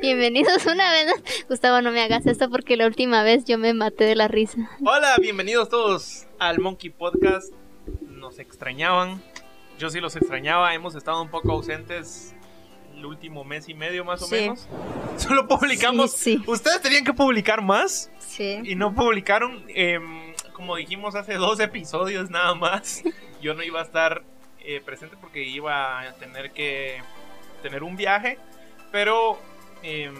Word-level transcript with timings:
Bienvenidos 0.00 0.66
una 0.66 0.90
vez. 0.92 1.06
Gustavo, 1.48 1.80
no 1.80 1.90
me 1.90 2.02
hagas 2.02 2.26
esto 2.26 2.50
porque 2.50 2.76
la 2.76 2.86
última 2.86 3.22
vez 3.22 3.44
yo 3.44 3.58
me 3.58 3.72
maté 3.74 4.04
de 4.04 4.14
la 4.14 4.28
risa. 4.28 4.70
Hola, 4.84 5.16
bienvenidos 5.20 5.68
todos 5.68 6.26
al 6.38 6.58
Monkey 6.60 6.90
Podcast. 6.90 7.52
Nos 8.02 8.38
extrañaban. 8.38 9.22
Yo 9.78 9.90
sí 9.90 10.00
los 10.00 10.14
extrañaba. 10.16 10.74
Hemos 10.74 10.94
estado 10.94 11.22
un 11.22 11.30
poco 11.30 11.52
ausentes 11.52 12.34
el 12.94 13.04
último 13.06 13.44
mes 13.44 13.68
y 13.68 13.74
medio 13.74 14.04
más 14.04 14.22
o 14.22 14.26
Sí. 14.26 14.34
menos. 14.34 14.68
Solo 15.16 15.48
publicamos. 15.48 16.12
Sí, 16.12 16.36
sí. 16.38 16.44
Ustedes 16.46 16.80
tenían 16.82 17.04
que 17.04 17.12
publicar 17.14 17.62
más 17.62 18.10
Sí. 18.18 18.60
y 18.64 18.74
no 18.74 18.94
publicaron. 18.94 19.64
em, 19.68 20.34
como 20.52 20.76
dijimos 20.76 21.14
hace 21.14 21.34
dos 21.34 21.58
episodios 21.60 22.30
nada 22.30 22.54
más. 22.54 23.02
Yo 23.42 23.54
no 23.54 23.62
iba 23.62 23.80
a 23.80 23.84
estar 23.84 24.24
eh, 24.66 24.80
presente 24.84 25.16
porque 25.20 25.42
iba 25.42 26.00
a 26.00 26.12
tener 26.14 26.50
que 26.52 27.00
tener 27.62 27.82
un 27.82 27.96
viaje. 27.96 28.38
Pero... 28.92 29.38
em, 29.82 30.14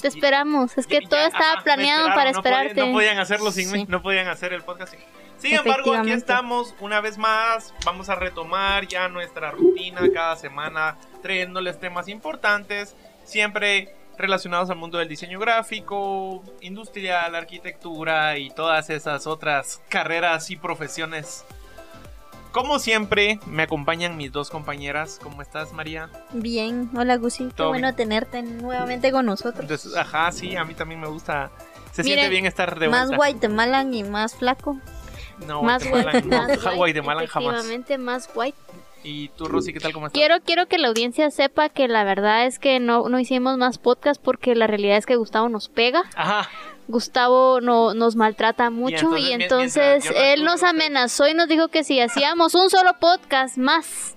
Te 0.00 0.08
esperamos. 0.08 0.76
Es 0.78 0.86
que 0.86 1.00
ya- 1.02 1.08
todo 1.08 1.20
estaba 1.26 1.62
planeado 1.62 2.08
para 2.14 2.32
no 2.32 2.42
podían- 2.42 2.54
esperarte. 2.66 2.86
No 2.86 2.92
podían 2.92 3.18
hacerlo 3.18 3.50
sin 3.52 3.70
mí, 3.72 3.84
no 3.88 4.02
podían 4.02 4.28
hacer 4.28 4.52
el 4.52 4.62
podcast 4.62 4.92
sin 4.92 5.00
mí. 5.00 5.06
Sin 5.38 5.54
embargo, 5.56 5.92
aquí 5.94 6.12
estamos 6.12 6.72
una 6.78 7.00
vez 7.00 7.18
más. 7.18 7.74
Vamos 7.84 8.08
a 8.08 8.14
retomar 8.14 8.86
ya 8.86 9.08
nuestra 9.08 9.50
rutina 9.50 10.00
cada 10.14 10.36
semana, 10.36 10.96
trayéndoles 11.20 11.80
temas 11.80 12.06
importantes, 12.08 12.94
siempre 13.24 13.92
relacionados 14.18 14.70
al 14.70 14.76
mundo 14.76 14.98
del 14.98 15.08
diseño 15.08 15.40
gráfico, 15.40 16.44
industrial, 16.60 17.34
arquitectura 17.34 18.38
y 18.38 18.50
todas 18.50 18.88
esas 18.90 19.26
otras 19.26 19.82
carreras 19.88 20.48
y 20.50 20.56
profesiones. 20.56 21.44
Como 22.52 22.78
siempre, 22.78 23.40
me 23.46 23.62
acompañan 23.62 24.18
mis 24.18 24.30
dos 24.30 24.50
compañeras. 24.50 25.18
¿Cómo 25.22 25.40
estás, 25.40 25.72
María? 25.72 26.10
Bien, 26.32 26.90
hola 26.94 27.16
Gusi. 27.16 27.48
Qué 27.56 27.62
bueno 27.62 27.94
tenerte 27.94 28.42
nuevamente 28.42 29.10
con 29.10 29.24
nosotros. 29.24 29.60
Entonces, 29.60 29.96
ajá, 29.96 30.30
sí, 30.32 30.54
a 30.54 30.64
mí 30.64 30.74
también 30.74 31.00
me 31.00 31.08
gusta. 31.08 31.50
Se 31.92 32.02
Miren, 32.02 32.18
siente 32.18 32.30
bien 32.30 32.46
estar 32.46 32.78
de 32.78 32.88
más 32.88 33.08
vuelta. 33.08 33.16
Guatemalan 33.16 33.94
y 33.94 34.04
más 34.04 34.36
flaco. 34.36 34.78
No, 35.46 35.62
más 35.62 35.82
Guatemala, 35.82 36.12
white. 36.18 36.28
no, 36.28 36.36
más 36.36 36.50
white, 36.50 36.76
Guatemala 36.76 37.26
jamás. 37.26 37.54
Efectivamente, 37.54 37.98
más 37.98 38.30
white. 38.34 38.58
¿Y 39.02 39.28
tú, 39.30 39.46
Rosy, 39.46 39.72
qué 39.72 39.80
tal? 39.80 39.92
¿Cómo 39.92 40.06
estás? 40.06 40.18
Quiero, 40.18 40.40
quiero 40.44 40.66
que 40.66 40.78
la 40.78 40.88
audiencia 40.88 41.30
sepa 41.30 41.70
que 41.70 41.88
la 41.88 42.04
verdad 42.04 42.46
es 42.46 42.58
que 42.58 42.78
no, 42.80 43.08
no 43.08 43.18
hicimos 43.18 43.56
más 43.56 43.78
podcast 43.78 44.22
porque 44.22 44.54
la 44.54 44.66
realidad 44.66 44.96
es 44.98 45.06
que 45.06 45.16
Gustavo 45.16 45.48
nos 45.48 45.68
pega. 45.68 46.02
Ajá, 46.14 46.48
Gustavo 46.88 47.60
no, 47.60 47.94
nos 47.94 48.16
maltrata 48.16 48.68
mucho 48.70 49.16
entonces, 49.16 49.28
y 49.28 49.32
entonces 49.32 50.04
mientras 50.04 50.24
él 50.26 50.44
nos 50.44 50.62
amenazó 50.62 51.28
y 51.28 51.34
nos 51.34 51.48
dijo 51.48 51.68
que 51.68 51.84
si 51.84 52.00
hacíamos 52.00 52.54
un 52.54 52.68
solo 52.70 52.92
podcast 53.00 53.56
más 53.56 54.16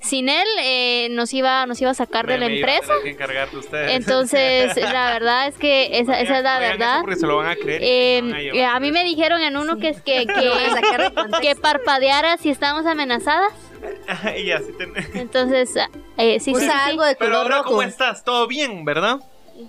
sin 0.00 0.28
él 0.28 0.46
eh, 0.62 1.08
nos 1.10 1.32
iba 1.34 1.66
nos 1.66 1.80
iba 1.80 1.90
a 1.90 1.94
sacar 1.94 2.26
de 2.26 2.38
la 2.38 2.46
me 2.48 2.56
iba 2.56 2.68
a 2.68 2.70
empresa. 2.74 2.92
tener 2.94 3.02
que 3.02 3.10
encargar 3.10 3.50
de 3.50 3.58
ustedes. 3.58 3.92
Entonces 3.92 4.76
la 4.92 5.10
verdad 5.12 5.48
es 5.48 5.56
que 5.56 5.98
esa, 5.98 6.20
esa 6.20 6.38
es 6.38 6.44
la 6.44 6.58
verdad. 6.58 7.00
Porque 7.00 7.16
se 7.16 7.26
lo 7.26 7.36
van 7.38 7.48
a 7.48 7.56
creer. 7.56 7.82
y 7.82 7.86
Eh, 7.86 8.16
se 8.18 8.22
van 8.22 8.34
a 8.34 8.40
eh, 8.40 8.52
llevar. 8.52 8.76
a 8.76 8.80
mí 8.80 8.92
me 8.92 9.04
dijeron 9.04 9.40
en 9.42 9.56
uno 9.56 9.76
que 9.78 9.88
es 9.88 10.00
que, 10.02 10.26
que, 10.26 11.40
que 11.42 11.56
parpadeara 11.56 12.36
si 12.38 12.50
estábamos 12.50 12.86
amenazadas. 12.86 13.52
y 14.38 14.50
así 14.52 14.72
ten- 14.78 14.92
Entonces, 15.14 15.74
eh, 16.16 16.38
sí, 16.40 16.52
sí, 16.54 16.60
sí, 16.60 16.64
Usa 16.64 16.84
sí. 16.84 16.90
algo 16.90 17.04
de 17.04 17.16
Pero 17.16 17.30
color 17.32 17.42
ahora, 17.44 17.56
rojo. 17.58 17.70
¿cómo 17.70 17.82
estás? 17.82 18.24
¿Todo 18.24 18.46
bien, 18.46 18.84
verdad? 18.84 19.18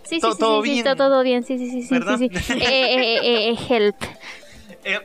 Sí, 0.03 0.15
sí, 0.15 0.19
todo- 0.19 0.33
sí, 0.33 0.39
todo 0.39 0.61
sí, 0.61 0.67
sí, 0.69 0.73
bien. 0.73 0.87
está 0.87 0.95
todo 0.95 1.23
bien, 1.23 1.43
sí, 1.43 1.57
sí, 1.57 1.69
sí, 1.69 1.81
sí, 1.83 1.93
¿Verdad? 1.93 2.17
sí, 2.17 2.29
sí. 2.33 2.53
Eh, 2.53 2.59
eh, 2.61 3.19
eh, 3.23 3.49
eh, 3.49 3.57
help. 3.69 3.95
Eh, 4.83 4.99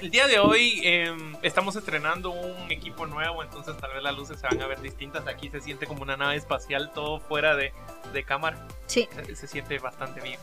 el 0.00 0.10
día 0.10 0.26
de 0.28 0.38
hoy 0.38 0.80
eh, 0.84 1.12
estamos 1.42 1.74
estrenando 1.76 2.30
un 2.30 2.70
equipo 2.70 3.06
nuevo, 3.06 3.42
entonces 3.42 3.76
tal 3.78 3.92
vez 3.92 4.02
las 4.02 4.16
luces 4.16 4.38
se 4.40 4.46
van 4.46 4.60
a 4.62 4.66
ver 4.66 4.80
distintas. 4.80 5.26
Aquí 5.26 5.48
se 5.50 5.60
siente 5.60 5.86
como 5.86 6.02
una 6.02 6.16
nave 6.16 6.36
espacial, 6.36 6.92
todo 6.94 7.18
fuera 7.20 7.56
de, 7.56 7.72
de 8.12 8.22
cámara. 8.24 8.66
Sí. 8.86 9.08
se, 9.26 9.34
se 9.34 9.46
siente 9.48 9.78
bastante 9.80 10.20
bien. 10.20 10.38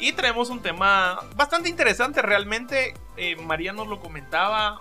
Y 0.00 0.12
traemos 0.12 0.48
un 0.50 0.60
tema 0.62 1.18
bastante 1.34 1.68
interesante, 1.68 2.22
realmente. 2.22 2.94
eh, 3.16 3.34
María 3.34 3.72
nos 3.72 3.88
lo 3.88 3.98
comentaba. 3.98 4.80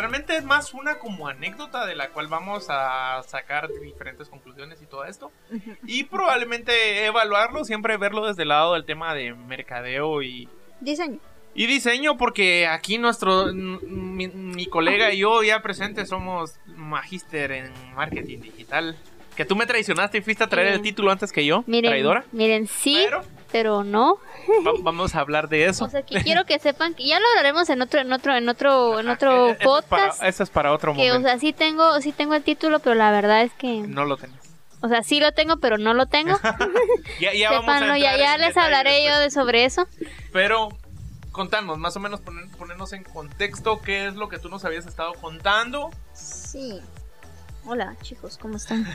Realmente 0.00 0.34
es 0.34 0.44
más 0.44 0.72
una 0.72 0.98
como 0.98 1.28
anécdota 1.28 1.84
de 1.84 1.94
la 1.94 2.08
cual 2.08 2.26
vamos 2.28 2.66
a 2.70 3.22
sacar 3.26 3.68
diferentes 3.82 4.28
conclusiones 4.28 4.80
y 4.80 4.86
todo 4.86 5.04
esto. 5.04 5.30
Y 5.86 6.04
probablemente 6.04 7.04
evaluarlo, 7.04 7.64
siempre 7.64 7.98
verlo 7.98 8.26
desde 8.26 8.42
el 8.44 8.48
lado 8.48 8.72
del 8.72 8.86
tema 8.86 9.14
de 9.14 9.34
mercadeo 9.34 10.22
y, 10.22 10.48
Diseño. 10.80 11.18
y 11.54 11.66
diseño, 11.66 12.16
porque 12.16 12.66
aquí 12.66 12.96
nuestro, 12.96 13.52
mi, 13.52 14.28
mi 14.28 14.64
colega 14.66 15.12
y 15.12 15.18
yo 15.18 15.42
ya 15.42 15.60
presentes 15.60 16.08
somos 16.08 16.58
magíster 16.66 17.52
en 17.52 17.72
marketing 17.94 18.40
digital. 18.40 18.96
Que 19.36 19.44
tú 19.44 19.54
me 19.54 19.66
traicionaste 19.66 20.18
y 20.18 20.20
fuiste 20.22 20.44
a 20.44 20.48
traer 20.48 20.68
el 20.68 20.82
título 20.82 21.10
antes 21.10 21.30
que 21.30 21.44
yo, 21.44 21.62
Miren, 21.66 21.90
traidora. 21.90 22.24
miren, 22.32 22.66
sí, 22.66 23.02
Pero 23.04 23.22
pero 23.52 23.84
no. 23.84 24.16
va- 24.66 24.72
vamos 24.82 25.14
a 25.14 25.20
hablar 25.20 25.48
de 25.48 25.66
eso. 25.66 25.84
O 25.90 25.90
sea, 25.90 26.02
que 26.02 26.22
quiero 26.22 26.44
que 26.44 26.58
sepan 26.58 26.94
que 26.94 27.06
ya 27.06 27.18
lo 27.20 27.26
hablaremos 27.28 27.68
en 27.70 27.82
otro, 27.82 28.00
en 28.00 28.12
otro, 28.12 28.36
en 28.36 28.48
otro, 28.48 28.98
en 29.00 29.08
Ah, 29.08 29.12
otro 29.14 29.48
eh, 29.48 29.56
eso 29.60 29.78
es 29.78 29.84
para- 29.84 30.02
podcast. 30.06 30.22
Eso 30.22 30.42
es 30.42 30.50
para 30.50 30.72
otro 30.72 30.94
Que, 30.94 31.10
o 31.10 31.14
momento. 31.14 31.28
sea, 31.28 31.38
sí 31.38 31.52
tengo, 31.52 32.00
sí 32.00 32.12
tengo 32.12 32.34
el 32.34 32.42
título, 32.42 32.78
pero 32.80 32.94
la 32.94 33.10
verdad 33.10 33.42
es 33.42 33.52
que, 33.54 33.80
no 33.80 34.04
lo 34.04 34.16
tenés. 34.16 34.38
o 34.82 34.88
sea, 34.88 35.02
sí 35.02 35.20
lo 35.20 35.32
tengo, 35.32 35.56
pero 35.58 35.78
no 35.78 35.94
lo 35.94 36.06
tengo. 36.06 36.36
Ya, 37.20 37.34
ya 37.34 37.50
vamos 37.50 37.68
a 37.90 37.98
ya, 37.98 38.16
ya 38.16 38.38
les 38.38 38.56
hablaré 38.56 39.04
yo 39.04 39.18
de 39.18 39.30
sobre 39.30 39.64
eso. 39.64 39.86
Pero 40.32 40.68
contanos, 41.32 41.78
más 41.78 41.96
o 41.96 42.00
menos 42.00 42.20
poner- 42.20 42.48
ponernos 42.56 42.92
en 42.92 43.04
contexto 43.04 43.80
qué 43.82 44.06
es 44.08 44.14
lo 44.14 44.28
que 44.28 44.38
tú 44.38 44.48
nos 44.48 44.64
habías 44.64 44.86
estado 44.86 45.12
contando. 45.14 45.90
Sí. 46.14 46.80
Hola, 47.66 47.94
chicos, 48.02 48.38
¿cómo 48.40 48.56
están? 48.56 48.86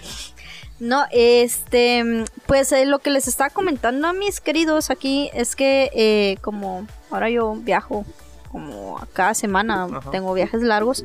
No, 0.80 1.06
este, 1.12 2.26
pues 2.48 2.72
eh, 2.72 2.86
lo 2.86 3.00
que 3.00 3.09
les 3.09 3.28
estaba 3.28 3.50
comentando 3.50 4.08
a 4.08 4.14
mis 4.14 4.42
queridos 4.42 4.90
aquí 4.90 5.30
es 5.34 5.56
que 5.56 5.90
eh, 5.94 6.38
como 6.42 6.86
ahora 7.09 7.30
yo 7.30 7.53
viajo 7.56 8.06
como 8.52 8.98
a 8.98 9.06
cada 9.08 9.34
semana, 9.34 9.84
Ajá. 9.86 10.12
tengo 10.12 10.34
viajes 10.34 10.62
largos, 10.62 11.03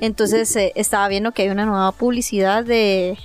entonces 0.00 0.54
eh, 0.56 0.72
estaba 0.74 1.06
viendo 1.08 1.32
que 1.32 1.42
hay 1.42 1.48
una 1.50 1.66
nueva 1.66 1.92
publicidad 1.92 2.64
de, 2.64 3.18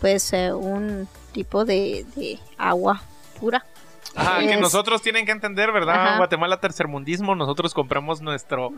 pues, 0.00 0.32
eh, 0.32 0.52
un 0.52 1.08
tipo 1.32 1.64
de, 1.64 2.06
de 2.14 2.38
agua 2.58 3.02
pura. 3.40 3.64
Ajá, 4.16 4.38
que 4.40 4.54
Es- 4.54 4.60
nosotros 4.60 5.02
tienen 5.02 5.26
que 5.26 5.32
entender, 5.32 5.72
¿verdad? 5.72 5.94
Ajá. 6.08 6.16
Guatemala 6.18 6.58
tercermundismo, 6.60 7.34
nosotros 7.34 7.74
compramos 7.74 8.20
nuestro 8.20 8.70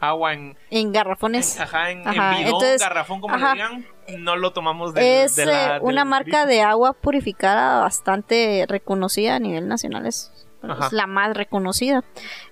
agua 0.00 0.32
en, 0.34 0.56
En 0.70 0.92
garrafones. 0.92 1.58
ajá, 1.60 1.90
en, 1.90 2.00
en 2.00 2.08
Ajá, 2.08 2.30
bidón, 2.30 2.44
entonces, 2.46 2.80
garrafón, 2.80 3.20
como 3.20 3.36
le 3.36 3.52
digan, 3.52 3.86
no 4.18 4.36
lo 4.36 4.52
tomamos 4.52 4.92
de, 4.94 5.22
es 5.24 5.36
de 5.36 5.46
la- 5.46 5.76
eh, 5.76 5.80
una 5.82 6.02
del 6.02 6.08
marca 6.10 6.46
de 6.46 6.62
agua 6.62 6.92
purificada 6.92 7.80
bastante 7.80 8.66
reconocida 8.68 9.36
a 9.36 9.38
nivel 9.38 9.66
nacional. 9.68 10.06
Es, 10.06 10.30
es 10.86 10.92
la 10.92 11.06
más 11.06 11.34
reconocida. 11.36 12.02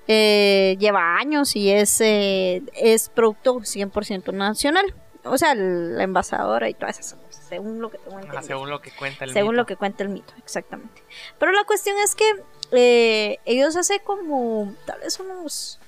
Eh, 0.06 0.76
lleva 0.78 1.16
años 1.16 1.56
y 1.56 1.70
es, 1.70 2.00
eh, 2.00 2.62
es 2.74 3.08
producto 3.08 3.60
100% 3.64 4.32
nacional. 4.32 4.84
O 5.24 5.38
sea, 5.38 5.54
la 5.54 6.02
envasadora 6.02 6.68
y 6.68 6.74
todas 6.74 6.98
esas 6.98 7.18
cosas, 7.18 7.44
según 7.48 7.80
lo 7.80 7.90
que 7.90 7.98
tengo 7.98 8.16
entendido. 8.18 8.42
según 8.42 8.70
lo 8.70 8.80
que 8.80 8.90
cuenta 8.90 9.24
el 9.24 9.32
Según 9.32 9.50
mito. 9.52 9.62
lo 9.62 9.66
que 9.66 9.76
cuenta 9.76 10.02
el 10.02 10.08
mito, 10.08 10.32
exactamente. 10.38 11.02
Pero 11.38 11.52
la 11.52 11.64
cuestión 11.64 11.96
es 12.04 12.14
que 12.14 12.24
eh, 12.72 13.38
ellos 13.44 13.76
hace 13.76 14.00
como, 14.00 14.74
tal 14.84 14.98
vez 15.00 15.20
unos 15.20 15.78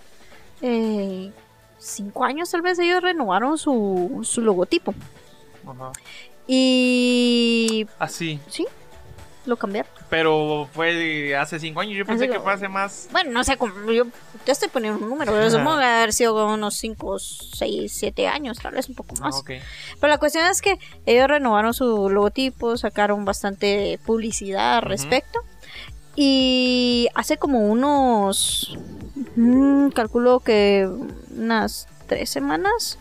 eh, 0.62 1.32
cinco 1.78 2.24
años, 2.24 2.50
tal 2.50 2.62
vez 2.62 2.78
ellos 2.78 3.02
renovaron 3.02 3.58
su, 3.58 4.20
su 4.22 4.40
logotipo. 4.40 4.94
Ajá. 5.66 5.90
Y 6.46 7.86
Así, 7.98 8.38
sí, 8.48 8.66
lo 9.46 9.56
cambiaron. 9.56 9.90
pero 10.08 10.68
fue 10.72 11.36
hace 11.36 11.58
cinco 11.58 11.80
años, 11.80 11.96
yo 11.96 12.06
pensé 12.06 12.28
que 12.28 12.40
fue 12.40 12.52
hace 12.52 12.68
más... 12.68 13.08
Bueno, 13.12 13.30
no 13.32 13.44
sé, 13.44 13.56
yo 13.92 14.06
te 14.44 14.52
estoy 14.52 14.68
poniendo 14.68 15.02
un 15.02 15.10
número, 15.10 15.32
pero 15.32 15.50
supongo 15.50 15.78
que 15.78 15.84
haber 15.84 16.12
sido 16.12 16.34
como 16.34 16.54
unos 16.54 16.74
5, 16.76 17.18
6, 17.18 17.92
7 17.92 18.28
años, 18.28 18.58
tal 18.58 18.74
vez 18.74 18.88
un 18.88 18.94
poco 18.94 19.14
más. 19.16 19.36
Ah, 19.36 19.38
ok. 19.38 19.50
Pero 20.00 20.08
la 20.10 20.18
cuestión 20.18 20.46
es 20.46 20.60
que 20.60 20.78
ellos 21.06 21.28
renovaron 21.28 21.74
su 21.74 22.08
logotipo, 22.10 22.76
sacaron 22.76 23.24
bastante 23.24 23.98
publicidad 24.04 24.78
al 24.78 24.82
respecto. 24.82 25.40
Y 26.16 27.08
hace 27.14 27.38
como 27.38 27.60
unos, 27.60 28.78
mm, 29.36 29.88
calculo 29.88 30.40
que 30.40 30.88
unas 31.36 31.88
tres 32.06 32.30
semanas, 32.30 32.98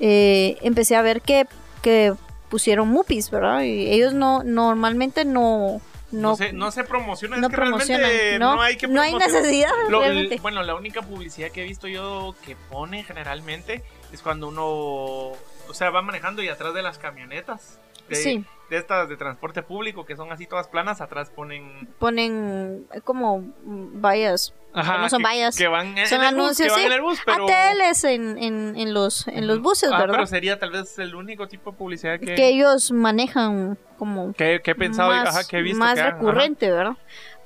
eh, 0.00 0.56
empecé 0.62 0.96
a 0.96 1.02
ver 1.02 1.20
que, 1.20 1.46
que 1.82 2.14
pusieron 2.54 2.86
mupis, 2.86 3.32
¿verdad? 3.32 3.62
Y 3.62 3.90
ellos 3.92 4.14
no, 4.14 4.44
normalmente 4.44 5.24
no... 5.24 5.80
No, 6.12 6.28
No, 6.30 6.36
se, 6.36 6.52
no 6.52 6.70
se 6.70 6.84
promociona, 6.84 7.38
no 7.38 7.48
es 7.48 7.50
que 7.50 7.56
realmente 7.56 8.38
no, 8.38 8.54
no, 8.54 8.62
hay 8.62 8.76
que 8.76 8.86
no 8.86 9.02
hay 9.02 9.12
necesidad, 9.16 9.72
Lo- 9.88 10.04
el- 10.04 10.12
realmente. 10.12 10.38
bueno, 10.40 10.62
la 10.62 10.76
única 10.76 11.02
publicidad 11.02 11.50
que 11.50 11.62
he 11.62 11.64
visto 11.64 11.88
yo 11.88 12.36
que 12.46 12.54
pone 12.70 13.02
generalmente 13.02 13.82
es 14.12 14.22
cuando 14.22 14.46
uno, 14.46 14.64
o 14.64 15.36
sea, 15.72 15.90
va 15.90 16.02
manejando 16.02 16.40
y 16.44 16.48
atrás 16.48 16.72
de 16.72 16.82
las 16.82 16.98
camionetas 16.98 17.80
de, 18.08 18.14
Sí. 18.16 18.44
de 18.70 18.76
estas 18.78 19.08
de 19.08 19.16
transporte 19.16 19.62
público 19.62 20.04
que 20.04 20.16
son 20.16 20.32
así 20.32 20.46
todas 20.46 20.68
planas, 20.68 21.00
atrás 21.00 21.30
ponen 21.30 21.88
Ponen 21.98 22.86
como 23.04 23.44
vallas. 23.66 24.54
no 24.74 25.08
son 25.08 25.18
que, 25.20 25.24
vallas. 25.24 25.56
que 25.56 25.68
van 25.68 25.96
en, 25.98 26.06
Son 26.06 26.22
el 26.24 26.34
bus, 26.34 26.42
anuncios, 26.44 26.66
que 26.68 26.72
van 26.72 26.80
sí. 26.80 26.86
en 26.86 26.92
el 26.92 27.00
bus, 27.02 27.18
pero 27.24 27.46
ATLs 27.46 28.04
en, 28.04 28.38
en, 28.38 28.74
en 28.76 28.94
los, 28.94 29.28
en 29.28 29.46
los 29.46 29.60
buses, 29.60 29.90
Ah, 29.92 29.98
¿verdad? 29.98 30.14
pero 30.14 30.26
sería 30.26 30.58
tal 30.58 30.70
vez 30.72 30.98
el 30.98 31.14
único 31.14 31.46
tipo 31.48 31.70
de 31.72 31.76
publicidad 31.76 32.18
que, 32.18 32.34
Que 32.34 32.48
ellos 32.48 32.90
manejan 32.90 33.78
como 33.98 34.32
que, 34.32 34.60
que 34.62 34.72
he 34.72 34.74
pensado, 34.74 35.10
más, 35.10 35.28
ajá, 35.28 35.44
que 35.48 35.58
he 35.58 35.62
visto 35.62 35.78
más 35.78 35.94
que 35.94 36.00
ajá. 36.00 36.10
recurrente, 36.12 36.70
¿verdad? 36.70 36.96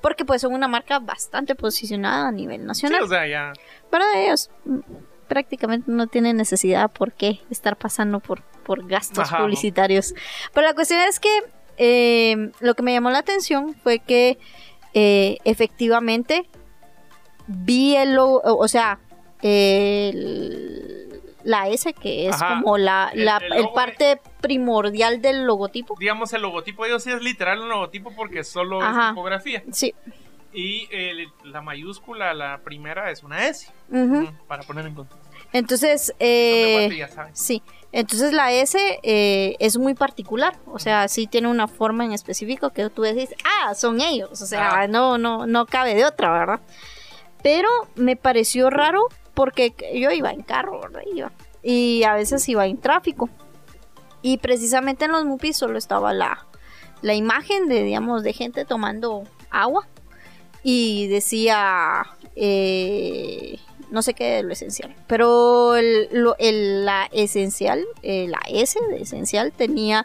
Porque 0.00 0.25
pues 0.25 0.40
son 0.40 0.54
una 0.54 0.69
marca 0.69 1.00
bastante 1.00 1.54
posicionada 1.56 2.28
a 2.28 2.32
nivel 2.32 2.61
Sí, 2.61 2.66
nacional. 2.66 3.02
o 3.02 3.08
sea, 3.08 3.26
ya. 3.26 3.52
Pero 3.90 4.04
ellos 4.16 4.49
mm, 4.64 4.78
prácticamente 5.26 5.90
no 5.90 6.06
tienen 6.06 6.37
necesidad 6.37 6.90
por 6.90 7.12
qué 7.12 7.40
estar 7.50 7.76
pasando 7.76 8.20
por, 8.20 8.43
por 8.69 8.87
gastos 8.87 9.19
Ajá. 9.20 9.38
publicitarios. 9.38 10.15
Pero 10.53 10.67
la 10.67 10.75
cuestión 10.75 11.00
es 11.00 11.19
que 11.19 11.31
eh, 11.79 12.50
lo 12.61 12.75
que 12.75 12.82
me 12.82 12.93
llamó 12.93 13.09
la 13.11 13.19
atención 13.20 13.75
fue 13.82 13.99
que 13.99 14.37
eh, 14.93 15.38
efectivamente 15.44 16.47
vi 17.47 17.97
el 17.97 18.12
logo, 18.15 18.43
o 18.44 18.69
sea, 18.69 18.99
el- 19.43 21.20
la 21.44 21.69
S 21.69 21.94
que 21.94 22.29
es 22.29 22.35
Ajá. 22.35 22.61
como 22.61 22.76
la, 22.79 23.11
El- 23.15 23.25
la 23.25 23.38
el 23.38 23.53
el 23.53 23.59
logo 23.62 23.73
parte 23.75 24.20
primordial 24.41 25.23
del 25.23 25.44
logotipo. 25.47 25.97
Digamos, 25.99 26.32
el 26.35 26.43
logotipo 26.43 26.82
de 26.85 26.91
ellos 26.91 27.03
sí 27.05 27.11
es 27.11 27.23
literal 27.23 27.61
un 27.62 27.69
logotipo 27.71 28.12
porque 28.14 28.44
solo 28.44 28.82
Ajá. 28.82 29.05
es 29.05 29.09
tipografía. 29.14 29.62
Sí. 29.73 29.94
Y 30.53 30.88
la 31.44 31.61
mayúscula, 31.62 32.35
la 32.35 32.59
primera, 32.59 33.11
es 33.11 33.23
una 33.23 33.47
S. 33.47 33.71
Para 34.47 34.62
poner 34.64 34.87
en 34.87 34.94
contexto. 34.94 35.26
Entonces, 35.53 36.12
eh, 36.19 36.91
ya 36.99 37.09
saben. 37.09 37.35
Sí, 37.37 37.62
entonces 37.93 38.32
la 38.32 38.52
S 38.52 38.79
eh, 39.02 39.56
es 39.58 39.79
muy 39.79 39.94
particular, 39.94 40.56
o 40.67 40.79
sea, 40.79 41.08
sí 41.08 41.26
tiene 41.26 41.49
una 41.49 41.69
forma 41.69 42.05
en 42.05 42.12
específico 42.12 42.70
que 42.70 42.88
tú 42.90 43.02
decís, 43.02 43.31
ah, 43.44 43.75
son 43.75 44.00
ellos, 44.00 44.43
o 44.43 44.46
sea, 44.46 44.81
Ah. 44.82 44.87
no, 44.88 45.19
no, 45.19 45.46
no 45.46 45.67
cabe 45.67 45.94
de 45.94 46.05
otra, 46.05 46.31
¿verdad? 46.31 46.61
Pero 47.43 47.69
me 47.94 48.17
pareció 48.17 48.69
raro 48.70 49.06
porque 49.35 49.75
yo 49.94 50.11
iba 50.11 50.31
en 50.32 50.43
carro, 50.43 50.81
¿verdad? 50.81 51.02
Iba, 51.14 51.32
y 51.62 52.02
a 52.05 52.14
veces 52.14 52.49
iba 52.49 52.67
en 52.67 52.79
tráfico. 52.79 53.29
Y 54.20 54.38
precisamente 54.38 55.05
en 55.05 55.12
los 55.12 55.25
mupis 55.25 55.56
solo 55.56 55.79
estaba 55.79 56.12
la, 56.12 56.46
la 57.02 57.14
imagen 57.14 57.69
de, 57.69 57.85
digamos, 57.85 58.23
de 58.25 58.32
gente 58.32 58.64
tomando 58.64 59.23
agua. 59.50 59.87
Y 60.64 61.06
decía, 61.06 62.05
eh, 62.35 63.58
no 63.90 64.02
sé 64.02 64.14
qué 64.14 64.25
de 64.37 64.43
lo 64.43 64.52
esencial, 64.52 64.94
pero 65.06 65.76
el- 65.76 66.08
lo- 66.12 66.37
el- 66.38 66.85
la 66.85 67.08
esencial, 67.12 67.85
eh, 68.02 68.26
la 68.29 68.40
S 68.49 68.79
de 68.90 69.02
esencial 69.02 69.52
tenía, 69.52 70.05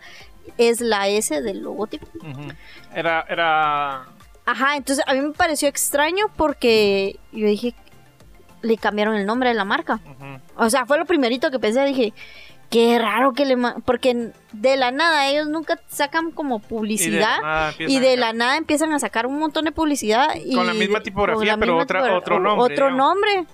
es 0.57 0.81
la 0.81 1.07
S 1.07 1.41
del 1.41 1.61
logotipo. 1.61 2.07
Ujú. 2.19 2.47
Era, 2.95 3.25
era. 3.29 4.05
Ajá, 4.45 4.75
entonces 4.75 5.03
a 5.07 5.13
mí 5.13 5.21
me 5.21 5.31
pareció 5.33 5.67
extraño 5.69 6.25
porque 6.35 7.17
yo 7.31 7.47
dije, 7.47 7.73
le 8.61 8.77
cambiaron 8.77 9.15
el 9.15 9.25
nombre 9.25 9.49
de 9.49 9.55
la 9.55 9.65
marca. 9.65 9.99
O 10.55 10.69
sea, 10.69 10.85
fue 10.85 10.97
lo 10.97 11.05
primerito 11.05 11.49
que 11.51 11.59
pensé, 11.59 11.83
dije, 11.85 12.13
qué 12.69 12.97
raro 12.99 13.33
que 13.33 13.45
le... 13.45 13.55
Porque 13.85 14.31
de 14.51 14.77
la 14.77 14.91
nada 14.91 15.27
ellos 15.27 15.47
nunca 15.47 15.79
sacan 15.89 16.31
como 16.31 16.57
Y 16.57 16.61
de 16.61 16.67
publicidad. 16.67 17.41
nada 17.41 17.69
Y 17.77 17.83
empiezan 17.83 18.01
de 18.03 18.17
la 18.17 18.33
nada 18.33 18.57
empiezan 18.57 18.93
a 18.93 18.99
sacar 18.99 19.25
un 19.27 19.37
montón 19.39 19.65
de 19.65 19.71
publicidad. 19.71 20.29
Y 20.43 20.55
Con 20.55 20.67
la 20.67 20.73
misma 20.73 21.01
tipografía, 21.01 21.53
la 21.53 21.57
pero 21.57 21.73
misma 21.73 21.83
otra- 21.83 22.17
otro 22.17 22.39
nombre, 22.39 22.73
Otro 22.73 22.87
digamos. 22.87 22.97
nombre, 23.15 23.45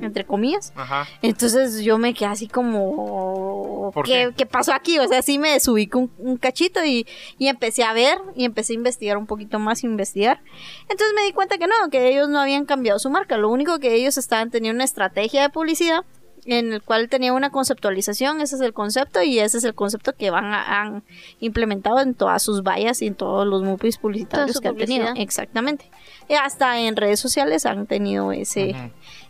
entre 0.00 0.24
comillas. 0.24 0.72
Ajá. 0.76 1.06
Entonces 1.22 1.80
yo 1.80 1.98
me 1.98 2.14
quedé 2.14 2.28
así 2.28 2.48
como... 2.48 3.90
¿Por 3.92 4.06
¿qué, 4.06 4.28
qué? 4.28 4.34
qué 4.36 4.46
pasó 4.46 4.72
aquí? 4.72 4.98
O 4.98 5.06
sea, 5.06 5.22
sí 5.22 5.38
me 5.38 5.50
desubicó 5.50 5.98
un, 5.98 6.10
un 6.18 6.36
cachito 6.36 6.84
y, 6.84 7.06
y 7.38 7.48
empecé 7.48 7.84
a 7.84 7.92
ver 7.92 8.18
y 8.34 8.44
empecé 8.44 8.72
a 8.72 8.76
investigar 8.76 9.16
un 9.16 9.26
poquito 9.26 9.58
más, 9.58 9.84
a 9.84 9.86
investigar. 9.86 10.40
Entonces 10.82 11.12
me 11.14 11.24
di 11.24 11.32
cuenta 11.32 11.58
que 11.58 11.66
no, 11.66 11.74
que 11.90 12.08
ellos 12.08 12.28
no 12.28 12.40
habían 12.40 12.64
cambiado 12.64 12.98
su 12.98 13.10
marca. 13.10 13.36
Lo 13.36 13.50
único 13.50 13.78
que 13.78 13.94
ellos 13.94 14.18
estaban 14.18 14.50
teniendo 14.50 14.76
una 14.76 14.84
estrategia 14.84 15.42
de 15.42 15.50
publicidad 15.50 16.04
en 16.46 16.72
el 16.72 16.82
cual 16.82 17.08
tenía 17.08 17.32
una 17.32 17.50
conceptualización, 17.50 18.40
ese 18.40 18.56
es 18.56 18.60
el 18.60 18.72
concepto 18.72 19.22
y 19.22 19.38
ese 19.38 19.58
es 19.58 19.64
el 19.64 19.74
concepto 19.74 20.12
que 20.12 20.30
van 20.30 20.52
a, 20.52 20.82
han 20.82 21.02
implementado 21.40 22.00
en 22.00 22.14
todas 22.14 22.42
sus 22.42 22.62
vallas 22.62 23.00
y 23.02 23.06
en 23.06 23.14
todos 23.14 23.46
los 23.46 23.62
movies 23.62 23.98
publicitarios 23.98 24.60
que 24.60 24.68
han 24.68 24.76
tenido. 24.76 25.08
Exactamente. 25.16 25.90
Y 26.28 26.34
hasta 26.34 26.78
en 26.80 26.96
redes 26.96 27.20
sociales 27.20 27.66
han 27.66 27.86
tenido 27.86 28.32
ese. 28.32 28.74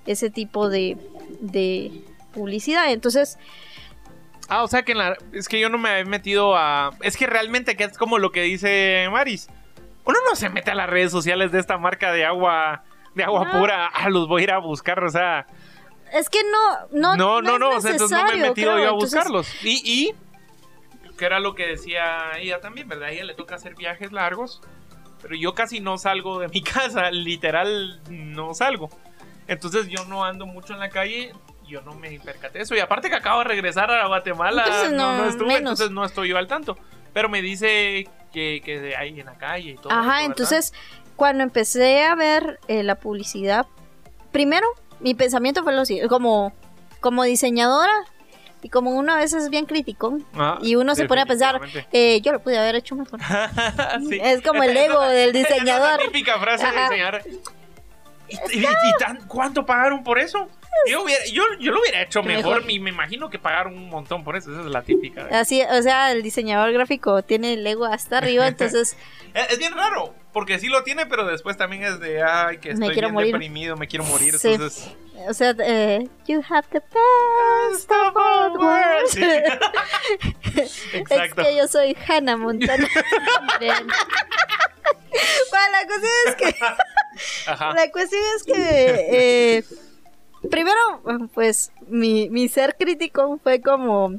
Ese 0.06 0.31
tipo 0.31 0.69
de, 0.69 0.97
de 1.41 1.91
publicidad. 2.33 2.91
Entonces, 2.93 3.39
Ah, 4.49 4.62
o 4.62 4.69
sea 4.69 4.83
que 4.83 4.93
en 4.93 4.99
la- 4.99 5.17
es 5.33 5.49
que 5.49 5.59
yo 5.59 5.71
no 5.71 5.79
me 5.79 6.01
he 6.01 6.05
metido 6.05 6.55
a. 6.55 6.91
Es 7.01 7.17
que 7.17 7.27
realmente 7.27 7.77
que 7.77 7.85
es 7.85 7.97
como 7.97 8.19
lo 8.19 8.31
que 8.31 8.43
dice 8.43 9.09
Maris. 9.11 9.49
Uno 10.05 10.19
no 10.29 10.37
se 10.37 10.51
mete 10.51 10.71
a 10.71 10.75
las 10.75 10.91
redes 10.91 11.11
sociales 11.11 11.51
de 11.51 11.59
esta 11.61 11.79
marca 11.79 12.12
de 12.12 12.27
agua, 12.27 12.85
de 13.15 13.25
agua 13.25 13.47
No. 13.47 13.59
pura. 13.59 13.91
Ah, 13.95 14.11
los 14.11 14.29
voy 14.29 14.43
a 14.43 14.45
ir 14.45 14.51
a 14.51 14.59
buscar, 14.59 15.03
o 15.03 15.09
sea. 15.09 15.47
es 16.12 16.29
que 16.29 16.41
no, 16.45 16.89
no, 16.93 17.17
No, 17.17 17.41
no, 17.41 17.59
no, 17.59 17.71
es 17.71 17.77
o 17.79 17.81
sea, 17.81 17.93
entonces 17.93 18.19
no 18.19 18.25
me 18.27 18.35
he 18.35 18.49
metido 18.49 18.77
yo 18.77 18.85
a 18.85 18.89
Entonces, 18.91 19.15
buscarlos. 19.15 19.65
Y, 19.65 19.81
y, 19.83 20.15
que 21.17 21.25
era 21.25 21.41
lo 21.41 21.55
que 21.55 21.67
decía 21.67 22.33
ella 22.39 22.61
también, 22.61 22.87
¿verdad? 22.87 23.09
A 23.09 23.12
ella 23.12 23.25
le 23.25 23.35
toca 23.35 23.55
hacer 23.55 23.75
viajes 23.77 24.12
largos. 24.12 24.61
Pero 25.23 25.37
yo 25.37 25.55
casi 25.55 25.81
no 25.81 25.97
salgo 25.97 26.39
de 26.41 26.49
mi 26.49 26.62
casa, 26.62 27.11
literal, 27.11 27.99
no 28.11 28.53
salgo. 28.53 28.91
Entonces 29.46 29.88
yo 29.88 30.05
no 30.06 30.25
ando 30.25 30.46
mucho 30.46 30.73
en 30.75 30.81
la 30.81 30.88
calle, 30.88 31.32
yo 31.67 31.81
no 31.82 31.94
me 31.94 32.19
percaté 32.20 32.58
de 32.58 32.64
eso. 32.64 32.75
Y 32.75 32.81
aparte 32.81 33.08
que 33.11 33.17
acabo 33.17 33.41
de 33.41 33.44
regresar 33.44 33.91
a 33.91 34.06
Guatemala, 34.06 34.64
Entonces, 34.67 34.93
no, 34.93 35.17
no, 35.19 35.25
estuve, 35.26 35.46
menos. 35.49 35.61
entonces 35.73 35.91
no 35.91 36.05
estoy 36.05 36.29
yo 36.31 36.38
al 36.38 36.46
tanto. 36.46 36.76
Pero 37.12 37.29
me 37.29 37.43
dice 37.43 38.08
que, 38.32 38.61
que 38.64 38.81
de 38.81 38.96
ahí 38.96 39.20
en 39.20 39.26
la 39.26 39.35
calle 39.38 39.70
y 39.70 39.75
todo. 39.76 39.88
esto, 39.88 39.91
Ajá, 39.91 40.06
¿verdad? 40.06 40.25
entonces 40.26 40.73
cuando 41.17 41.43
empecé 41.44 42.02
a 42.05 42.14
ver 42.17 42.58
eh, 42.67 42.82
la 42.82 42.96
publicidad, 42.96 43.67
primero 44.32 44.67
mi 45.00 45.14
pensamiento 45.14 45.62
fue 45.62 45.75
lo 45.75 45.85
siguiente, 45.85 46.08
como, 46.08 46.52
como 47.00 47.23
diseñadora 47.23 47.93
y 48.62 48.69
como 48.70 48.93
uno 48.93 49.12
a 49.12 49.17
veces 49.19 49.44
es 49.44 49.50
bien 49.50 49.67
crítico 49.67 50.19
Ah, 50.35 50.58
y 50.62 50.75
uno 50.76 50.94
se 50.94 51.05
pone 51.06 51.20
a 51.20 51.26
pensar, 51.26 51.61
eh, 51.93 52.20
yo 52.23 52.32
lo 52.32 52.41
pude 52.41 52.58
haber 52.58 52.75
hecho 52.76 52.96
mejor. 52.96 53.20
Sí. 54.08 54.19
Es 54.23 54.43
como 54.43 54.62
el 54.64 54.76
ego 54.76 55.00
del 55.02 55.31
esa 55.37 55.49
es 55.49 55.49
diseñador. 55.55 56.00
típica 56.00 56.38
frase 56.41 56.64
Ajá. 56.64 56.75
del 56.75 56.91
diseñador. 56.91 57.23
¿Y, 58.29 58.37
y- 58.59 58.62
y 58.65 58.93
tan- 58.99 59.26
cuánto 59.29 59.65
pagaron 59.67 60.03
por 60.05 60.19
eso? 60.19 60.49
Yo, 60.91 61.03
hubiera- 61.05 61.25
yo, 61.32 61.43
yo 61.61 61.71
lo 61.73 61.81
hubiera 61.81 62.03
hecho 62.03 62.23
mejor. 62.23 62.56
Mejor. 62.56 62.71
y 62.71 62.81
me 62.81 62.91
imagino 62.91 63.31
que 63.31 63.38
pagaron 63.38 63.75
un 63.75 63.88
montón 63.88 64.25
por 64.25 64.37
eso. 64.37 64.50
Esa 64.50 64.61
es 64.62 64.67
la 64.67 64.82
típica. 64.82 65.29
Así, 65.31 65.62
o 65.62 65.82
sea, 65.82 66.11
el 66.11 66.23
diseñador 66.23 66.73
gráfico 66.73 67.23
tiene 67.23 67.53
el 67.53 67.65
ego 67.67 67.85
hasta 67.85 68.19
arriba, 68.19 68.47
entonces 68.49 68.97
Es, 69.35 69.53
es 69.53 69.59
bien 69.59 69.73
raro. 69.75 70.15
Porque 70.32 70.59
sí 70.59 70.67
lo 70.67 70.82
tiene, 70.82 71.06
pero 71.06 71.25
después 71.26 71.56
también 71.56 71.85
es 71.85 72.00
de, 72.00 72.21
ay, 72.25 72.59
que 72.59 72.71
Me 72.71 72.75
estoy 72.75 72.88
quiero 72.94 73.06
bien 73.09 73.15
morir. 73.15 73.32
deprimido, 73.35 73.76
me 73.76 73.87
quiero 73.87 74.05
morir. 74.05 74.37
Sí. 74.37 74.55
Entonces, 74.55 74.91
O 75.29 75.32
sea, 75.32 75.55
eh, 75.61 76.09
you 76.27 76.43
have 76.50 76.67
the 76.73 76.81
best 76.81 77.88
of 77.93 78.12
both 78.12 78.61
worlds. 78.61 79.12
Sí. 79.12 79.23
Es 80.56 80.93
Exacto. 80.93 81.43
que 81.44 81.56
yo 81.56 81.69
soy 81.69 81.97
Hannah 82.09 82.37
Montana. 82.37 82.89
Bueno, 85.51 85.67
la 85.73 85.87
cuestión 85.87 86.13
es 86.27 86.37
que, 86.37 86.65
Ajá. 87.51 87.75
la 87.75 87.91
cuestión 87.91 88.23
es 88.37 88.44
que, 88.44 89.59
eh, 89.59 89.65
primero, 90.51 90.81
pues, 91.33 91.73
mi, 91.89 92.29
mi 92.31 92.49
ser 92.49 92.77
crítico 92.77 93.39
fue 93.43 93.61
como, 93.61 94.13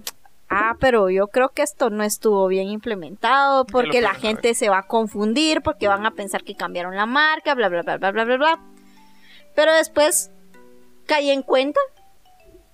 ah, 0.50 0.76
pero 0.80 1.10
yo 1.10 1.28
creo 1.28 1.50
que 1.50 1.62
esto 1.62 1.90
no 1.90 2.04
estuvo 2.04 2.48
bien 2.48 2.70
implementado 2.70 3.66
porque 3.66 4.02
la 4.02 4.14
gente 4.14 4.54
se 4.54 4.70
va 4.70 4.80
a 4.80 4.88
confundir, 4.88 5.62
porque 5.62 5.88
van 5.88 6.06
a 6.06 6.12
pensar 6.12 6.44
que 6.44 6.56
cambiaron 6.56 6.96
la 6.96 7.06
marca, 7.06 7.54
bla, 7.56 7.70
bla, 7.70 7.82
bla, 7.82 7.98
bla, 7.98 8.12
bla, 8.12 8.24
bla, 8.24 8.38
bla. 8.38 8.60
Pero 9.56 9.74
después 9.74 10.32
caí 11.06 11.30
en 11.32 11.42
cuenta 11.42 11.80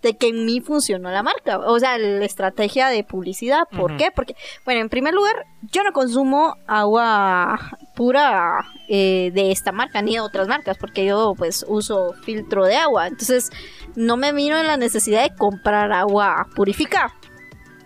de 0.01 0.17
que 0.17 0.29
en 0.29 0.45
mí 0.45 0.61
funcionó 0.61 1.11
la 1.11 1.21
marca, 1.21 1.59
o 1.59 1.79
sea, 1.79 1.97
la 1.97 2.25
estrategia 2.25 2.87
de 2.87 3.03
publicidad. 3.03 3.67
¿Por 3.69 3.97
qué? 3.97 4.09
Porque, 4.11 4.35
bueno, 4.65 4.81
en 4.81 4.89
primer 4.89 5.13
lugar, 5.13 5.45
yo 5.71 5.83
no 5.83 5.91
consumo 5.93 6.55
agua 6.65 7.77
pura 8.01 8.65
eh, 8.87 9.29
de 9.31 9.51
esta 9.51 9.71
marca 9.71 10.01
ni 10.01 10.13
de 10.13 10.21
otras 10.21 10.47
marcas, 10.47 10.75
porque 10.75 11.05
yo 11.05 11.35
pues 11.37 11.63
uso 11.67 12.15
filtro 12.23 12.65
de 12.65 12.75
agua, 12.75 13.05
entonces 13.05 13.51
no 13.95 14.17
me 14.17 14.33
miro 14.33 14.57
en 14.57 14.65
la 14.65 14.75
necesidad 14.75 15.21
de 15.21 15.35
comprar 15.35 15.91
agua 15.91 16.47
purificada 16.55 17.13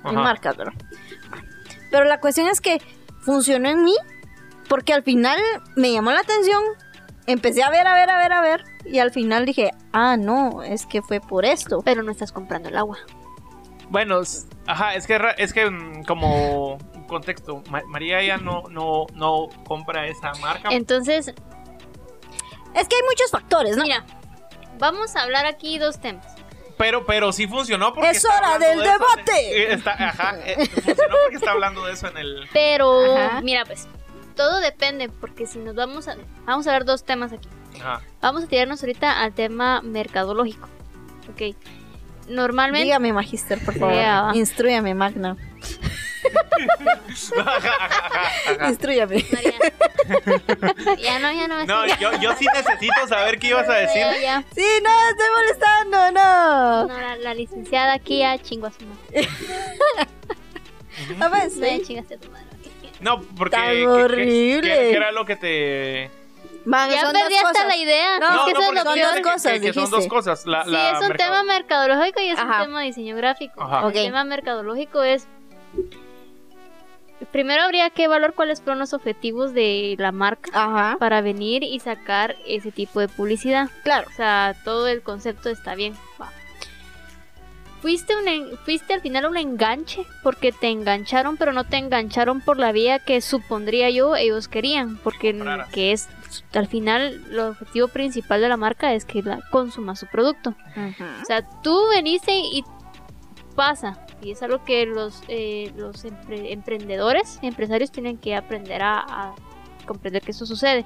en 0.05 0.15
marcas, 0.15 0.55
¿verdad? 0.55 0.72
Pero 1.91 2.05
la 2.05 2.22
cuestión 2.22 2.48
es 2.48 2.62
que 2.62 2.81
funcionó 3.19 3.67
en 3.67 3.84
mí 3.84 3.95
porque 4.69 4.93
al 4.93 5.03
final 5.03 5.38
me 5.75 5.91
llamó 5.91 6.12
la 6.12 6.22
atención, 6.22 6.63
empecé 7.27 7.63
a 7.63 7.69
ver, 7.69 7.86
a 7.86 7.93
ver, 7.93 8.10
a 8.10 8.17
ver, 8.17 8.31
a 8.31 8.39
ver, 8.39 8.63
y 8.86 9.00
al 9.00 9.12
final 9.12 9.45
dije, 9.45 9.72
ah, 9.91 10.15
no, 10.15 10.63
es 10.63 10.86
que 10.86 11.01
fue 11.01 11.19
por 11.19 11.43
esto. 11.43 11.81
Pero 11.84 12.03
no 12.03 12.12
estás 12.12 12.31
comprando 12.31 12.69
el 12.69 12.77
agua. 12.77 13.00
Bueno, 13.89 14.22
ajá, 14.65 14.95
es 14.95 15.07
que, 15.07 15.19
es 15.38 15.51
que 15.51 15.69
mm, 15.69 16.03
como 16.05 16.77
contexto, 17.07 17.63
Ma- 17.69 17.83
María 17.88 18.21
ya 18.24 18.38
no, 18.38 18.63
no, 18.69 19.05
no 19.13 19.47
compra 19.67 20.07
esa 20.07 20.33
marca. 20.41 20.69
Entonces, 20.71 21.27
Es 22.74 22.88
que 22.88 22.95
hay 22.95 23.01
muchos 23.09 23.31
factores, 23.31 23.77
¿no? 23.77 23.83
mira, 23.83 24.05
vamos 24.79 25.15
a 25.15 25.21
hablar 25.21 25.45
aquí 25.45 25.77
dos 25.79 26.00
temas. 26.00 26.25
Pero, 26.77 27.05
pero 27.05 27.31
sí 27.31 27.47
funcionó 27.47 27.93
porque. 27.93 28.09
¡Es 28.09 28.25
hora 28.25 28.57
del 28.59 28.79
de 28.79 28.83
eso 28.85 28.93
en- 28.93 29.00
debate! 29.00 29.62
eh, 29.63 29.74
está- 29.74 29.91
ajá, 29.93 30.35
eh, 30.45 30.65
funcionó 30.67 31.15
porque 31.24 31.35
está 31.38 31.51
hablando 31.51 31.85
de 31.85 31.93
eso 31.93 32.07
en 32.09 32.17
el. 32.17 32.50
Pero, 32.51 33.15
Ajá. 33.15 33.41
mira, 33.41 33.63
pues, 33.63 33.88
todo 34.35 34.59
depende, 34.59 35.07
porque 35.07 35.47
si 35.47 35.57
nos 35.59 35.74
vamos 35.75 36.09
a. 36.09 36.17
Vamos 36.45 36.67
a 36.67 36.74
ver 36.74 36.83
dos 36.83 37.05
temas 37.05 37.31
aquí. 37.31 37.47
Ajá. 37.79 38.01
Vamos 38.21 38.43
a 38.43 38.47
tirarnos 38.47 38.83
ahorita 38.83 39.21
al 39.24 39.33
tema 39.33 39.81
mercadológico. 39.81 40.67
Ok. 41.31 41.55
Normalmente. 42.27 42.83
Dígame, 42.83 43.13
Magister, 43.13 43.63
por 43.63 43.77
favor. 43.77 43.95
Ya. 43.95 44.31
Instrúyame, 44.33 44.93
Magna. 44.95 45.38
Ajá, 47.39 47.55
ajá, 47.55 47.96
ajá, 48.05 48.51
ajá. 48.51 48.67
María. 49.32 49.53
ya 50.98 51.20
no, 51.20 51.32
ya 51.32 51.48
no 51.48 51.55
me 51.58 51.65
No, 51.65 51.86
yo, 52.00 52.12
yo 52.20 52.34
sí 52.36 52.46
necesito 52.53 53.08
saber 53.08 53.39
qué 53.39 53.48
ibas 53.48 53.67
a 53.70 53.74
decir. 53.74 54.01
Ya, 54.01 54.22
ya. 54.22 54.44
Sí, 54.53 54.65
no, 54.84 55.10
estoy 55.10 55.27
molestando, 55.36 56.12
no. 56.12 56.88
No, 56.88 57.01
la, 57.01 57.15
la 57.17 57.34
licenciada 57.34 57.94
aquí 57.94 58.20
ya 58.20 58.38
chingó 58.39 58.67
a 58.67 58.72
su 58.72 58.86
madre. 58.86 59.27
A 61.20 61.27
ver, 61.27 61.50
No, 61.51 61.86
chingaste 61.86 62.13
a 62.15 62.17
tu 62.17 62.32
madre. 62.32 62.46
No, 63.01 63.22
porque. 63.22 63.55
Tan 63.58 63.67
¿qué- 63.70 63.75
qué- 63.79 63.88
horrible. 63.88 64.70
qué- 64.74 64.89
qué 64.91 64.96
era 64.96 65.12
lo 65.12 65.25
que 65.25 65.36
te.? 65.36 66.10
Man, 66.65 66.89
Ya 66.89 67.12
perdí 67.12 67.36
hasta 67.36 67.50
cosas. 67.51 67.67
la 67.67 67.75
idea. 67.75 68.17
No, 68.20 68.25
es 68.25 68.32
que 68.32 68.53
no, 68.53 68.60
eso 68.62 68.70
es 68.72 68.75
lo 68.75 68.84
son 68.84 69.00
dos 69.00 69.20
cosas, 69.22 69.53
que, 69.53 69.62
que 69.62 69.74
son 69.74 69.91
dos 69.91 70.08
cosas. 70.08 70.46
La, 70.48 70.63
Sí, 70.63 70.72
la 70.72 70.91
es 70.91 71.01
un 71.01 71.08
mercado- 71.10 71.32
tema 71.32 71.44
mercadológico 71.44 72.22
y 72.22 72.29
es 72.29 72.39
Ajá. 72.39 72.60
un 72.62 72.65
tema 72.67 72.82
diseñográfico. 72.82 73.62
Ajá. 73.62 73.86
Ok. 73.88 73.96
El 73.96 74.05
tema 74.05 74.24
mercadológico 74.24 75.03
es. 75.03 75.27
Primero 77.36 77.63
habría 77.63 77.89
que 77.89 78.06
evaluar 78.06 78.32
cuáles 78.32 78.62
fueron 78.62 78.80
los 78.80 78.94
objetivos 78.94 79.54
de 79.54 79.96
la 80.00 80.13
marca 80.13 80.50
Ajá, 80.54 80.96
para 80.98 81.20
venir 81.20 81.63
y 81.63 81.82
sacar 81.82 82.38
ese 82.48 82.72
tipo 82.72 83.01
de 83.01 83.10
publicidad. 83.10 83.70
claro. 83.84 84.08
O 84.10 84.13
sea, 84.15 84.56
todo 84.63 84.88
el 84.88 85.01
concepto 85.01 85.50
está 85.50 85.75
bien. 85.75 85.96
va. 86.22 86.32
Fuiste, 87.82 88.15
un 88.15 88.30
en- 88.30 88.58
fuiste 88.60 88.94
al 88.94 89.01
final 89.01 89.25
un 89.25 89.36
enganche 89.36 90.06
porque 90.24 90.54
te 90.54 90.70
engancharon, 90.70 91.36
pero 91.36 91.51
no 91.51 91.65
te 91.65 91.75
engancharon 91.75 92.39
por 92.39 92.58
la 92.58 92.72
vía 92.72 93.00
que 93.00 93.20
supondría 93.20 93.89
yo 93.89 94.15
ellos 94.15 94.48
querían, 94.48 94.96
porque 95.04 95.38
que 95.74 95.92
es 95.92 96.08
al 96.54 96.68
final 96.68 97.22
el 97.30 97.39
objetivo 97.39 97.89
principal 97.89 98.39
de 98.39 98.48
la 98.48 98.56
marca 98.56 98.94
es 98.94 99.04
que 99.04 99.22
la 99.22 99.42
consuma 99.51 99.98
su 99.98 100.06
producto. 100.08 100.56
O 101.22 101.25
sea, 101.25 101.46
tú 101.62 101.77
veniste 101.89 102.32
y 102.34 102.63
pasa. 103.58 104.04
Y 104.22 104.31
es 104.31 104.41
algo 104.43 104.63
que 104.63 104.86
los, 104.86 105.22
eh, 105.27 105.72
los 105.75 106.05
empre- 106.05 106.51
emprendedores, 106.51 107.39
empresarios 107.41 107.91
tienen 107.91 108.17
que 108.17 108.36
aprender 108.36 108.81
a, 108.81 109.00
a 109.00 109.36
comprender 109.86 110.22
que 110.24 110.31
eso 110.31 110.45
sucede. 110.45 110.86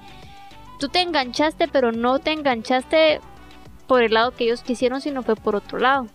Tú 0.79 0.89
te 0.89 1.01
enganchaste, 1.01 1.67
pero 1.67 1.91
no 1.91 2.19
te 2.19 2.31
enganchaste 2.31 3.21
por 3.88 4.03
el 4.03 4.13
lado 4.13 4.31
que 4.31 4.45
ellos 4.45 4.62
quisieron, 4.62 5.01
sino 5.01 5.24
fue 5.24 5.36
por 5.36 5.55
otro 5.55 5.79
lado. 5.79 6.07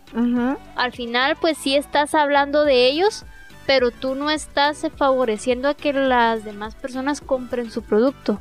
Al 0.77 0.93
final, 0.93 1.37
pues 1.41 1.59
sí 1.59 1.77
estás 1.77 2.15
hablando 2.15 2.65
de 2.65 2.87
ellos, 2.87 3.25
pero 3.67 3.91
tú 3.91 4.15
no 4.15 4.31
estás 4.31 4.85
eh, 4.85 4.91
favoreciendo 4.91 5.69
a 5.69 5.75
que 5.75 5.93
las 5.93 6.45
demás 6.45 6.75
personas 6.75 7.21
compren 7.21 7.71
su 7.71 7.83
producto. 7.83 8.41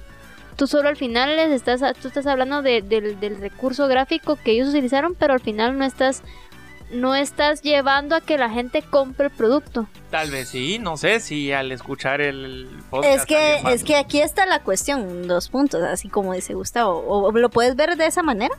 Tú 0.55 0.67
solo 0.67 0.87
al 0.89 0.97
final 0.97 1.35
les 1.35 1.49
estás, 1.51 1.81
tú 1.99 2.07
estás 2.09 2.27
hablando 2.27 2.61
de- 2.61 2.81
del, 2.83 3.19
del 3.19 3.37
recurso 3.39 3.87
gráfico 3.87 4.35
que 4.35 4.51
ellos 4.51 4.69
utilizaron, 4.69 5.15
pero 5.15 5.33
al 5.33 5.39
final 5.39 5.77
no 5.79 5.83
estás, 5.83 6.21
no 6.93 7.15
estás 7.15 7.61
llevando 7.61 8.15
a 8.15 8.21
que 8.21 8.37
la 8.37 8.49
gente 8.49 8.81
compre 8.81 9.25
el 9.27 9.31
producto. 9.31 9.87
Tal 10.09 10.29
vez 10.31 10.49
sí, 10.49 10.79
no 10.79 10.95
sé 10.97 11.19
si 11.19 11.51
al 11.51 11.71
escuchar 11.71 12.21
el 12.21 12.67
podcast. 12.89 13.15
Es 13.15 13.25
que, 13.25 13.59
más- 13.63 13.73
es 13.73 13.83
que 13.83 13.95
aquí 13.95 14.21
está 14.21 14.45
la 14.45 14.59
cuestión, 14.63 15.27
dos 15.27 15.49
puntos, 15.49 15.81
así 15.83 16.07
como 16.09 16.33
dice 16.33 16.53
Gustavo. 16.53 16.99
O, 16.99 17.27
o 17.27 17.31
lo 17.31 17.49
puedes 17.49 17.75
ver 17.75 17.95
de 17.97 18.05
esa 18.05 18.23
manera, 18.23 18.55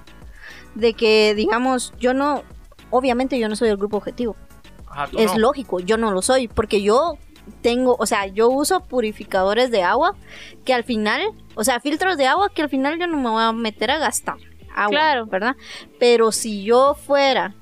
de 0.74 0.94
que, 0.94 1.34
digamos, 1.34 1.92
yo 1.98 2.12
no, 2.14 2.42
obviamente 2.90 3.38
yo 3.38 3.48
no 3.48 3.56
soy 3.56 3.68
el 3.68 3.76
grupo 3.76 3.96
objetivo. 3.98 4.36
Ajá, 4.88 5.06
tú 5.08 5.18
Es 5.18 5.32
no. 5.32 5.38
lógico, 5.38 5.80
yo 5.80 5.96
no 5.96 6.10
lo 6.10 6.22
soy, 6.22 6.48
porque 6.48 6.82
yo 6.82 7.16
tengo, 7.62 7.96
o 7.98 8.06
sea, 8.06 8.26
yo 8.26 8.48
uso 8.48 8.80
purificadores 8.80 9.70
de 9.70 9.82
agua 9.82 10.16
que 10.64 10.72
al 10.74 10.82
final, 10.84 11.22
o 11.54 11.62
sea, 11.64 11.78
filtros 11.80 12.16
de 12.16 12.26
agua 12.26 12.48
que 12.54 12.62
al 12.62 12.68
final 12.70 12.98
yo 12.98 13.06
no 13.06 13.16
me 13.18 13.28
voy 13.28 13.42
a 13.42 13.52
meter 13.52 13.90
a 13.90 13.98
gastar 13.98 14.36
agua, 14.74 14.90
Claro. 14.90 15.26
¿verdad? 15.26 15.54
Pero 16.00 16.32
si 16.32 16.64
yo 16.64 16.94
fuera 16.94 17.54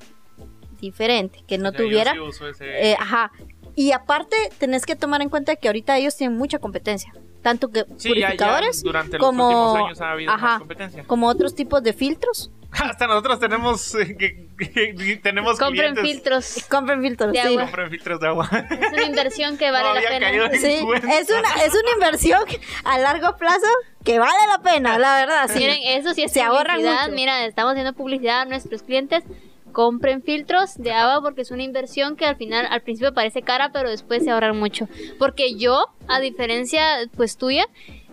diferente, 0.87 1.43
que 1.47 1.57
no 1.57 1.69
O 1.69 1.71
sea, 1.71 1.79
yo 1.81 1.85
tuviera, 1.85 2.11
sí 2.13 2.19
uso 2.19 2.47
ese- 2.47 2.91
eh, 2.91 2.95
ajá, 2.99 3.31
y 3.75 3.91
aparte 3.91 4.35
tenés 4.59 4.85
que 4.85 4.95
tomar 4.95 5.21
en 5.21 5.29
cuenta 5.29 5.55
que 5.55 5.67
ahorita 5.67 5.97
ellos 5.97 6.15
tienen 6.15 6.37
mucha 6.37 6.59
competencia, 6.59 7.11
tanto 7.41 7.69
que 7.71 7.85
Sí, 7.97 8.09
ya- 8.09 8.15
ya 8.15 8.25
purificadores 8.27 8.83
durante 8.83 9.17
los 9.17 9.25
como- 9.27 9.47
últimos 9.71 9.87
años 9.87 10.01
ha 10.01 10.11
habido 10.11 10.31
ajá. 10.31 10.45
más 10.47 10.59
competencia. 10.59 11.03
como 11.05 11.27
otros 11.27 11.55
tipos 11.55 11.81
de 11.83 11.93
filtros. 11.93 12.51
Hasta 12.73 13.05
nosotros 13.05 13.39
tenemos 13.39 13.93
eh, 13.95 14.15
que, 14.17 14.47
que- 14.57 14.95
que 14.95 15.15
tenemos 15.21 15.59
Compren 15.59 15.93
clientes 15.93 16.03
filtros. 16.11 16.65
Compren 16.69 17.01
filtros, 17.03 17.31
De 17.31 17.39
sí. 17.41 17.47
agua. 17.47 17.61
compren 17.65 17.89
filtros 17.91 18.19
de 18.19 18.27
agua. 18.27 18.49
Es 18.51 18.91
una 18.93 19.03
inversión 19.03 19.57
que 19.57 19.69
vale 19.71 19.89
No 19.89 19.93
la 19.95 20.09
pena. 20.09 20.31
Sí, 20.57 20.67
es 20.67 21.29
una, 21.29 21.63
es 21.65 21.73
una 21.73 21.91
inversión 21.93 22.41
a 22.85 22.97
largo 22.97 23.37
plazo 23.37 23.67
que 24.03 24.17
vale 24.17 24.33
la 24.51 24.61
pena, 24.63 24.97
la 24.97 25.15
verdad. 25.17 25.49
Sí. 25.53 25.59
Miren, 25.59 25.77
eso 25.83 26.13
sí 26.15 26.23
es 26.23 26.31
Se 26.31 26.41
ahorran 26.41 26.77
publicidad. 26.77 27.01
mucho. 27.03 27.15
Mira, 27.15 27.45
estamos 27.45 27.71
haciendo 27.73 27.93
publicidad 27.93 28.41
a 28.41 28.45
nuestros 28.45 28.81
clientes. 28.81 29.23
Compren 29.73 30.21
filtros 30.23 30.75
de 30.77 30.91
agua 30.91 31.21
porque 31.21 31.41
es 31.41 31.51
una 31.51 31.63
inversión 31.63 32.15
que 32.15 32.25
al 32.25 32.35
final, 32.37 32.65
al 32.69 32.81
principio 32.81 33.13
parece 33.13 33.41
cara, 33.41 33.71
pero 33.73 33.89
después 33.89 34.23
se 34.23 34.31
ahorran 34.31 34.57
mucho. 34.57 34.87
Porque 35.19 35.55
yo, 35.55 35.87
a 36.07 36.19
diferencia 36.21 36.85
pues 37.17 37.35
tuya, 37.37 37.65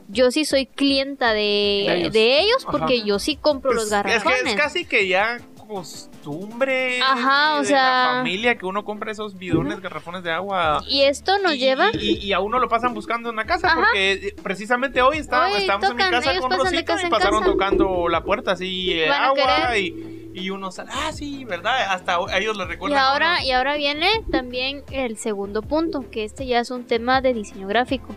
yo 0.09 0.31
sí 0.33 0.45
soy 0.45 0.67
clienta 0.67 1.33
de, 1.33 1.85
De 1.87 1.95
ellos. 2.01 2.13
de 2.13 2.41
ellos 2.41 2.65
Ajá. 2.67 2.73
porque 2.73 3.03
yo 3.05 3.19
sí 3.21 3.37
compro 3.37 3.73
los 3.73 3.91
Pues, 3.91 3.93
es 3.93 4.03
que 4.03 4.29
garrafones. 4.29 4.55
es 4.55 4.61
casi 4.61 4.85
que 4.85 5.07
ya 5.07 5.39
costumbre 5.69 7.01
Ajá, 7.01 7.57
o 7.57 7.61
de 7.61 7.67
sea- 7.67 8.07
la 8.07 8.15
familia 8.19 8.57
que 8.57 8.67
uno 8.67 8.85
compra 8.85 9.13
esos 9.13 9.39
bidones, 9.39 9.81
garrafones 9.81 10.23
de 10.25 10.33
agua. 10.33 10.83
Y 10.89 11.03
esto 11.03 11.39
nos 11.39 11.55
y, 11.55 11.59
lleva... 11.59 11.91
y, 11.93 12.17
y 12.19 12.33
a 12.33 12.41
uno 12.41 12.59
lo 12.59 12.69
pasan 12.69 12.95
buscando 12.95 13.31
en 13.31 13.37
la 13.37 13.45
casa 13.45 13.69
Ajá. 13.69 13.77
porque 13.77 14.13
eh, 14.13 14.35
precisamente 14.43 15.01
hoy 15.03 15.19
está, 15.19 15.47
Hoy 15.47 15.61
estamos 15.61 15.91
en 15.91 15.97
mi 15.97 16.03
casa 16.03 16.39
con 16.41 16.51
Rosita 16.51 16.85
casa 16.85 17.07
y 17.07 17.11
pasaron 17.11 17.41
casa. 17.41 17.53
tocando 17.53 18.09
la 18.09 18.23
puerta 18.25 18.53
así 18.53 18.93
eh, 18.93 19.09
agua 19.09 19.35
querer. 19.71 19.85
y, 19.85 20.20
y 20.35 20.51
uno 20.51 20.71
sale, 20.71 20.91
ah 20.95 21.13
sí, 21.13 21.45
¿verdad? 21.45 21.75
Hasta 21.93 22.17
a 22.17 22.39
ellos 22.39 22.57
lo 22.57 22.65
Y 22.65 22.69
recuerdan. 22.69 22.99
a 22.99 23.11
ahora, 23.13 23.37
uno. 23.39 23.47
y 23.47 23.51
ahora 23.53 23.77
viene 23.77 24.09
también 24.31 24.83
el 24.93 25.17
segundo 25.17 25.63
punto, 25.63 26.05
que 26.11 26.25
este 26.25 26.47
ya 26.47 26.61
es 26.61 26.71
un 26.71 26.85
tema 26.85 27.21
de 27.21 27.35
diseño 27.35 27.67
gráfico. 27.67 28.15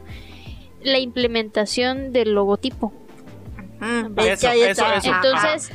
La 0.82 1.00
implementación 1.00 2.12
del 2.12 2.34
logotipo. 2.34 2.94
Mm, 3.80 4.18
Eso, 4.20 4.50
eso, 4.52 4.64
está. 4.64 4.96
eso. 4.98 5.12
Ajá. 5.12 5.22
Entonces, 5.24 5.72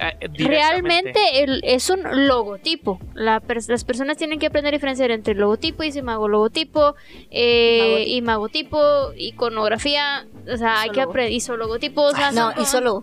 Eh, 0.00 0.28
directamente. 0.30 0.46
realmente 0.48 1.42
el- 1.42 1.60
es 1.64 1.90
un 1.90 2.00
logotipo. 2.28 3.00
La 3.14 3.42
las 3.66 3.84
personas 3.84 4.16
tienen 4.16 4.38
que 4.38 4.46
aprender 4.46 4.72
a 4.72 4.76
diferenciar 4.76 5.10
entre 5.10 5.34
logotipo 5.34 5.82
y 5.82 5.90
logotipo 6.00 6.94
eh, 7.32 8.04
y 8.06 8.22
magotipo, 8.22 8.78
iconografía. 9.16 10.24
O 10.52 10.56
sea, 10.56 10.82
hay 10.82 10.90
que 10.90 11.00
aprender 11.00 11.32
isologotipo. 11.32 12.02
O 12.02 12.12
sea, 12.12 12.30
no, 12.30 12.52
y 12.60 12.64
solo 12.64 13.02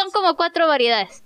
son 0.00 0.10
como 0.10 0.36
cuatro 0.36 0.66
variedades. 0.68 1.22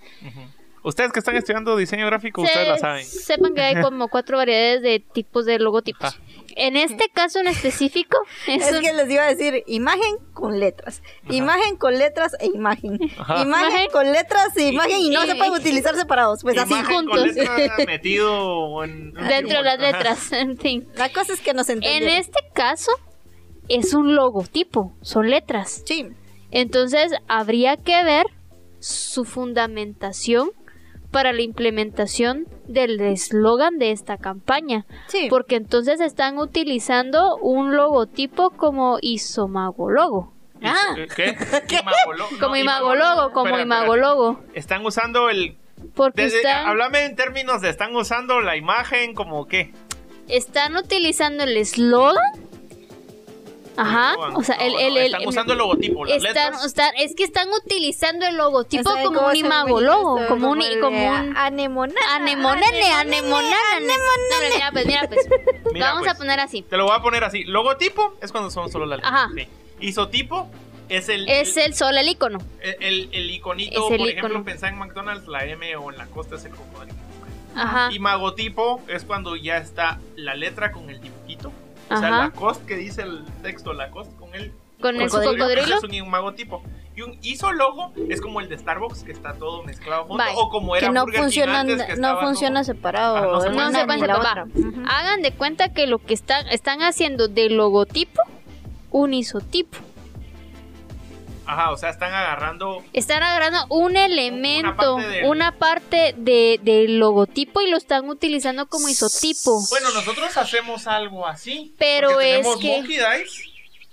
Ustedes 0.85 1.13
que 1.13 1.21
están 1.21 1.37
estudiando 1.37 1.77
diseño 1.77 2.07
gráfico, 2.07 2.41
Se- 2.43 2.49
ustedes 2.49 2.69
la 2.69 2.79
saben. 2.79 3.05
Sepan 3.05 3.55
que 3.55 3.61
hay 3.63 3.75
como 3.83 4.09
cuatro 4.09 4.37
variedades 4.39 4.83
de 4.83 4.99
tipos 4.99 5.47
de 5.47 5.59
logotipos. 5.61 6.03
Ajá. 6.05 6.17
En 6.55 6.77
este 6.77 7.09
caso 7.09 7.39
en 7.39 7.47
específico, 7.47 8.19
es, 8.49 8.67
Es 8.67 8.75
un- 8.77 8.83
que 8.83 8.93
les 8.93 9.09
iba 9.09 9.23
a 9.23 9.27
decir 9.33 9.63
imagen 9.69 10.17
con 10.35 10.59
letras, 10.59 11.01
imagen 11.31 11.77
con 11.77 11.97
letras 11.97 12.37
e 12.41 12.47
imagen, 12.47 12.99
Ajá. 13.17 13.43
imagen 13.43 13.69
Imagen. 13.71 13.91
con 13.93 14.11
letras 14.13 14.57
e 14.57 14.69
imagen 14.69 14.99
y 14.99 15.11
no 15.11 15.25
y- 15.25 15.29
se 15.29 15.35
pueden 15.37 15.53
utilizar 15.55 15.95
separados, 15.95 16.43
pues 16.43 16.59
así. 16.59 16.75
Con 16.75 17.07
juntos. 17.07 17.27
letra 17.37 17.57
metido 17.87 18.83
en- 18.83 19.13
dentro 19.29 19.59
de 19.59 19.63
las 19.65 19.79
letras, 19.79 20.33
en 20.33 20.59
fin. 20.59 20.89
La 20.97 21.11
cosa 21.13 21.33
es 21.33 21.41
que 21.41 21.55
nos 21.55 21.69
En 21.69 21.77
entendieron. 21.79 22.19
este 22.19 22.41
caso, 22.53 22.91
es 23.69 23.95
un 23.95 24.17
logotipo, 24.17 24.93
son 25.01 25.31
letras. 25.31 25.83
Sí, 25.87 26.09
Entonces, 26.51 27.13
habría 27.29 27.77
que 27.77 28.03
ver 28.05 28.27
su 28.83 29.25
fundamentación 29.25 30.51
para 31.11 31.33
la 31.33 31.43
implementación 31.43 32.47
del 32.67 33.01
eslogan 33.01 33.79
de 33.79 33.91
esta 33.93 34.17
campaña. 34.17 34.87
sí. 35.09 35.27
Porque 35.29 35.57
entonces 35.57 36.01
están 36.01 36.39
utilizando 36.39 37.37
un 37.37 37.77
logotipo 37.77 38.51
como 38.51 38.99
Isomagologo. 39.03 40.33
Ah. 40.63 40.95
¿Qué? 40.95 41.07
¿Qué? 41.69 41.77
Imagolo- 41.81 42.29
no, 42.31 42.39
Como 42.41 42.57
Imagologo, 42.57 43.33
como 43.33 43.47
Espera, 43.49 43.63
espera. 43.63 43.63
Imagologo. 43.63 44.41
Están 44.55 44.85
usando 44.87 45.29
el. 45.29 45.57
Porque 45.95 46.23
desde- 46.23 46.37
están, 46.39 46.67
Háblame 46.69 47.05
en 47.05 47.17
términos 47.17 47.61
de 47.61 47.69
están 47.71 47.95
usando 47.97 48.41
la 48.41 48.57
imagen 48.57 49.15
como 49.15 49.47
qué. 49.47 49.73
están 50.29 50.77
utilizando 50.77 51.43
el 51.45 51.57
eslogan. 51.57 52.23
Ajá. 53.77 54.15
No, 54.17 54.37
O 54.39 54.43
sea, 54.43 54.57
el, 54.57 54.73
no, 54.75 54.79
el, 54.81 54.97
el- 54.99 55.07
están 55.07 55.27
usando 55.29 55.53
el 55.55 55.59
logotipo, 55.59 56.05
las 56.05 56.17
están, 56.19 56.35
letras. 56.53 56.65
están- 56.67 56.93
es 56.99 57.15
que 57.15 57.25
están 57.25 57.49
utilizando 57.51 58.27
el 58.27 58.37
logotipo 58.37 58.83
¿Saben 58.83 59.05
como 59.07 59.19
cómo 59.21 59.31
un 59.31 59.37
imagologo, 59.37 60.19
esto? 60.19 60.29
como 60.35 60.51
un, 60.51 60.63
como 60.81 61.09
un 61.09 61.37
anemonana. 61.37 62.15
anemonana. 62.17 62.67
Pero 64.41 64.55
mira, 64.55 64.71
pues, 64.73 64.87
mira, 64.87 65.09
pues. 65.09 65.29
Mira, 65.73 65.87
Vamos 65.87 66.03
pues, 66.03 66.15
a 66.15 66.19
poner 66.19 66.41
así. 66.41 66.63
Te 66.63 66.77
lo 66.77 66.85
voy 66.85 66.95
a 66.97 67.01
poner 67.01 67.25
así. 67.25 67.45
Logotipo 67.45 68.15
es 68.21 68.31
cuando 68.31 68.51
son 68.51 68.71
solo 68.71 68.85
las 68.87 68.99
letras. 68.99 69.13
Ajá. 69.15 69.31
sí. 69.35 69.49
Isotipo 69.81 70.49
es 70.89 71.09
el, 71.09 71.29
Es 71.29 71.57
el 71.57 71.75
sol 71.75 71.97
el 71.97 72.09
icono. 72.09 72.39
el, 72.61 72.77
el- 72.81 73.09
el 73.13 73.31
iconito, 73.31 73.87
Es 73.87 73.93
el 73.93 73.99
por 73.99 74.09
icono. 74.09 74.27
ejemplo, 74.29 74.45
pensá 74.45 74.69
en 74.69 74.77
McDonald's, 74.79 75.27
la 75.29 75.45
M 75.47 75.77
o 75.77 75.91
en 75.91 75.97
la 75.99 76.07
costa 76.07 76.37
es 76.37 76.45
el 76.45 76.53
cocodrilo. 76.55 76.95
Ajá. 77.57 77.89
Y 77.93 77.99
magotipo 77.99 78.81
es 78.89 79.05
cuando 79.05 79.35
ya 79.37 79.57
está 79.59 79.99
la 80.17 80.35
letra 80.35 80.73
con 80.73 80.89
el 80.91 81.01
dibujito. 81.01 81.12
O 81.97 82.01
sea, 82.01 82.11
la 82.11 82.31
cost 82.31 82.65
que 82.67 82.77
dice 82.77 83.03
el 83.03 83.25
texto, 83.43 83.73
la 83.73 83.91
cost 83.91 84.15
con 84.19 84.35
el 84.35 84.53
Con 84.81 85.01
el 85.01 85.09
Cocodrilo. 85.09 85.77
es 85.77 85.83
un 85.85 86.11
magotipo. 86.11 86.63
Y 86.95 87.01
un 87.03 87.19
isólogo 87.23 87.93
es 88.11 88.21
como 88.21 88.41
el 88.41 88.49
de 88.51 88.59
Starbucks, 88.59 89.03
que 89.05 89.13
está 89.13 89.33
todo 89.35 89.63
mezclado 89.63 90.05
junto. 90.05 90.23
Bye. 90.23 90.35
O 90.37 90.51
como 90.51 90.77
era 90.77 90.89
que 90.89 90.93
no 90.93 91.03
Burger 91.05 91.15
King 91.21 91.23
funciona, 91.25 91.61
antes, 91.61 91.83
que 91.85 91.97
no 91.97 92.19
funciona 92.21 92.61
todo- 92.61 92.65
separado. 92.75 93.17
Ah, 93.17 93.21
no 93.23 93.41
se 93.41 93.51
No 93.51 93.71
se 93.73 93.81
separar. 93.81 94.19
otra. 94.19 94.45
Ujú. 94.55 94.83
Hagan 94.87 95.23
de 95.23 95.33
cuenta 95.33 95.73
que 95.73 95.87
lo 95.87 95.99
que 96.01 96.13
están, 96.13 96.47
están 96.49 96.83
haciendo 96.83 97.29
del 97.29 97.57
logotipo, 97.57 98.21
un 98.91 99.15
isotipo. 99.15 99.79
Ajá, 101.47 101.73
o 101.73 101.77
sea, 101.77 101.91
están 101.91 102.13
agarrando. 102.15 102.85
Están 102.93 103.23
agarrando 103.23 103.59
un 103.69 103.97
elemento, 103.97 104.77
parte 104.77 105.09
del- 105.09 105.25
una 105.27 105.59
parte 105.59 106.15
de- 106.17 106.61
del 106.63 106.99
logotipo 106.99 107.61
y 107.61 107.69
lo 107.71 107.77
están 107.77 108.09
utilizando 108.09 108.67
como 108.69 108.89
isotipo. 108.89 109.61
Bueno, 109.71 109.91
nosotros 109.93 110.37
hacemos 110.37 110.87
algo 110.87 111.27
así. 111.27 111.75
Pero 111.79 112.21
es 112.21 112.27
tenemos 112.43 112.57
que- 112.59 112.77
Monkey 112.79 112.97
Dice 112.97 113.43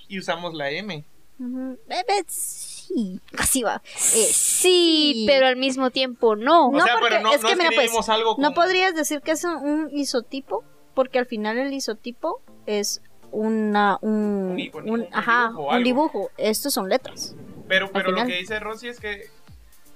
y 0.08 0.20
usamos 0.20 0.54
la 0.54 0.70
M. 0.72 1.04
Ujú. 1.40 1.80
Eh, 1.90 2.04
eh, 2.08 2.24
sí, 2.28 3.20
así 3.38 3.64
va. 3.64 3.82
Eh, 3.96 4.30
sí, 4.32 4.32
sí. 4.34 5.24
pero 5.28 5.48
al 5.48 5.56
mismo 5.56 5.90
tiempo 5.90 6.36
no. 6.36 6.70
No, 6.72 6.78
o 6.78 6.82
sea, 6.82 6.96
porque 7.00 7.16
pero 7.16 7.22
no, 7.24 7.34
es 7.34 7.42
no 7.42 7.50
que, 7.50 7.56
mira, 7.56 7.70
pues, 7.74 7.92
No 8.38 8.54
podrías 8.54 8.94
decir 8.96 9.22
que 9.22 9.32
es 9.32 9.44
un, 9.46 9.56
un 9.56 9.90
isotipo, 9.98 10.64
porque 10.94 11.18
al 11.20 11.26
final 11.26 11.58
el 11.58 11.74
isotipo 11.74 12.42
es 12.66 13.02
una 13.32 13.98
un, 14.02 14.50
Un 14.52 14.60
icono, 14.60 14.92
un- 14.92 15.00
un 15.02 15.08
ajá, 15.12 15.50
dibujo 15.50 15.76
un 15.76 15.84
dibujo. 15.84 16.30
Estos 16.38 16.74
son 16.74 16.90
letras. 16.90 17.36
Pero, 17.68 17.92
pero 17.92 18.12
lo 18.12 18.26
que 18.26 18.38
dice 18.38 18.60
Rosy 18.60 18.88
es 18.88 19.00
que. 19.00 19.28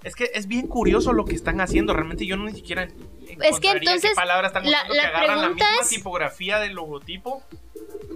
Es 0.04 0.16
que 0.16 0.30
es 0.34 0.48
bien 0.48 0.68
curioso 0.68 1.14
lo 1.14 1.24
que 1.24 1.34
están 1.34 1.62
haciendo. 1.62 1.94
Realmente 1.94 2.26
yo 2.26 2.36
no 2.36 2.44
ni 2.44 2.52
siquiera. 2.54 2.84
Es 3.42 3.60
que 3.62 3.72
entonces, 3.72 4.10
qué 4.12 4.16
palabras 4.16 4.50
están 4.50 4.70
la- 4.70 4.78
usando 4.80 4.94
la 4.96 5.02
que 5.02 5.08
agarran 5.08 5.42
la 5.42 5.50
misma 5.50 5.66
es- 5.82 5.90
tipografía 5.90 6.60
del 6.60 6.74
logotipo 6.74 7.42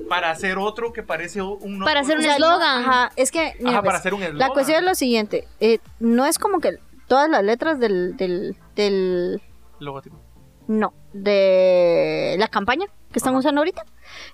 para 0.09 0.29
hacer 0.31 0.57
otro 0.57 0.91
que 0.91 1.01
parece 1.03 1.41
un 1.41 1.79
Para 1.79 2.01
hacer 2.01 2.17
un 2.17 2.25
eslogan. 2.25 2.81
Ajá, 2.81 3.11
es 3.15 3.31
que 3.31 3.53
mira, 3.59 3.71
Ajá, 3.71 3.79
pues, 3.81 3.85
para 3.87 3.97
hacer 3.99 4.13
un 4.13 4.21
eslogan. 4.21 4.37
la 4.47 4.53
cuestión 4.53 4.79
es 4.79 4.83
lo 4.83 4.95
siguiente. 4.95 5.47
eh, 5.61 5.79
no 5.99 6.25
es 6.25 6.37
como 6.39 6.59
que 6.59 6.77
todas 7.07 7.29
las 7.29 7.41
letras 7.43 7.79
del, 7.79 8.17
del, 8.17 8.57
del 8.75 9.41
Logotipo. 9.79 10.19
no, 10.67 10.93
de 11.13 12.35
la 12.37 12.47
campaña 12.49 12.85
que 13.13 13.19
están 13.19 13.31
Ajá. 13.31 13.39
usando 13.39 13.61
ahorita 13.61 13.85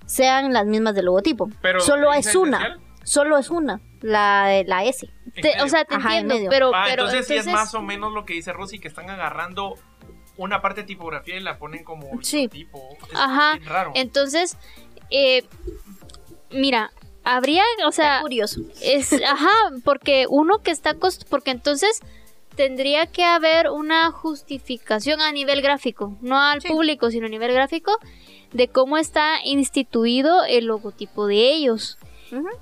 sean 0.06 0.54
las 0.54 0.66
mismas 0.66 0.96
del 0.96 1.06
logotipo. 1.06 1.50
Pero 1.62 1.80
Solo 1.80 2.12
¿dice 2.14 2.30
es 2.30 2.36
una. 2.36 2.58
esencial? 2.58 2.80
Solo 3.04 3.38
es 3.38 3.50
una, 3.50 3.82
la 4.02 4.48
de 4.48 4.64
la 4.64 4.86
S. 4.86 5.10
Te- 5.42 5.62
o 5.62 5.68
sea, 5.68 5.84
te 5.84 5.96
Ajá, 5.96 6.10
entiendo, 6.18 6.36
medio. 6.36 6.50
pero, 6.50 6.72
Ah, 6.74 6.84
pero 6.88 7.04
entonces, 7.04 7.28
sí 7.28 7.36
es 7.36 7.48
más 7.48 7.74
o 7.76 7.82
menos 7.82 8.14
lo 8.14 8.24
que 8.26 8.34
dice 8.34 8.54
Rosy, 8.54 8.80
que 8.80 8.88
están 8.88 9.10
agarrando 9.10 9.76
una 10.38 10.62
parte 10.62 10.82
de 10.82 10.88
tipografía 10.88 11.36
y 11.36 11.42
la 11.42 11.58
ponen 11.58 11.84
como 11.84 12.08
Sí. 12.22 12.48
tipo. 12.48 12.80
Es 13.12 13.16
Ajá, 13.16 13.58
bien 13.58 13.70
raro. 13.70 13.92
Entonces, 13.96 14.58
eh, 15.10 15.44
mira, 16.52 16.92
habría, 17.24 17.64
o 17.86 17.92
sea, 17.92 18.22
curioso. 18.22 18.62
es, 18.82 19.14
ajá, 19.14 19.52
porque 19.84 20.26
uno 20.30 20.60
que 20.60 20.72
está, 20.72 20.94
cost 20.96 21.24
porque 21.30 21.52
entonces 21.52 22.00
tendría 22.56 23.08
que 23.08 23.24
haber 23.24 23.70
una 23.70 24.12
justificación 24.12 25.22
a 25.22 25.32
nivel 25.32 25.62
gráfico, 25.62 26.18
no 26.22 26.40
al 26.40 26.62
Sí. 26.62 26.68
público, 26.68 27.10
sino 27.10 27.26
a 27.26 27.30
nivel 27.30 27.52
gráfico, 27.52 27.98
de 28.54 28.68
cómo 28.68 28.98
está 28.98 29.38
instituido 29.44 30.44
el 30.46 30.66
logotipo 30.66 31.28
de 31.28 31.52
ellos. 31.54 31.98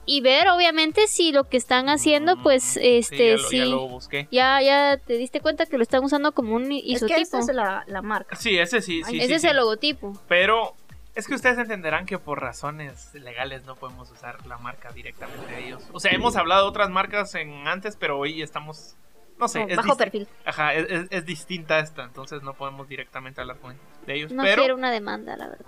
Y 0.06 0.20
ver, 0.20 0.50
obviamente, 0.50 1.08
si 1.08 1.32
lo 1.32 1.46
que 1.46 1.56
están 1.56 1.88
haciendo, 1.88 2.36
pues, 2.44 2.78
este, 2.82 3.38
sí, 3.38 3.60
ya 3.60 3.64
lo, 3.66 3.70
ya 3.72 3.76
lo 3.76 3.88
busqué. 3.88 4.28
Ya, 4.30 4.62
ya 4.62 4.98
te 4.98 5.14
diste 5.14 5.40
cuenta 5.40 5.66
que 5.66 5.78
lo 5.78 5.84
están 5.84 6.04
usando 6.04 6.34
como 6.34 6.56
un 6.56 6.74
Es 6.74 6.82
isotipo. 6.84 7.16
que 7.16 7.22
esta 7.22 7.40
es 7.40 7.48
la, 7.54 7.86
la 7.88 8.02
marca. 8.02 8.36
Sí, 8.36 8.58
ese 8.58 8.82
sí, 8.82 9.02
sí. 9.06 9.18
Ese 9.18 9.28
sí, 9.28 9.34
es 9.36 9.42
sí. 9.44 9.48
el 9.48 9.56
logotipo. 9.56 10.20
Pero 10.28 10.74
es 11.16 11.26
que 11.26 11.36
ustedes 11.36 11.58
entenderán 11.58 12.06
que 12.06 12.18
por 12.20 12.42
razones 12.42 13.14
legales 13.14 13.64
no 13.64 13.78
podemos 13.78 14.12
usar 14.12 14.46
la 14.46 14.58
marca 14.58 14.92
directamente 14.92 15.50
de 15.54 15.68
ellos. 15.68 15.84
O 15.94 16.02
sea, 16.02 16.12
hemos 16.12 16.36
hablado 16.36 16.64
de 16.64 16.70
otras 16.70 16.90
marcas 16.90 17.34
en 17.36 17.66
antes, 17.66 17.96
pero 17.96 18.20
hoy 18.20 18.42
estamos. 18.42 18.96
No 19.40 19.48
sé, 19.48 19.66
es, 19.70 19.78
bajo 19.78 19.96
perfil. 19.96 20.28
Ajá, 20.46 20.74
es, 20.76 20.86
es- 20.92 21.08
es 21.12 21.26
distinta 21.26 21.80
esta, 21.80 22.04
entonces 22.04 22.44
no 22.44 22.54
podemos 22.56 22.90
directamente 22.90 23.40
hablar 23.40 23.58
con 23.58 23.78
de 24.06 24.16
ellos. 24.16 24.34
No 24.34 24.44
pero, 24.44 24.62
quiero 24.64 24.76
una 24.76 24.92
demanda, 24.92 25.38
la 25.38 25.48
verdad. 25.48 25.66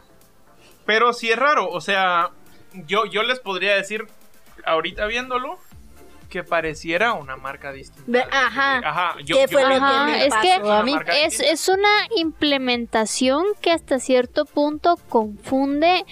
Pero 0.86 1.14
sí 1.14 1.32
es 1.32 1.38
raro, 1.38 1.70
o 1.70 1.82
sea, 1.82 2.30
yo, 2.74 3.06
yo 3.06 3.24
les 3.24 3.40
podría 3.40 3.76
decir, 3.76 4.06
ahorita 4.66 5.06
viéndolo, 5.08 5.58
que 6.30 6.44
pareciera 6.44 7.14
una 7.14 7.36
marca 7.38 7.72
distinta. 7.72 8.28
Ajá. 8.32 8.78
Ajá, 8.84 9.16
yo, 9.24 9.36
¿Qué 9.38 9.48
fue 9.48 9.62
yo- 9.62 9.70
lo 9.70 9.76
Ajá, 9.76 10.06
que 10.08 10.12
me 10.12 10.26
es 10.26 10.34
que 10.42 10.54
a 10.54 10.82
mí? 10.82 10.96
Es, 11.22 11.40
es 11.40 11.70
una 11.70 12.08
implementación 12.18 13.46
que 13.62 13.72
hasta 13.72 14.00
cierto 14.00 14.46
punto 14.46 14.98
confunde 15.10 16.06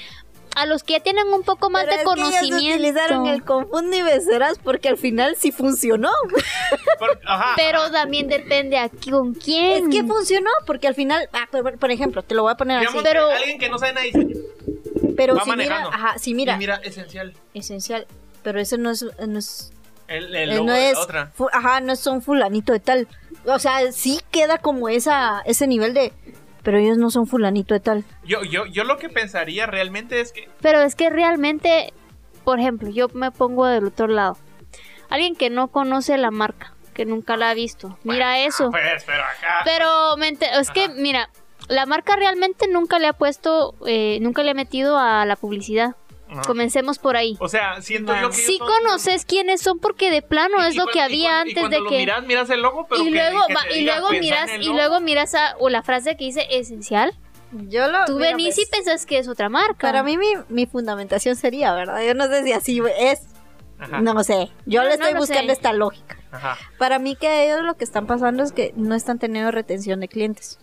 a 0.56 0.66
los 0.66 0.84
que 0.84 0.94
ya 0.94 1.00
tienen 1.00 1.28
un 1.28 1.44
poco 1.44 1.70
más 1.70 1.86
Pero 1.86 1.96
de 1.96 2.02
es 2.04 2.08
que 2.08 2.20
ellos 2.22 2.32
conocimiento. 2.32 2.76
utilizaron 2.76 3.26
el 3.28 3.44
confunde 3.44 3.98
y 3.98 4.02
becerás 4.04 4.58
porque 4.60 4.90
al 4.90 4.98
final 4.98 5.36
sí 5.38 5.52
funcionó. 5.52 6.12
por- 7.00 7.20
ajá, 7.26 7.54
Pero 7.58 7.80
ajá. 7.84 7.92
también 7.92 8.28
depende 8.28 8.78
a 8.78 8.90
con 8.90 9.34
quién. 9.34 9.86
Es 9.86 9.90
que 9.96 10.04
funcionó 10.04 10.50
porque 10.66 10.88
al 10.88 10.96
final, 10.96 11.30
ah, 11.34 11.48
por, 11.52 11.78
por 11.78 11.92
ejemplo, 11.92 12.22
te 12.24 12.36
lo 12.36 12.44
voy 12.44 12.52
a 12.52 12.56
poner 12.56 12.80
Digamos 12.80 13.04
así. 13.04 13.08
pero- 13.12 13.30
alguien 13.32 13.60
que 13.60 13.70
no 13.70 13.78
sabe 13.80 13.94
nada 13.94 14.06
de 14.06 14.12
diseño. 14.12 14.36
Pero 15.18 15.36
va 15.36 15.44
si 15.44 15.52
mira, 15.52 15.58
manejando. 15.76 15.90
ajá, 15.90 16.18
si 16.20 16.34
mira, 16.34 16.54
Y 16.56 16.58
mira, 16.58 16.76
esencial. 16.84 17.34
esencial. 17.54 18.08
Pero 18.44 18.60
eso 18.60 18.78
no 18.78 18.92
es, 18.92 19.06
no 19.28 19.38
es, 19.40 19.72
El, 20.08 20.36
el 20.36 20.50
eh, 20.52 20.56
logo 20.56 20.68
no 20.68 20.74
de 20.74 20.90
es, 20.90 20.94
la 20.96 21.00
otra. 21.04 21.32
fu- 21.36 21.50
ajá, 21.52 21.80
no 21.80 21.96
son 21.96 22.22
fulanito 22.22 22.74
de 22.74 22.80
tal. 22.80 23.08
O 23.46 23.60
sea, 23.60 23.92
sí 23.92 24.20
queda 24.32 24.58
como 24.58 24.90
esa, 24.90 25.42
ese 25.46 25.68
nivel 25.68 25.94
de, 25.94 26.14
pero 26.64 26.78
ellos 26.78 26.98
no 26.98 27.10
son 27.10 27.26
fulanito 27.26 27.74
de 27.74 27.80
tal. 27.80 28.04
Yo, 28.24 28.44
yo, 28.44 28.66
yo 28.66 28.84
lo 28.84 28.98
que 28.98 29.10
pensaría 29.10 29.66
realmente 29.66 30.20
es 30.22 30.32
que. 30.32 30.50
Pero 30.62 30.82
es 30.82 30.96
que 30.96 31.10
realmente, 31.10 31.94
por 32.44 32.60
ejemplo, 32.60 32.90
yo 32.90 33.08
me 33.14 33.32
pongo 33.32 33.66
del 33.66 33.86
otro 33.86 34.08
lado. 34.08 34.38
Alguien 35.10 35.36
que 35.36 35.50
no 35.50 35.68
conoce 35.68 36.18
la 36.18 36.32
marca, 36.32 36.74
que 36.94 37.06
nunca 37.06 37.36
la 37.36 37.50
ha 37.50 37.54
visto, 37.54 37.98
mira 38.04 38.40
eso. 38.40 38.70
Pues, 38.72 39.04
pero 39.06 39.24
acá. 39.24 39.62
Pero 39.66 40.16
me 40.18 40.30
es 40.30 40.70
que, 40.72 40.88
mira, 40.90 41.30
la 41.68 41.86
marca 41.86 42.16
realmente 42.16 42.68
nunca 42.70 43.00
le 43.00 43.08
ha 43.08 43.14
puesto, 43.14 43.74
eh, 43.86 44.20
nunca 44.22 44.44
le 44.44 44.52
ha 44.52 44.54
metido 44.54 44.98
a 44.98 45.26
la 45.26 45.36
publicidad. 45.36 45.96
Ajá. 46.32 46.42
Comencemos 46.44 46.98
por 46.98 47.18
ahí. 47.18 47.36
O 47.40 47.50
sea, 47.50 47.82
siento 47.82 48.16
yo 48.20 48.30
que. 48.30 48.36
Sí 48.38 48.58
son- 48.58 48.68
conoces 48.68 49.26
quiénes 49.26 49.62
son 49.62 49.80
porque 49.80 50.10
de 50.10 50.22
plano 50.22 50.64
y- 50.64 50.68
es 50.70 50.76
y 50.76 50.78
lo 50.78 50.88
que 50.88 51.00
y 51.00 51.02
había 51.02 51.42
antes 51.42 51.70
de 51.70 51.80
lo 51.80 51.90
que 51.90 51.98
miras, 51.98 52.24
miras 52.26 52.50
el 52.50 52.62
logo, 52.62 52.88
pero 52.88 53.02
y 53.02 53.06
que- 53.06 53.12
luego 53.12 53.40
que 53.48 53.54
va- 53.54 53.70
y 53.76 53.82
luego 53.84 54.08
"Pensá 54.10 54.22
miras 54.22 54.50
y 54.60 54.64
logo". 54.66 54.74
luego 54.78 55.00
miras 55.02 55.36
a, 55.36 55.56
o 55.60 55.70
la 55.70 55.84
frase 55.84 56.16
que 56.16 56.24
dice 56.26 56.48
esencial. 56.50 57.14
Yo 57.52 57.90
lo, 57.90 58.06
Tú 58.06 58.16
mira, 58.16 58.30
venís 58.30 58.56
pues, 58.56 58.66
y 58.68 58.72
pensás 58.72 59.06
que 59.06 59.18
es 59.18 59.28
otra 59.28 59.50
marca. 59.50 59.76
Para 59.88 60.04
mí 60.04 60.18
mi, 60.18 60.28
mi 60.48 60.66
fundamentación 60.68 61.36
sería, 61.36 61.74
¿verdad? 61.74 62.02
Yo 62.02 62.14
no 62.14 62.28
sé 62.28 62.44
si 62.44 62.54
así 62.54 62.82
es, 62.98 63.24
Ajá, 63.78 64.00
no 64.00 64.24
sé. 64.24 64.50
Yo 64.66 64.84
No, 64.84 64.88
le 64.90 64.98
no 64.98 65.04
estoy 65.06 65.20
buscando 65.20 65.48
sé. 65.48 65.54
esta 65.54 65.74
lógica. 65.74 66.18
ajá. 66.32 66.58
Para 66.78 66.98
mí 66.98 67.18
que 67.18 67.44
ellos 67.46 67.62
lo 67.64 67.76
que 67.76 67.84
están 67.84 68.08
pasando 68.08 68.42
es 68.44 68.54
que 68.54 68.72
no 68.78 68.96
están 68.96 69.20
teniendo 69.20 69.52
retención 69.52 70.00
de 70.00 70.08
clientes. 70.08 70.60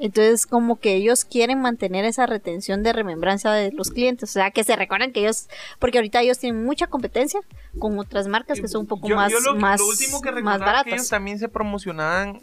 Entonces, 0.00 0.46
como 0.46 0.80
que 0.80 0.94
ellos 0.94 1.24
quieren 1.26 1.60
mantener 1.60 2.04
esa 2.06 2.24
retención 2.26 2.82
de 2.82 2.92
remembranza 2.94 3.52
de 3.52 3.70
los 3.72 3.90
clientes. 3.90 4.30
O 4.30 4.32
sea, 4.32 4.50
que 4.50 4.64
se 4.64 4.74
recuerdan 4.74 5.12
que 5.12 5.20
ellos, 5.20 5.48
porque 5.78 5.98
ahorita 5.98 6.22
ellos 6.22 6.38
tienen 6.38 6.64
mucha 6.64 6.86
competencia 6.86 7.40
con 7.78 7.98
otras 7.98 8.26
marcas 8.26 8.60
que 8.60 8.68
son 8.68 8.82
un 8.82 8.86
poco 8.86 9.08
Yo- 9.08 9.16
más, 9.16 9.30
yo 9.30 9.40
lo, 9.40 9.54
más, 9.56 9.78
lo 9.78 9.86
último 9.88 10.20
que 10.22 10.30
más 10.32 10.36
recordaba 10.58 10.84
que 10.84 10.90
ellos 10.90 10.98
baratas. 11.00 11.08
también 11.08 11.38
se 11.38 11.48
promocionaban 11.48 12.40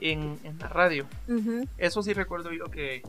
en, 0.00 0.38
en 0.44 0.58
la 0.58 0.68
radio. 0.68 1.06
Eso 1.78 2.02
sí 2.02 2.12
recuerdo 2.12 2.52
yo 2.52 2.66
que, 2.70 3.02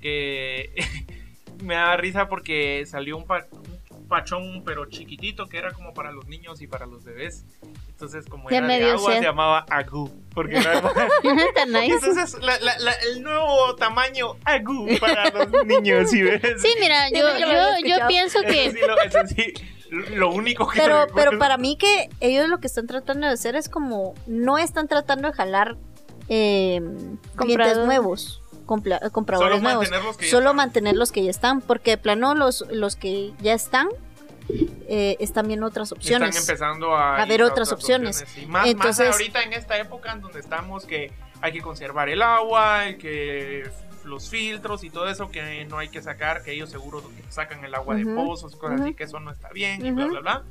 que 0.00 0.70
me 1.64 1.74
da 1.74 1.96
risa 1.96 2.28
porque 2.28 2.84
salió 2.86 3.16
un, 3.16 3.24
pa- 3.24 3.46
un 3.50 3.78
pachón 4.12 4.62
pero 4.64 4.84
chiquitito 4.86 5.48
que 5.48 5.56
era 5.58 5.72
como 5.72 5.94
para 5.94 6.12
los 6.12 6.26
niños 6.26 6.60
y 6.60 6.66
para 6.66 6.84
los 6.86 7.02
bebés. 7.02 7.44
Entonces 7.88 8.26
como 8.26 8.50
Ya 8.50 8.58
era 8.58 8.66
de 8.68 8.90
agua 8.90 9.10
sed. 9.12 9.18
se 9.18 9.24
llamaba 9.24 9.64
Agu. 9.70 10.10
Porque 10.34 10.56
era 10.58 10.82
Tan 11.54 11.72
nice. 11.72 11.94
Entonces 11.94 12.34
la- 12.42 12.58
la- 12.60 12.78
la- 12.78 12.92
el 13.10 13.22
nuevo 13.22 13.74
tamaño 13.76 14.36
Agu 14.44 14.86
para 15.00 15.30
los 15.30 15.48
niños. 15.66 16.10
¿sí 16.10 16.22
ves? 16.22 16.40
Sí, 16.60 16.68
mira, 16.78 17.08
yo, 17.10 17.16
sí, 17.34 17.40
yo 17.40 17.46
lo 17.46 17.52
había 17.52 17.62
yo, 17.80 17.86
yo 17.86 17.86
escuchado. 17.86 18.08
pienso 18.08 18.38
Eso 18.40 18.48
que 18.48 18.70
sí, 18.70 18.78
lo, 18.86 19.00
eso 19.00 19.18
sí, 19.34 19.54
lo 20.14 20.30
único 20.30 20.68
que 20.68 20.78
Pero, 20.80 21.06
recuerdo. 21.06 21.30
pero 21.30 21.38
para 21.38 21.56
mí 21.56 21.76
que 21.78 22.10
ellos 22.20 22.48
lo 22.48 22.58
que 22.60 22.66
están 22.66 22.86
tratando 22.86 23.26
de 23.26 23.32
hacer 23.32 23.56
es 23.56 23.68
como, 23.70 24.14
no 24.26 24.58
están 24.58 24.88
tratando 24.88 25.28
de 25.28 25.34
jalar 25.34 25.76
eh, 26.28 26.80
clientes 27.36 27.78
nuevos, 27.78 28.41
compradores 29.12 29.50
Solo 29.58 29.62
nuevos. 29.62 29.90
mantener 29.90 30.16
que 30.16 30.26
Solo 30.30 30.40
están. 30.46 30.56
mantener 30.56 30.96
los 30.96 31.12
que 31.12 31.24
ya 31.24 31.30
están, 31.30 31.60
porque 31.60 31.92
de 31.92 31.98
plano 31.98 32.34
los, 32.34 32.64
los 32.70 32.96
que 32.96 33.32
ya 33.40 33.52
están, 33.54 33.88
eh, 34.88 35.16
están 35.20 35.46
viendo 35.46 35.66
otras 35.66 35.92
opciones. 35.92 36.36
Están 36.36 36.42
empezando 36.54 36.96
a, 36.96 37.16
A 37.22 37.26
ver 37.26 37.42
otras 37.42 37.72
opciones. 37.72 38.24
Y 38.40 38.46
más, 38.46 38.66
Entonces- 38.66 39.06
más 39.06 39.14
ahorita 39.16 39.42
en 39.42 39.52
esta 39.52 39.78
época 39.78 40.12
en 40.12 40.20
donde 40.20 40.40
estamos 40.40 40.84
que 40.84 41.12
hay 41.40 41.52
que 41.52 41.60
conservar 41.60 42.08
el 42.08 42.22
agua, 42.22 42.80
hay 42.80 42.96
que 42.96 43.64
los 44.04 44.28
filtros 44.28 44.84
y 44.84 44.90
todo 44.90 45.08
eso 45.08 45.30
que 45.30 45.64
no 45.66 45.78
hay 45.78 45.88
que 45.88 46.02
sacar, 46.02 46.42
que 46.42 46.52
ellos 46.52 46.70
seguro 46.70 47.02
sacan 47.28 47.64
el 47.64 47.74
agua 47.74 47.94
de 47.96 48.04
Ujú, 48.04 48.14
pozos, 48.14 48.56
cosas 48.56 48.80
así, 48.80 48.90
ujú. 48.90 48.96
que 48.96 49.04
eso 49.04 49.20
no 49.20 49.30
está 49.30 49.48
bien 49.50 49.84
y 49.84 49.90
bla, 49.92 50.06
bla, 50.06 50.20
bla. 50.20 50.42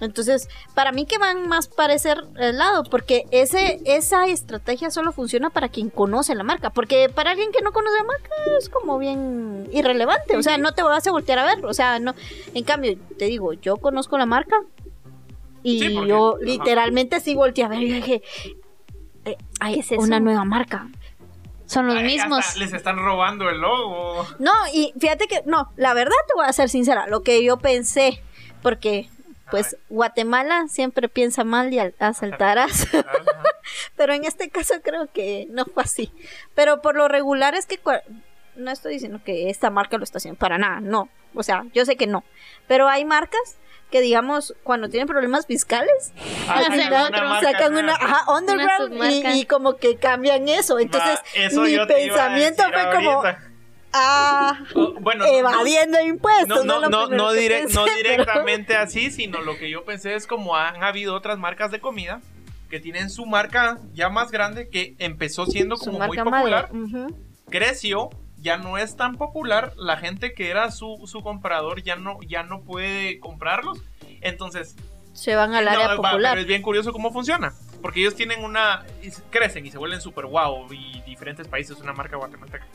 Entonces, 0.00 0.48
para 0.74 0.92
mí 0.92 1.04
que 1.04 1.18
van 1.18 1.46
más 1.46 1.68
para 1.68 1.92
ese 1.92 2.14
lado, 2.34 2.84
porque 2.84 3.24
ese, 3.30 3.80
esa 3.84 4.26
estrategia 4.26 4.90
solo 4.90 5.12
funciona 5.12 5.50
para 5.50 5.68
quien 5.68 5.90
conoce 5.90 6.34
la 6.34 6.42
marca, 6.42 6.70
porque 6.70 7.10
para 7.14 7.32
alguien 7.32 7.52
que 7.52 7.60
no 7.60 7.72
conoce 7.72 7.96
la 7.98 8.04
marca 8.04 8.30
es 8.58 8.68
como 8.70 8.98
bien 8.98 9.68
irrelevante, 9.72 10.36
o 10.38 10.42
sea, 10.42 10.56
no 10.56 10.72
te 10.72 10.82
vas 10.82 11.06
a 11.06 11.10
voltear 11.10 11.38
a 11.40 11.44
ver, 11.44 11.64
o 11.66 11.74
sea, 11.74 11.98
no. 11.98 12.14
En 12.54 12.64
cambio, 12.64 12.96
te 13.18 13.26
digo, 13.26 13.52
yo 13.52 13.76
conozco 13.76 14.16
la 14.16 14.24
marca 14.26 14.62
y 15.62 15.78
Sí, 15.80 15.90
porque- 15.94 16.08
yo 16.08 16.36
ajá. 16.36 16.44
literalmente 16.44 17.20
sí 17.20 17.34
volteé 17.34 17.64
a 17.64 17.68
ver 17.68 17.82
y 17.82 17.92
dije, 17.92 18.22
eh, 19.26 19.36
hay 19.60 19.74
¿Qué 19.74 19.80
es 19.80 19.90
una 20.00 20.18
nueva 20.18 20.44
marca. 20.46 20.88
Son 21.70 21.86
los 21.86 21.96
Ay, 21.96 22.02
mismos. 22.04 22.40
hasta 22.40 22.58
les 22.58 22.72
están 22.72 22.96
robando 22.96 23.48
el 23.48 23.60
logo. 23.60 24.26
No, 24.40 24.52
y 24.74 24.92
fíjate 24.98 25.28
que, 25.28 25.42
no, 25.46 25.72
la 25.76 25.94
verdad 25.94 26.16
te 26.26 26.34
voy 26.34 26.44
a 26.46 26.52
ser 26.52 26.68
sincera, 26.68 27.06
lo 27.06 27.22
que 27.22 27.44
yo 27.44 27.58
pensé, 27.58 28.22
porque 28.60 29.08
pues 29.52 29.76
Guatemala 29.88 30.66
siempre 30.68 31.08
piensa 31.08 31.44
mal 31.44 31.72
y 31.72 31.78
al- 31.78 31.94
asaltarás. 32.00 32.88
Pero 33.96 34.12
en 34.14 34.24
este 34.24 34.48
caso 34.50 34.74
creo 34.82 35.08
que 35.12 35.46
no 35.50 35.64
fue 35.64 35.82
así. 35.84 36.12
Pero 36.54 36.82
por 36.82 36.96
lo 36.96 37.08
regular 37.08 37.54
es 37.54 37.66
que 37.66 37.78
no 38.56 38.70
estoy 38.70 38.94
diciendo 38.94 39.20
que 39.24 39.48
esta 39.50 39.70
marca 39.70 39.96
lo 39.96 40.04
está 40.04 40.18
haciendo 40.18 40.38
para 40.38 40.58
nada, 40.58 40.80
no. 40.80 41.08
O 41.34 41.42
sea, 41.42 41.64
yo 41.72 41.84
sé 41.84 41.96
que 41.96 42.06
no. 42.06 42.24
Pero 42.66 42.88
hay 42.88 43.04
marcas 43.04 43.56
que 43.90 44.00
digamos 44.00 44.54
cuando 44.62 44.88
tienen 44.88 45.06
problemas 45.08 45.46
fiscales 45.46 46.12
Ah, 46.48 46.62
Sacan 46.62 46.80
sacan 46.80 47.04
otro, 47.14 47.28
marca 47.28 47.52
sacan 47.52 47.76
una 47.76 47.94
ajá, 47.94 48.24
underground 48.32 49.34
y, 49.36 49.44
como 49.46 49.76
que 49.76 49.96
cambian 49.96 50.48
eso. 50.48 50.78
Entonces 50.78 51.18
Va, 51.18 51.22
eso 51.34 51.62
mi 51.62 51.76
pensamiento 51.86 52.62
fue 52.72 52.90
como 53.04 53.22
ah 53.92 54.58
Oh, 54.74 54.94
bueno, 55.00 55.24
no- 55.24 55.30
evadiendo 55.32 56.00
impuestos. 56.00 56.64
No, 56.64 56.80
no, 56.80 56.88
no, 56.88 57.06
primero 57.08 57.24
no, 57.24 57.32
que 57.32 57.40
direct- 57.40 57.60
pensé, 57.62 57.74
no 57.74 57.84
pero- 57.84 57.96
directamente 58.08 58.76
así, 58.76 59.10
sino 59.10 59.40
lo 59.40 59.56
que 59.58 59.68
yo 59.70 59.84
pensé 59.84 60.14
es 60.14 60.26
como 60.26 60.56
han 60.56 60.82
habido 60.84 61.14
otras 61.14 61.38
marcas 61.38 61.70
de 61.72 61.80
comida 61.80 62.20
que 62.70 62.78
tienen 62.78 63.10
su 63.10 63.26
marca 63.26 63.78
ya 63.94 64.08
más 64.08 64.30
grande 64.30 64.68
que 64.68 64.94
empezó 65.00 65.44
siendo 65.46 65.76
como 65.76 65.98
muy 65.98 66.16
popular, 66.16 66.68
creció, 67.48 68.10
ya 68.40 68.56
no 68.56 68.78
es 68.78 68.96
tan 68.96 69.16
popular, 69.16 69.72
la 69.76 69.96
gente 69.96 70.32
que 70.34 70.50
era 70.50 70.70
su, 70.70 71.02
su 71.06 71.22
comprador 71.22 71.82
ya 71.82 71.96
no, 71.96 72.18
ya 72.26 72.42
no 72.42 72.62
puede 72.62 73.20
comprarlos, 73.20 73.82
entonces 74.20 74.76
Se 75.12 75.34
van 75.34 75.54
al 75.54 75.64
no, 75.64 75.70
área 75.70 75.88
va, 75.88 75.96
popular. 75.96 76.32
pero 76.32 76.40
es 76.40 76.46
bien 76.46 76.62
curioso 76.62 76.92
cómo 76.92 77.12
funciona. 77.12 77.52
Porque 77.82 78.00
ellos 78.00 78.14
tienen 78.14 78.44
una. 78.44 78.84
crecen 79.30 79.64
y 79.64 79.70
se 79.70 79.78
vuelven 79.78 80.02
super 80.02 80.26
wow. 80.26 80.70
Y 80.70 81.00
diferentes 81.06 81.48
países, 81.48 81.78
una 81.80 81.94
marca 81.94 82.18
guatemalteca. 82.18 82.66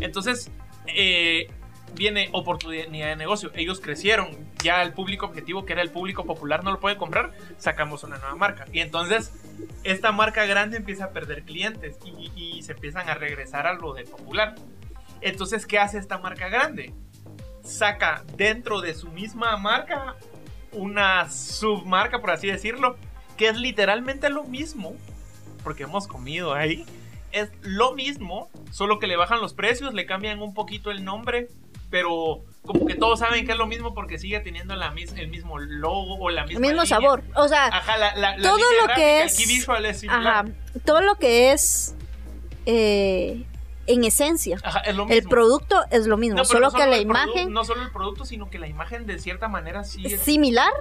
Entonces, 0.00 0.50
eh, 0.86 1.48
viene 1.94 2.28
oportunidad 2.32 3.08
de 3.08 3.16
negocio. 3.16 3.50
Ellos 3.54 3.80
crecieron. 3.80 4.36
Ya 4.62 4.82
el 4.82 4.92
público 4.92 5.26
objetivo, 5.26 5.64
que 5.64 5.72
era 5.72 5.82
el 5.82 5.90
público 5.90 6.24
popular, 6.24 6.64
no 6.64 6.72
lo 6.72 6.80
puede 6.80 6.96
comprar. 6.96 7.32
Sacamos 7.58 8.04
una 8.04 8.18
nueva 8.18 8.34
marca. 8.36 8.66
Y 8.72 8.80
entonces, 8.80 9.32
esta 9.82 10.12
marca 10.12 10.46
grande 10.46 10.76
empieza 10.76 11.06
a 11.06 11.10
perder 11.10 11.42
clientes. 11.44 11.98
Y, 12.04 12.30
y 12.36 12.62
se 12.62 12.72
empiezan 12.72 13.08
a 13.08 13.14
regresar 13.14 13.66
a 13.66 13.74
lo 13.74 13.94
de 13.94 14.04
popular. 14.04 14.54
Entonces, 15.20 15.66
¿qué 15.66 15.78
hace 15.78 15.98
esta 15.98 16.18
marca 16.18 16.48
grande? 16.48 16.92
Saca 17.62 18.24
dentro 18.36 18.80
de 18.80 18.94
su 18.94 19.08
misma 19.08 19.56
marca 19.56 20.16
una 20.74 21.30
submarca, 21.30 22.20
por 22.20 22.30
así 22.30 22.48
decirlo, 22.48 22.96
que 23.36 23.48
es 23.48 23.56
literalmente 23.56 24.28
lo 24.28 24.44
mismo, 24.44 24.94
porque 25.62 25.84
hemos 25.84 26.06
comido 26.06 26.54
ahí, 26.54 26.84
es 27.32 27.50
lo 27.62 27.94
mismo, 27.94 28.50
solo 28.70 28.98
que 28.98 29.06
le 29.06 29.16
bajan 29.16 29.40
los 29.40 29.54
precios, 29.54 29.94
le 29.94 30.06
cambian 30.06 30.40
un 30.40 30.54
poquito 30.54 30.90
el 30.90 31.04
nombre, 31.04 31.48
pero 31.94 32.42
como 32.66 32.86
que 32.86 32.96
todos 32.96 33.20
saben 33.20 33.46
que 33.46 33.52
es 33.52 33.58
lo 33.58 33.68
mismo 33.68 33.94
porque 33.94 34.18
sigue 34.18 34.40
teniendo 34.40 34.74
la 34.74 34.90
mis- 34.90 35.12
el 35.12 35.28
mismo 35.28 35.60
logo 35.60 36.16
o 36.18 36.28
la 36.28 36.40
El 36.42 36.48
misma 36.48 36.60
mismo 36.60 36.82
línea. 36.82 36.86
sabor. 36.86 37.22
O 37.36 37.46
sea, 37.46 37.66
Ajá, 37.66 37.96
la, 37.98 38.16
la- 38.16 38.36
la 38.36 38.42
todo 38.42 38.58
lo 38.58 38.92
que 38.96 39.22
es- 39.22 39.38
el 39.38 39.44
key 39.46 39.54
visual 39.54 39.86
es 39.86 40.02
ajá, 40.08 40.44
todo 40.84 41.02
lo 41.02 41.14
que 41.14 41.52
es 41.52 41.94
eh, 42.66 43.44
en 43.86 44.02
esencia. 44.02 44.58
Ajá, 44.64 44.80
es 44.80 44.96
lo 44.96 45.04
mismo. 45.04 45.20
El 45.22 45.28
producto 45.28 45.84
es 45.92 46.08
lo 46.08 46.16
mismo, 46.16 46.38
No, 46.38 46.44
solo 46.44 46.70
no 46.70 46.72
que 46.72 46.84
la 46.84 46.96
el 46.96 47.02
imagen 47.02 47.52
no 47.52 47.62
solo 47.64 47.82
el 47.82 47.92
producto, 47.92 48.24
sino 48.24 48.50
que 48.50 48.58
la 48.58 48.66
imagen 48.66 49.06
de 49.06 49.20
cierta 49.20 49.46
manera 49.46 49.84
sí 49.84 50.02
es 50.06 50.20
similar, 50.20 50.72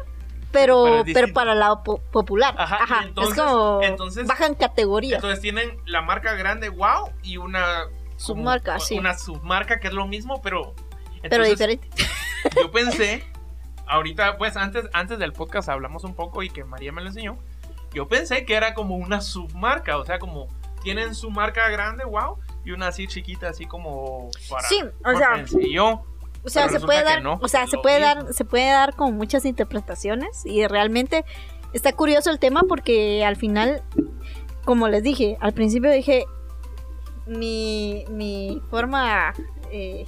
Pero 0.52 1.04
pero, 1.14 1.32
para 1.34 1.54
el 1.54 1.60
lado 1.60 1.84
po- 1.84 2.00
popular. 2.12 2.56
Ajá, 2.58 3.04
entonces- 3.04 3.38
es 3.38 3.44
como 3.44 3.82
entonces- 3.84 4.26
bajan 4.26 4.56
categoría. 4.56 5.18
Entonces 5.18 5.42
tienen 5.42 5.78
la 5.86 6.02
marca 6.02 6.34
grande 6.34 6.70
wow 6.70 7.12
y 7.22 7.38
una 7.38 7.84
Submarca, 8.16 8.80
sí. 8.80 8.98
Una 8.98 9.18
submarca 9.18 9.80
que 9.82 9.88
es 9.88 9.94
lo 9.94 10.06
mismo, 10.08 10.42
pero 10.42 10.76
pero 11.30 11.46
entonces, 11.46 11.80
diferente. 11.80 11.90
Yo 12.62 12.72
pensé, 12.72 13.24
ahorita 13.88 14.38
pues 14.38 14.58
antes 14.58 14.86
antes 14.94 15.20
del 15.20 15.34
podcast 15.34 15.70
hablamos 15.70 16.04
un 16.04 16.16
poco 16.16 16.44
y 16.44 16.50
que 16.50 16.64
María 16.64 16.92
me 16.92 17.02
lo 17.02 17.08
enseñó. 17.08 17.38
Yo 17.94 18.08
pensé 18.08 18.46
que 18.46 18.56
era 18.56 18.74
como 18.74 18.96
una 18.96 19.22
submarca, 19.22 19.98
o 19.98 20.06
sea, 20.06 20.20
como 20.20 20.48
tienen 20.84 21.16
su 21.16 21.32
marca 21.32 21.70
grande 21.70 22.04
wow 22.04 22.38
y 22.66 22.72
una 22.72 22.88
así 22.88 23.08
chiquita 23.08 23.50
así 23.50 23.66
como 23.66 24.30
para 24.50 24.68
Sí, 24.68 24.82
o 25.06 25.18
sea, 25.18 25.46
yo. 25.72 26.06
O 26.46 26.50
sea, 26.50 26.68
se 26.68 26.80
puede 26.82 27.04
dar, 27.04 27.24
no, 27.24 27.40
o 27.42 27.48
sea, 27.48 27.68
se 27.68 27.78
puede 27.78 28.00
mismo. 28.06 28.24
dar, 28.24 28.34
se 28.34 28.44
puede 28.44 28.70
dar 28.70 28.96
con 28.96 29.16
muchas 29.16 29.46
interpretaciones 29.46 30.46
y 30.46 30.68
realmente 30.68 31.24
está 31.72 31.94
curioso 31.94 32.32
el 32.32 32.40
tema 32.40 32.64
porque 32.68 33.24
al 33.24 33.38
final, 33.38 33.82
como 34.66 34.90
les 34.90 35.04
dije, 35.04 35.38
al 35.40 35.54
principio 35.54 35.90
dije 35.90 36.26
mi, 37.26 38.04
mi 38.10 38.62
forma 38.70 39.34
eh, 39.72 40.06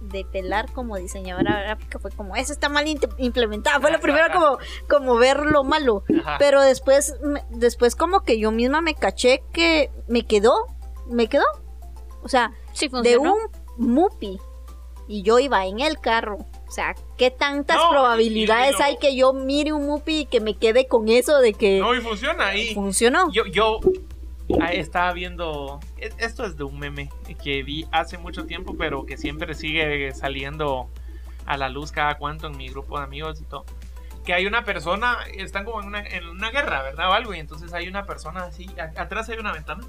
de 0.00 0.24
pelar 0.24 0.70
como 0.72 0.96
diseñadora 0.96 1.60
gráfica 1.62 1.98
fue 1.98 2.10
como 2.10 2.36
eso 2.36 2.52
está 2.52 2.68
mal 2.68 2.84
implementada. 3.18 3.80
Fue 3.80 3.90
lo 3.90 4.00
primero 4.00 4.26
como, 4.32 4.58
como 4.88 5.16
ver 5.16 5.38
lo 5.46 5.64
malo. 5.64 6.04
Ajá. 6.20 6.36
Pero 6.38 6.60
después, 6.60 7.16
me- 7.22 7.44
después 7.50 7.96
como 7.96 8.20
que 8.20 8.38
yo 8.38 8.50
misma 8.50 8.80
me 8.80 8.94
caché 8.94 9.42
que 9.52 9.90
me 10.08 10.24
quedó, 10.26 10.52
me 11.08 11.28
quedó. 11.28 11.44
O 12.22 12.28
sea, 12.28 12.52
Sí, 12.72 12.88
de 13.02 13.16
un 13.18 13.32
Mupi 13.78 14.38
y 15.08 15.22
yo 15.22 15.38
iba 15.38 15.64
en 15.66 15.80
el 15.80 15.98
carro. 15.98 16.38
O 16.68 16.70
sea, 16.70 16.94
¿qué 17.16 17.30
tantas 17.30 17.76
No, 17.76 17.90
probabilidades 17.90 18.72
y- 18.72 18.74
y 18.74 18.78
lo- 18.78 18.84
hay 18.84 18.96
que 18.98 19.14
yo 19.16 19.32
mire 19.32 19.72
un 19.72 19.86
Mupi 19.86 20.20
y 20.20 20.26
que 20.26 20.40
me 20.40 20.56
quede 20.56 20.88
con 20.88 21.08
eso 21.08 21.38
de 21.38 21.54
que 21.54 21.78
No, 21.78 21.94
y 21.94 22.00
funciona 22.00 22.54
y 22.56 22.74
funcionó? 22.74 23.30
Yo, 23.32 23.46
yo 23.46 23.78
estaba 24.48 25.12
viendo. 25.12 25.80
e- 25.98 26.12
Esto 26.18 26.44
es 26.44 26.56
de 26.56 26.64
un 26.64 26.78
meme 26.78 27.10
que 27.42 27.62
vi 27.62 27.86
hace 27.92 28.18
mucho 28.18 28.46
tiempo, 28.46 28.76
pero 28.76 29.04
que 29.06 29.16
siempre 29.16 29.54
sigue 29.54 30.12
saliendo 30.14 30.88
a 31.46 31.56
la 31.56 31.68
luz 31.68 31.92
cada 31.92 32.16
cuanto 32.18 32.46
en 32.48 32.56
mi 32.56 32.68
grupo 32.68 32.98
de 32.98 33.04
amigos 33.04 33.40
y 33.40 33.44
todo. 33.44 33.64
Que 34.24 34.34
hay 34.34 34.46
una 34.46 34.64
persona, 34.64 35.18
están 35.36 35.64
como 35.64 35.80
en 35.80 35.86
una, 35.88 36.00
en 36.00 36.26
una 36.26 36.50
guerra, 36.50 36.82
¿verdad? 36.82 37.10
O 37.10 37.12
algo, 37.12 37.34
y 37.34 37.38
entonces 37.38 37.72
hay 37.72 37.86
una 37.88 38.04
persona 38.06 38.44
así, 38.44 38.66
a- 38.78 39.00
atrás 39.00 39.28
hay 39.28 39.38
una 39.38 39.52
ventana, 39.52 39.84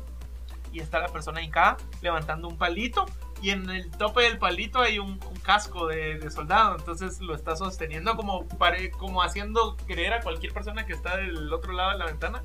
y 0.72 0.80
está 0.80 1.00
la 1.00 1.08
persona 1.08 1.42
hincada 1.42 1.78
levantando 2.02 2.48
un 2.48 2.58
palito, 2.58 3.06
y 3.42 3.50
en 3.52 3.68
el 3.70 3.90
tope 3.92 4.22
del 4.24 4.38
palito 4.38 4.80
hay 4.82 5.00
un, 5.00 5.12
un 5.28 5.36
casco 5.44 5.88
de, 5.88 6.20
de 6.20 6.30
soldado, 6.30 6.76
entonces 6.78 7.20
lo 7.22 7.34
está 7.34 7.56
sosteniendo 7.56 8.16
como, 8.16 8.48
pare- 8.48 8.92
como 8.92 9.24
haciendo 9.24 9.76
creer 9.88 10.14
a 10.14 10.22
cualquier 10.22 10.54
persona 10.54 10.86
que 10.86 10.94
está 10.94 11.18
del 11.18 11.52
otro 11.52 11.74
lado 11.74 11.92
de 11.92 11.98
la 11.98 12.06
ventana 12.06 12.44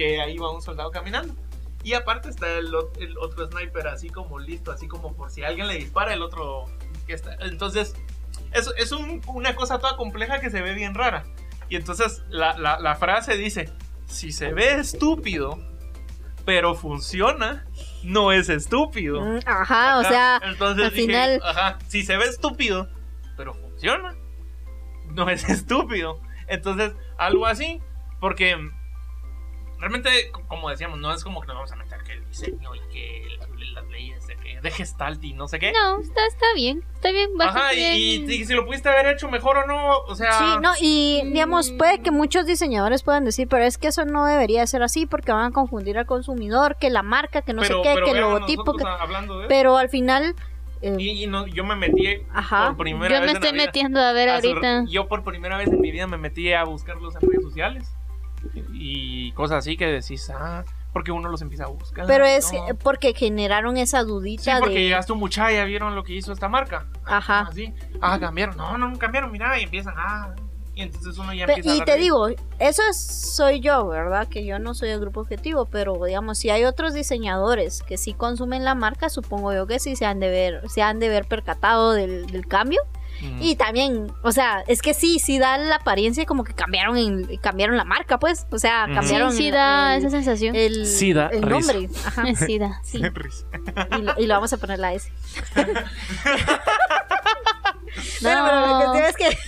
que 0.00 0.18
ahí 0.18 0.38
va 0.38 0.50
un 0.50 0.62
soldado 0.62 0.90
caminando. 0.90 1.34
Y 1.84 1.92
aparte 1.92 2.30
está 2.30 2.46
el, 2.54 2.72
el 2.98 3.18
otro 3.18 3.46
sniper 3.50 3.86
así 3.88 4.08
como 4.08 4.38
listo, 4.38 4.72
así 4.72 4.88
como 4.88 5.14
por 5.14 5.30
si 5.30 5.42
alguien 5.44 5.66
le 5.68 5.74
dispara 5.74 6.14
el 6.14 6.22
otro 6.22 6.64
que 7.06 7.12
está. 7.12 7.34
Entonces, 7.40 7.94
es, 8.52 8.70
es 8.78 8.92
un- 8.92 9.20
una 9.26 9.54
cosa 9.54 9.78
toda 9.78 9.96
compleja 9.98 10.40
que 10.40 10.48
se 10.50 10.62
ve 10.62 10.72
bien 10.74 10.94
rara. 10.94 11.24
Y 11.68 11.76
entonces 11.76 12.22
la, 12.30 12.56
la- 12.58 12.78
la 12.80 12.96
frase 12.96 13.36
dice, 13.36 13.70
si 14.06 14.32
se 14.32 14.54
ve 14.54 14.74
estúpido, 14.76 15.58
pero 16.46 16.74
funciona, 16.74 17.66
no 18.02 18.32
es 18.32 18.48
estúpido. 18.48 19.20
Mm, 19.20 19.40
Ajá, 19.44 19.98
o 19.98 20.00
Ajá, 20.00 20.08
sea, 20.08 20.40
entonces 20.44 20.84
al 20.86 20.90
dije, 20.92 21.02
final- 21.06 21.40
ajá, 21.44 21.78
si 21.88 22.02
se 22.04 22.16
ve 22.16 22.24
estúpido, 22.24 22.88
pero 23.36 23.52
funciona, 23.52 24.14
no 25.14 25.28
es 25.28 25.44
estúpido. 25.50 26.20
Entonces, 26.48 26.92
algo 27.18 27.44
así, 27.46 27.80
porque 28.18 28.56
realmente, 29.80 30.10
como 30.46 30.68
decíamos, 30.70 30.98
no 31.00 31.12
es 31.12 31.24
como 31.24 31.40
que 31.40 31.46
nos 31.48 31.56
vamos 31.56 31.72
a 31.72 31.76
meter 31.76 32.02
que 32.04 32.12
el 32.12 32.24
diseño 32.28 32.74
y 32.74 32.80
que 32.92 33.26
las, 33.38 33.48
las 33.72 33.86
leyes 33.88 34.26
de, 34.26 34.36
que, 34.36 34.60
de 34.60 34.70
Gestalt 34.70 35.22
y 35.24 35.32
no 35.32 35.48
sé 35.48 35.58
qué. 35.58 35.72
No, 35.72 36.00
está, 36.00 36.20
está 36.26 36.46
bien. 36.54 36.84
Está 36.94 37.10
bien, 37.12 37.30
Ajá, 37.40 37.52
bastante 37.54 37.96
y, 37.96 38.18
bien. 38.26 38.40
y 38.40 38.44
si 38.44 38.52
lo 38.52 38.66
pudiste 38.66 38.88
haber 38.90 39.06
hecho 39.14 39.28
mejor 39.30 39.56
o 39.58 39.66
no, 39.66 39.98
o 40.00 40.14
sea... 40.14 40.32
sí, 40.32 40.44
no, 40.60 40.72
y 40.80 41.22
Mm. 41.24 41.32
digamos, 41.32 41.70
puede 41.70 42.00
que 42.02 42.10
muchos 42.10 42.44
diseñadores 42.46 43.02
puedan 43.02 43.24
decir, 43.24 43.48
pero 43.48 43.64
es 43.64 43.78
que 43.78 43.88
eso 43.88 44.04
no 44.04 44.26
debería 44.26 44.66
ser 44.66 44.82
así 44.82 45.06
porque 45.06 45.32
van 45.32 45.46
a 45.46 45.50
confundir 45.52 45.96
al 45.98 46.06
consumidor, 46.06 46.76
que 46.78 46.90
la 46.90 47.02
marca, 47.02 47.40
que 47.42 47.54
no 47.54 47.62
pero, 47.62 47.82
sé 47.82 47.88
qué, 47.88 47.94
pero 47.94 48.04
que 48.06 48.12
el 48.12 48.20
logotipo, 48.20 48.74
que... 48.76 48.84
hablando 48.86 49.38
de 49.38 49.44
eso. 49.44 49.48
pero 49.48 49.76
al 49.78 49.88
final... 49.88 50.34
eh, 50.82 50.94
Y, 50.98 51.24
y 51.24 51.26
no, 51.26 51.46
yo 51.46 51.64
me 51.64 51.74
metí 51.76 52.22
Ajá. 52.34 52.68
por 52.68 52.76
primera 52.84 53.14
Yo 53.14 53.20
vez 53.22 53.26
me 53.26 53.30
en 53.30 53.36
estoy 53.36 53.52
vida. 53.52 53.64
metiendo 53.66 54.00
a 54.00 54.12
ver 54.12 54.28
a 54.28 54.40
su- 54.42 54.48
ahorita. 54.48 54.84
Yo 54.88 55.08
por 55.08 55.24
primera 55.24 55.56
vez 55.56 55.68
en 55.68 55.80
mi 55.80 55.90
vida 55.90 56.06
me 56.06 56.18
metí 56.18 56.52
a 56.52 56.64
buscarlos 56.64 57.14
en 57.16 57.22
redes 57.22 57.42
sociales 57.42 57.88
y 58.82 59.32
cosas 59.32 59.58
así 59.58 59.76
que 59.76 59.86
decís, 59.86 60.30
ah, 60.34 60.64
porque 60.92 61.12
uno 61.12 61.28
los 61.28 61.42
empieza 61.42 61.64
a 61.64 61.68
buscar. 61.68 62.06
Pero 62.06 62.24
es 62.24 62.50
¿no? 62.52 62.74
porque 62.82 63.12
generaron 63.14 63.76
esa 63.76 64.02
dudita 64.02 64.42
Sí, 64.42 64.50
porque 64.58 64.74
de... 64.76 64.82
llegaste 64.84 65.12
un 65.12 65.18
muchacha, 65.18 65.52
ya 65.52 65.64
vieron 65.64 65.94
lo 65.94 66.02
que 66.02 66.14
hizo 66.14 66.32
esta 66.32 66.48
marca. 66.48 66.86
Ajá. 67.04 67.40
Así. 67.50 67.72
Ah, 68.00 68.18
cambiaron. 68.18 68.56
No, 68.56 68.78
no, 68.78 68.98
cambiaron, 68.98 69.30
mira, 69.30 69.58
y 69.60 69.64
empiezan, 69.64 69.94
ah. 69.96 70.34
Y 70.74 70.82
entonces 70.82 71.18
uno 71.18 71.34
ya 71.34 71.44
empieza 71.44 71.72
a 71.72 71.76
y 71.76 71.80
te 71.84 71.92
de- 71.92 71.98
digo, 71.98 72.28
eso 72.58 72.82
es- 72.88 72.96
soy 73.36 73.60
yo, 73.60 73.86
¿verdad? 73.88 74.28
Que 74.28 74.46
yo 74.46 74.58
no 74.58 74.72
soy 74.72 74.88
el 74.88 75.00
grupo 75.00 75.20
objetivo, 75.20 75.66
pero 75.66 76.02
digamos, 76.06 76.38
si 76.38 76.48
hay 76.48 76.64
otros 76.64 76.94
diseñadores 76.94 77.82
que 77.82 77.98
sí 77.98 78.14
consumen 78.14 78.64
la 78.64 78.74
marca, 78.74 79.10
supongo 79.10 79.52
yo 79.52 79.66
que 79.66 79.78
sí 79.78 79.94
se 79.94 80.06
han 80.06 80.20
de 80.20 80.28
ver, 80.30 80.70
se 80.70 80.80
han 80.80 80.98
de 81.00 81.08
ver 81.08 81.26
percatado 81.26 81.92
del, 81.92 82.26
del 82.28 82.46
cambio. 82.46 82.80
Mm. 83.20 83.42
Y 83.42 83.56
también, 83.56 84.12
o 84.22 84.32
sea, 84.32 84.64
es 84.66 84.80
que 84.82 84.94
sí, 84.94 85.18
sí 85.18 85.38
da 85.38 85.58
la 85.58 85.76
apariencia 85.76 86.24
como 86.26 86.42
que 86.44 86.54
cambiaron 86.54 86.96
en- 86.96 87.36
cambiaron 87.38 87.76
la 87.76 87.84
marca, 87.84 88.18
pues. 88.18 88.46
O 88.50 88.58
sea, 88.58 88.86
cambiaron 88.92 89.32
Sí, 89.32 89.38
sí 89.38 89.46
el- 89.48 89.52
da 89.54 89.94
el, 89.96 90.00
esa 90.00 90.10
sensación. 90.10 90.56
el- 90.56 90.86
Sí 90.86 91.12
da 91.12 91.26
el 91.28 91.42
risa. 91.42 91.72
nombre. 91.72 91.88
Ajá. 92.06 92.24
Sí, 92.34 92.58
da, 92.58 92.80
sí. 92.82 92.98
Y 92.98 94.02
lo, 94.02 94.14
y 94.18 94.26
lo 94.26 94.34
vamos 94.34 94.52
a 94.52 94.56
poner 94.56 94.78
la 94.78 94.94
S. 94.94 95.10
No. 98.22 98.28
Pero, 98.30 98.44
pero 98.44 98.60
la 98.60 98.76
cuestión 98.84 99.04
es 99.06 99.16
que. 99.16 99.38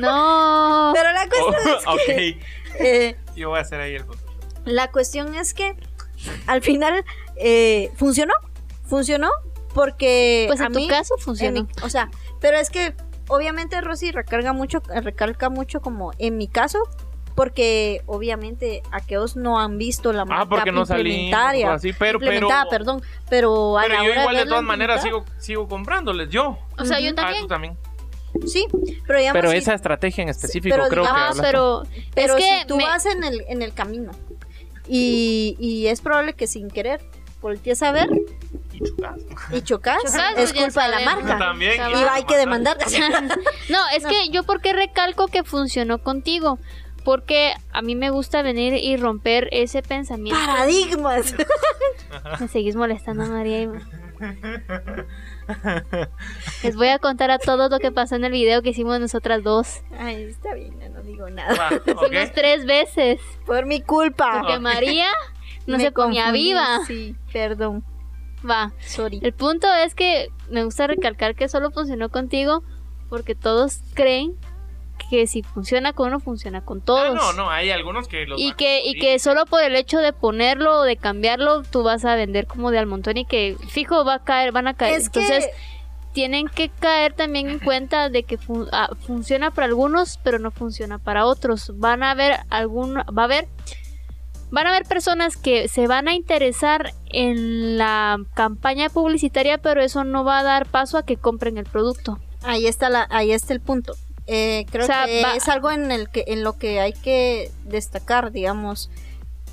No. 0.00 0.92
Pero 0.94 1.12
la 1.12 1.28
cuestión 1.28 1.76
es 1.76 1.82
Oh, 1.86 1.96
que. 2.06 2.38
ok. 2.38 2.80
eh, 2.80 3.16
Yo 3.36 3.50
voy 3.50 3.58
a 3.58 3.62
hacer 3.62 3.80
ahí 3.80 3.94
el 3.94 4.04
botón. 4.04 4.22
La 4.64 4.90
cuestión 4.90 5.34
es 5.34 5.54
que 5.54 5.76
al 6.46 6.62
final 6.62 7.04
eh, 7.36 7.90
funcionó. 7.96 8.34
Funcionó 8.86 9.30
porque 9.74 10.44
Pues 10.48 10.60
a 10.60 10.66
en 10.66 10.72
tu 10.72 10.78
mí, 10.80 10.88
caso 10.88 11.14
en 11.18 11.22
funcionó. 11.24 11.62
mi- 11.62 11.68
o 11.82 11.88
sea, 11.88 12.10
pero 12.40 12.58
es 12.58 12.70
que 12.70 12.94
obviamente 13.28 13.80
Rosy 13.80 14.10
recarga 14.12 14.52
mucho, 14.52 14.82
recalca 15.02 15.48
mucho 15.50 15.80
como 15.80 16.12
en 16.18 16.36
mi 16.36 16.48
caso, 16.48 16.78
porque 17.34 18.02
obviamente 18.06 18.82
aquellos 18.92 19.34
no 19.36 19.58
han 19.58 19.76
visto 19.78 20.12
la 20.12 20.24
marca 20.24 20.42
Ah, 20.44 20.48
porque 20.48 20.70
no 20.72 20.82
implementaria. 20.82 21.68
o 21.68 21.72
así, 21.72 21.92
pero, 21.92 22.18
pero, 22.20 22.32
implementada, 22.32 22.70
perdón, 22.70 23.02
pero 23.28 23.76
a 23.78 23.82
pero 23.82 23.94
la 23.94 24.04
yo 24.04 24.10
hora 24.12 24.20
igual 24.20 24.36
de 24.36 24.46
todas 24.46 24.62
maneras 24.62 25.02
sigo, 25.02 25.24
sigo 25.38 25.66
comprándoles, 25.68 26.28
yo. 26.30 26.58
O 26.78 26.84
sea, 26.84 27.00
yo 27.00 27.10
Ujú. 27.10 27.14
Ah, 27.18 27.22
también. 27.22 27.42
tú 27.42 27.48
también. 27.48 27.78
Sí, 28.46 28.66
pero 29.06 29.18
digamos, 29.20 29.40
Pero 29.40 29.50
si- 29.52 29.56
esa 29.58 29.74
estrategia 29.74 30.22
en 30.22 30.28
específico 30.28 30.74
pero 30.74 30.88
creo 30.88 31.04
que 31.04 31.08
digamos, 31.10 31.30
hablas 31.38 31.46
pero, 31.46 31.82
pero 32.14 32.36
es 32.36 32.44
que 32.44 32.60
si 32.62 32.66
tú 32.66 32.76
me- 32.76 32.84
vas 32.84 33.06
en 33.06 33.22
el, 33.24 33.44
en 33.48 33.62
el 33.62 33.72
camino 33.72 34.10
y, 34.88 35.56
y 35.58 35.86
es 35.86 36.00
probable 36.00 36.34
que 36.34 36.46
sin 36.46 36.68
querer 36.68 37.00
voltees 37.40 37.82
a 37.82 37.92
ver 37.92 38.08
Y 38.74 38.78
chutas. 38.84 39.20
y 39.52 39.62
chocas, 39.62 40.02
Chocas, 40.02 40.34
es 40.36 40.52
culpa 40.52 40.84
de 40.86 40.90
la 40.90 41.00
marca. 41.00 41.38
También. 41.38 41.80
Y 41.90 41.94
hay 41.94 42.24
que 42.24 42.36
demandar. 42.36 42.76
No, 43.68 43.78
es 43.96 44.04
que 44.06 44.28
yo 44.30 44.42
porque 44.44 44.72
recalco 44.72 45.28
que 45.28 45.44
funcionó 45.44 45.98
contigo. 45.98 46.58
Porque 47.04 47.52
a 47.70 47.82
mí 47.82 47.94
me 47.94 48.08
gusta 48.08 48.40
venir 48.40 48.72
y 48.74 48.96
romper 48.96 49.48
ese 49.52 49.82
pensamiento. 49.82 50.40
Paradigmas. 50.40 51.34
Me 52.40 52.48
seguís 52.48 52.76
molestando, 52.76 53.26
María. 53.26 53.70
Les 56.62 56.74
voy 56.76 56.88
a 56.88 56.98
contar 56.98 57.30
a 57.30 57.38
todos 57.38 57.70
lo 57.70 57.78
que 57.78 57.92
pasó 57.92 58.16
en 58.16 58.24
el 58.24 58.32
video 58.32 58.62
que 58.62 58.70
hicimos 58.70 58.98
nosotras 59.00 59.42
dos. 59.42 59.82
Ay, 59.98 60.24
está 60.24 60.54
bien, 60.54 60.78
no, 60.94 61.02
digo 61.02 61.28
nada. 61.28 61.54
Va, 61.54 61.76
ok. 61.76 62.04
Hicimos 62.04 62.32
tres 62.32 62.64
veces. 62.64 63.20
Por 63.44 63.66
mi 63.66 63.82
culpa. 63.82 64.40
Porque. 64.40 64.58
María 64.58 65.08
no 65.66 65.76
Me 65.76 65.84
se 65.84 65.92
confundí, 65.92 66.32
viva. 66.32 66.80
Sí, 66.86 67.16
perdón. 67.32 67.84
Va. 68.48 68.72
Sorry. 68.80 69.20
El 69.22 69.32
punto 69.32 69.66
es 69.72 69.94
que 69.94 70.28
me 70.50 70.64
gusta 70.64 70.86
recalcar 70.86 71.34
que 71.34 71.48
solo 71.48 71.70
funcionó 71.70 72.10
contigo 72.10 72.62
porque 73.08 73.34
todos 73.34 73.80
creen 73.94 74.34
que 75.10 75.26
si 75.26 75.42
funciona 75.42 75.92
con 75.92 76.08
uno, 76.08 76.20
funciona 76.20 76.64
con 76.64 76.80
todos. 76.80 77.10
Ah, 77.10 77.14
no, 77.14 77.32
no, 77.32 77.50
hay 77.50 77.70
algunos 77.70 78.06
que 78.08 78.26
los 78.26 78.40
Y 78.40 78.52
que, 78.52 78.82
y 78.84 78.98
que 78.98 79.18
solo 79.18 79.44
por 79.44 79.62
el 79.62 79.74
hecho 79.76 79.98
de 79.98 80.12
ponerlo 80.12 80.80
o 80.80 80.82
de 80.82 80.96
cambiarlo, 80.96 81.62
tú 81.62 81.82
vas 81.82 82.04
a 82.04 82.14
vender 82.14 82.46
como 82.46 82.70
de 82.70 82.78
al 82.78 82.86
montón 82.86 83.16
y 83.16 83.24
que 83.24 83.56
fijo 83.68 84.04
va 84.04 84.14
a 84.14 84.24
caer, 84.24 84.52
van 84.52 84.68
a 84.68 84.74
caer. 84.74 84.94
Es 85.00 85.08
que 85.10 85.20
Entonces, 85.20 85.50
tienen 86.12 86.46
que 86.48 86.68
caer 86.68 87.12
también 87.12 87.50
en 87.50 87.58
cuenta 87.58 88.08
de 88.08 88.22
que 88.22 88.38
fun- 88.38 88.68
ah, 88.72 88.90
funciona 89.06 89.50
para 89.50 89.66
algunos, 89.66 90.18
pero 90.22 90.38
no 90.38 90.52
funciona 90.52 90.98
para 90.98 91.26
otros. 91.26 91.72
Van 91.76 92.02
a 92.04 92.12
haber 92.12 92.38
algún, 92.50 92.96
va 92.96 93.22
a 93.22 93.24
haber, 93.24 93.48
van 94.54 94.66
a 94.66 94.70
haber 94.70 94.84
personas 94.86 95.36
que 95.36 95.68
se 95.68 95.86
van 95.86 96.08
a 96.08 96.14
interesar 96.14 96.92
en 97.10 97.76
la 97.76 98.18
campaña 98.34 98.88
publicitaria, 98.88 99.58
pero 99.58 99.82
eso 99.82 100.04
no 100.04 100.24
va 100.24 100.38
a 100.38 100.42
dar 100.42 100.66
paso 100.66 100.96
a 100.96 101.04
que 101.04 101.16
compren 101.16 101.58
el 101.58 101.64
producto. 101.66 102.18
ahí 102.42 102.66
está 102.66 102.88
la, 102.90 103.06
ahí 103.10 103.32
está 103.32 103.52
el 103.52 103.60
punto. 103.60 103.94
Eh, 104.26 104.64
creo 104.70 104.84
O 104.84 104.86
sea, 104.86 105.04
que 105.06 105.22
va- 105.22 105.34
es 105.34 105.48
algo 105.48 105.70
en 105.70 105.90
el 105.92 106.08
que, 106.08 106.24
en 106.28 106.42
lo 106.44 106.56
que 106.56 106.80
hay 106.80 106.92
que 106.94 107.50
destacar, 107.64 108.32
digamos. 108.32 108.90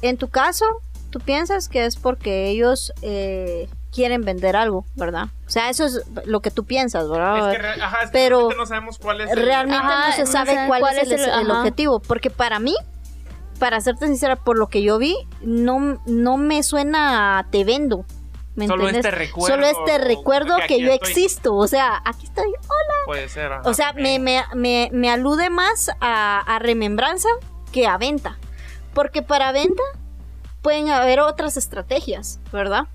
En 0.01 0.17
tu 0.17 0.29
caso, 0.29 0.65
tú 1.09 1.19
piensas 1.19 1.67
que 1.67 1.85
es 1.85 1.95
porque 1.97 2.47
ellos 2.49 2.93
eh, 3.01 3.67
quieren 3.93 4.21
vender 4.23 4.55
algo, 4.55 4.85
¿verdad? 4.95 5.25
O 5.47 5.49
sea, 5.49 5.69
eso 5.69 5.85
es 5.85 6.01
lo 6.25 6.39
que 6.39 6.51
tú 6.51 6.63
piensas, 6.65 7.09
¿verdad? 7.09 7.51
Es 7.51 7.57
que, 7.57 7.61
re- 7.63 7.81
ajá, 7.81 7.97
es 8.03 8.09
que 8.09 8.13
Pero 8.13 8.37
realmente 8.37 8.57
no 8.57 8.65
sabemos 8.65 8.97
cuál 8.97 9.21
es 9.21 9.31
el- 9.31 9.43
realmente 9.45 9.85
Ajá, 9.85 10.09
no 10.09 10.15
se 10.15 10.25
sabe 10.25 10.53
cuál, 10.67 10.79
cuál 10.79 10.97
es, 10.99 11.11
el, 11.11 11.19
el- 11.21 11.51
objetivo. 11.51 11.99
Porque 11.99 12.29
para 12.29 12.59
mí, 12.59 12.73
para 13.61 13.79
serte 13.79 14.07
sincera, 14.07 14.37
por 14.37 14.57
lo 14.57 14.69
que 14.69 14.81
yo 14.81 14.97
vi, 14.97 15.15
no, 15.43 16.01
no 16.07 16.37
me 16.37 16.63
suena 16.63 17.37
a 17.37 17.43
te 17.51 17.63
vendo. 17.63 18.05
¿Me 18.55 18.65
Solo 18.65 18.87
entiendes? 18.87 19.05
este 19.05 19.11
recuerdo. 19.19 19.55
Solo 19.55 19.67
este 19.67 19.97
recuerdo 19.99 20.55
que, 20.67 20.79
yo 20.79 20.91
estoy. 20.91 21.11
existo. 21.11 21.53
O 21.55 21.67
sea, 21.67 22.01
aquí 22.03 22.25
estoy. 22.25 22.51
Puede 23.05 23.29
ser. 23.29 23.53
ajá, 23.53 23.69
O 23.69 23.75
sea, 23.75 23.93
me, 23.93 24.17
me, 24.17 24.41
me, 24.55 24.89
me 24.91 25.11
alude 25.11 25.51
más 25.51 25.91
a, 25.99 26.39
a 26.39 26.57
remembranza 26.57 27.29
que 27.71 27.85
a 27.85 27.99
venta. 27.99 28.39
Porque 28.95 29.21
para 29.21 29.51
venta 29.51 29.83
pueden 30.63 30.89
haber 30.89 31.19
otras 31.19 31.55
estrategias, 31.55 32.39
¿verdad? 32.51 32.87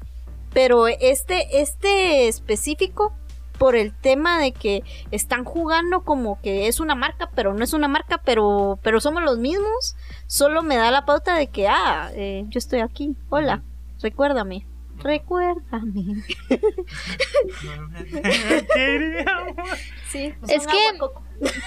Pero 0.52 0.88
este, 0.88 1.60
este 1.60 2.26
específico, 2.26 3.12
por 3.58 3.76
el 3.76 3.92
tema 3.92 4.40
de 4.40 4.52
que 4.52 4.82
están 5.10 5.44
jugando 5.44 6.04
como 6.04 6.40
que 6.40 6.68
es 6.68 6.80
una 6.80 6.94
marca, 6.94 7.30
pero 7.34 7.54
no 7.54 7.64
es 7.64 7.72
una 7.72 7.88
marca, 7.88 8.20
pero, 8.24 8.78
pero 8.82 9.00
somos 9.00 9.22
los 9.22 9.38
mismos, 9.38 9.96
solo 10.26 10.62
me 10.62 10.76
da 10.76 10.90
la 10.90 11.04
pauta 11.04 11.36
de 11.36 11.48
que, 11.48 11.68
ah, 11.68 12.10
eh, 12.14 12.44
yo 12.48 12.58
estoy 12.58 12.80
aquí, 12.80 13.16
hola, 13.28 13.62
recuérdame. 14.02 14.66
Recuérdame. 14.98 16.24
Sí, 20.08 20.32
Es 20.48 20.66
que-. 20.66 20.98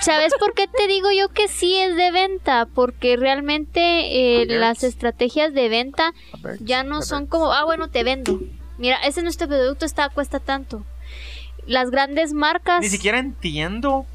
¿Sabes 0.01 0.33
por 0.39 0.53
qué 0.53 0.67
te 0.67 0.87
digo 0.87 1.09
yo 1.11 1.29
que 1.29 1.47
sí 1.47 1.75
es 1.75 1.95
de 1.95 2.11
venta? 2.11 2.67
Porque 2.73 3.17
realmente 3.17 4.41
eh, 4.41 4.45
las 4.47 4.83
estrategias 4.83 5.53
de 5.53 5.69
venta 5.69 6.13
ya 6.59 6.83
no 6.83 7.01
son 7.01 7.27
como, 7.27 7.51
ah, 7.51 7.65
bueno, 7.65 7.89
te 7.89 8.03
vendo. 8.03 8.39
Mira, 8.77 8.97
ese 9.05 9.21
nuestro 9.21 9.47
producto 9.47 9.85
está 9.85 10.09
cuesta 10.09 10.39
tanto. 10.39 10.83
Las 11.67 11.89
grandes 11.91 12.33
marcas, 12.33 12.81
Ni 12.81 12.89
siquiera 12.89 13.19
entiendo. 13.19 14.05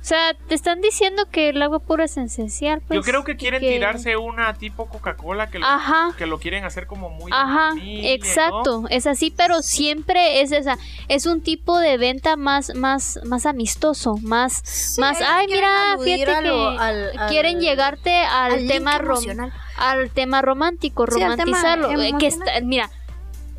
o 0.00 0.04
sea, 0.04 0.34
te 0.48 0.56
están 0.56 0.80
diciendo 0.80 1.26
que 1.30 1.50
el 1.50 1.62
agua 1.62 1.78
pura 1.78 2.06
es 2.06 2.16
esencial. 2.16 2.80
Yo 2.80 2.86
pues, 2.88 3.06
creo 3.06 3.22
que 3.22 3.36
quieren 3.36 3.60
tirarse 3.60 4.16
una 4.16 4.52
tipo 4.54 4.86
Coca-Cola 4.88 5.48
que 5.48 5.60
lo, 5.60 5.66
Ajá. 5.66 6.12
que 6.18 6.26
lo 6.26 6.40
quieren 6.40 6.64
hacer 6.64 6.88
como 6.88 7.08
muy. 7.08 7.30
Ajá, 7.32 7.68
familia 7.68 8.12
exacto, 8.12 8.82
es 8.90 9.06
así, 9.06 9.30
pero 9.30 9.62
siempre 9.62 10.40
es 10.40 10.50
esa, 10.50 10.76
es 11.06 11.26
un 11.26 11.40
tipo 11.40 11.78
de 11.78 11.98
venta 11.98 12.34
más, 12.34 12.74
más, 12.74 13.20
más 13.24 13.46
amistoso, 13.46 14.16
más, 14.22 14.60
Sí, 14.64 15.00
más, 15.00 15.18
ay, 15.20 15.46
mira, 15.46 15.96
fíjate 16.02 16.24
que 16.42 16.48
lo- 16.48 16.68
al- 16.70 17.16
al- 17.16 17.28
quieren 17.28 17.60
llegarte 17.60 18.24
al, 18.24 18.66
tema 18.66 18.98
rom- 18.98 19.52
al 19.76 20.10
tema 20.10 20.42
romántico, 20.42 21.06
Sí, 21.06 21.22
al 21.22 21.36
tema 21.36 21.62
romantizarlo. 21.62 22.02
eh, 22.02 22.12
que 22.18 22.26
está, 22.26 22.60
mira, 22.60 22.90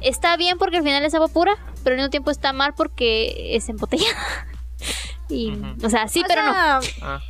está 0.03 0.37
bien 0.37 0.57
porque 0.57 0.77
al 0.77 0.83
final 0.83 1.03
es 1.05 1.13
agua 1.13 1.27
pura, 1.27 1.55
pero 1.83 1.93
al 1.93 1.97
mismo 1.97 2.09
tiempo 2.09 2.31
está 2.31 2.53
mal 2.53 2.73
porque 2.75 3.55
es 3.55 3.67
embotellada. 3.69 4.47
y, 5.29 5.53
o 5.83 5.89
sea, 5.89 6.07
sí, 6.07 6.21
O 6.21 6.27
pero 6.27 6.43
no. 6.43 6.51
Ah, 6.53 7.21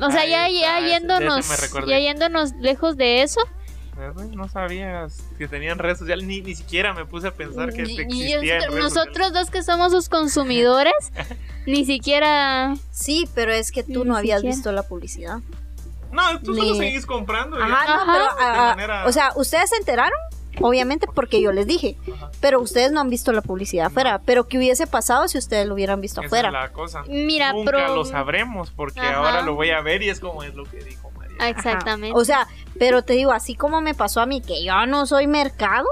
O 0.00 0.10
sea, 0.10 0.26
ya, 0.26 0.48
yéndonos, 0.80 1.46
ya 1.86 1.98
yéndonos 1.98 2.52
lejos 2.60 2.96
de 2.96 3.22
eso. 3.22 3.40
¿verdad? 3.96 4.24
No 4.26 4.46
sabías 4.48 5.22
que 5.38 5.48
tenían 5.48 5.78
redes 5.78 5.98
sociales, 5.98 6.26
ni, 6.26 6.42
ni 6.42 6.54
siquiera 6.54 6.92
me 6.92 7.06
puse 7.06 7.28
a 7.28 7.34
pensar 7.34 7.72
que 7.72 7.80
existían 7.82 8.10
nosotros- 8.42 8.74
redes 8.74 8.84
nosotros 8.84 9.32
dos 9.32 9.50
que 9.50 9.62
somos 9.62 9.90
sus 9.92 10.10
consumidores, 10.10 10.92
ni 11.66 11.86
siquiera 11.86 12.74
sí, 12.90 13.26
pero 13.34 13.52
es 13.54 13.72
que 13.72 13.82
tú 13.82 14.04
Ni 14.04 14.10
no 14.10 14.16
habías 14.16 14.40
siquiera. 14.40 14.54
visto 14.56 14.72
la 14.72 14.82
publicidad. 14.82 15.38
No, 16.12 16.40
tú 16.40 16.54
solo 16.54 16.72
Ni- 16.72 16.76
seguís 16.78 17.06
comprando. 17.06 17.56
Ajá, 17.56 17.86
ya. 17.86 17.94
no, 17.96 18.02
Ajá. 18.02 18.12
pero, 18.12 18.24
De 18.24 18.30
ah, 18.44 18.54
ah, 18.54 18.74
manera- 18.76 19.06
o 19.06 19.12
sea, 19.12 19.32
ustedes 19.34 19.70
se 19.70 19.76
enteraron, 19.76 20.18
obviamente 20.60 21.06
porque 21.14 21.40
yo 21.40 21.52
les 21.52 21.66
dije, 21.66 21.96
Ajá. 22.14 22.30
pero 22.40 22.60
ustedes 22.60 22.92
no 22.92 23.00
han 23.00 23.10
visto 23.10 23.32
la 23.32 23.42
publicidad 23.42 23.86
afuera. 23.86 24.20
Pero 24.24 24.48
¿qué 24.48 24.58
hubiese 24.58 24.86
pasado 24.86 25.28
si 25.28 25.38
ustedes 25.38 25.66
lo 25.66 25.74
hubieran 25.74 26.00
visto 26.00 26.20
Esa 26.20 26.26
afuera? 26.26 26.48
es 26.48 26.52
la 26.52 26.72
cosa. 26.72 27.02
Mira, 27.08 27.52
Nunca 27.52 27.70
pero- 27.72 27.94
lo 27.94 28.04
sabremos 28.04 28.70
porque 28.70 29.00
Ajá. 29.00 29.16
ahora 29.16 29.42
lo 29.42 29.54
voy 29.54 29.70
a 29.70 29.80
ver 29.80 30.02
y 30.02 30.08
es 30.10 30.20
como 30.20 30.42
es 30.42 30.54
lo 30.54 30.64
que 30.64 30.78
dijo 30.84 31.10
María. 31.12 31.36
Ajá. 31.38 31.48
exactamente. 31.48 32.18
O 32.18 32.24
sea, 32.24 32.46
pero 32.78 33.02
te 33.02 33.12
digo, 33.14 33.32
así 33.32 33.54
como 33.54 33.80
me 33.80 33.94
pasó 33.94 34.20
a 34.20 34.26
mí, 34.26 34.40
que 34.40 34.64
yo 34.64 34.86
no 34.86 35.06
soy 35.06 35.26
mercado, 35.26 35.86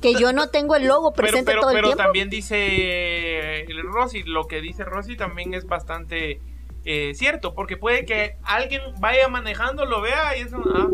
que 0.00 0.14
yo 0.14 0.32
no 0.32 0.48
tengo 0.48 0.76
el 0.76 0.86
logo 0.86 1.12
pero 1.12 1.28
presente 1.28 1.50
pero, 1.50 1.60
todo 1.60 1.70
el 1.72 1.76
pero 1.76 1.88
tiempo. 1.88 2.02
también 2.02 2.30
dice 2.30 3.60
el 3.62 3.82
Rosy, 3.82 4.22
lo 4.22 4.46
que 4.46 4.60
dice 4.62 4.84
Rosy 4.84 5.16
también 5.16 5.52
es 5.52 5.66
bastante 5.66 6.40
eh, 6.86 7.12
cierto, 7.14 7.52
porque 7.54 7.76
puede 7.76 8.06
que 8.06 8.36
alguien 8.42 8.80
vaya 8.98 9.28
manejando, 9.28 9.84
lo 9.84 10.00
vea 10.00 10.34
y 10.38 10.40
es 10.40 10.54
ah, 10.54 10.88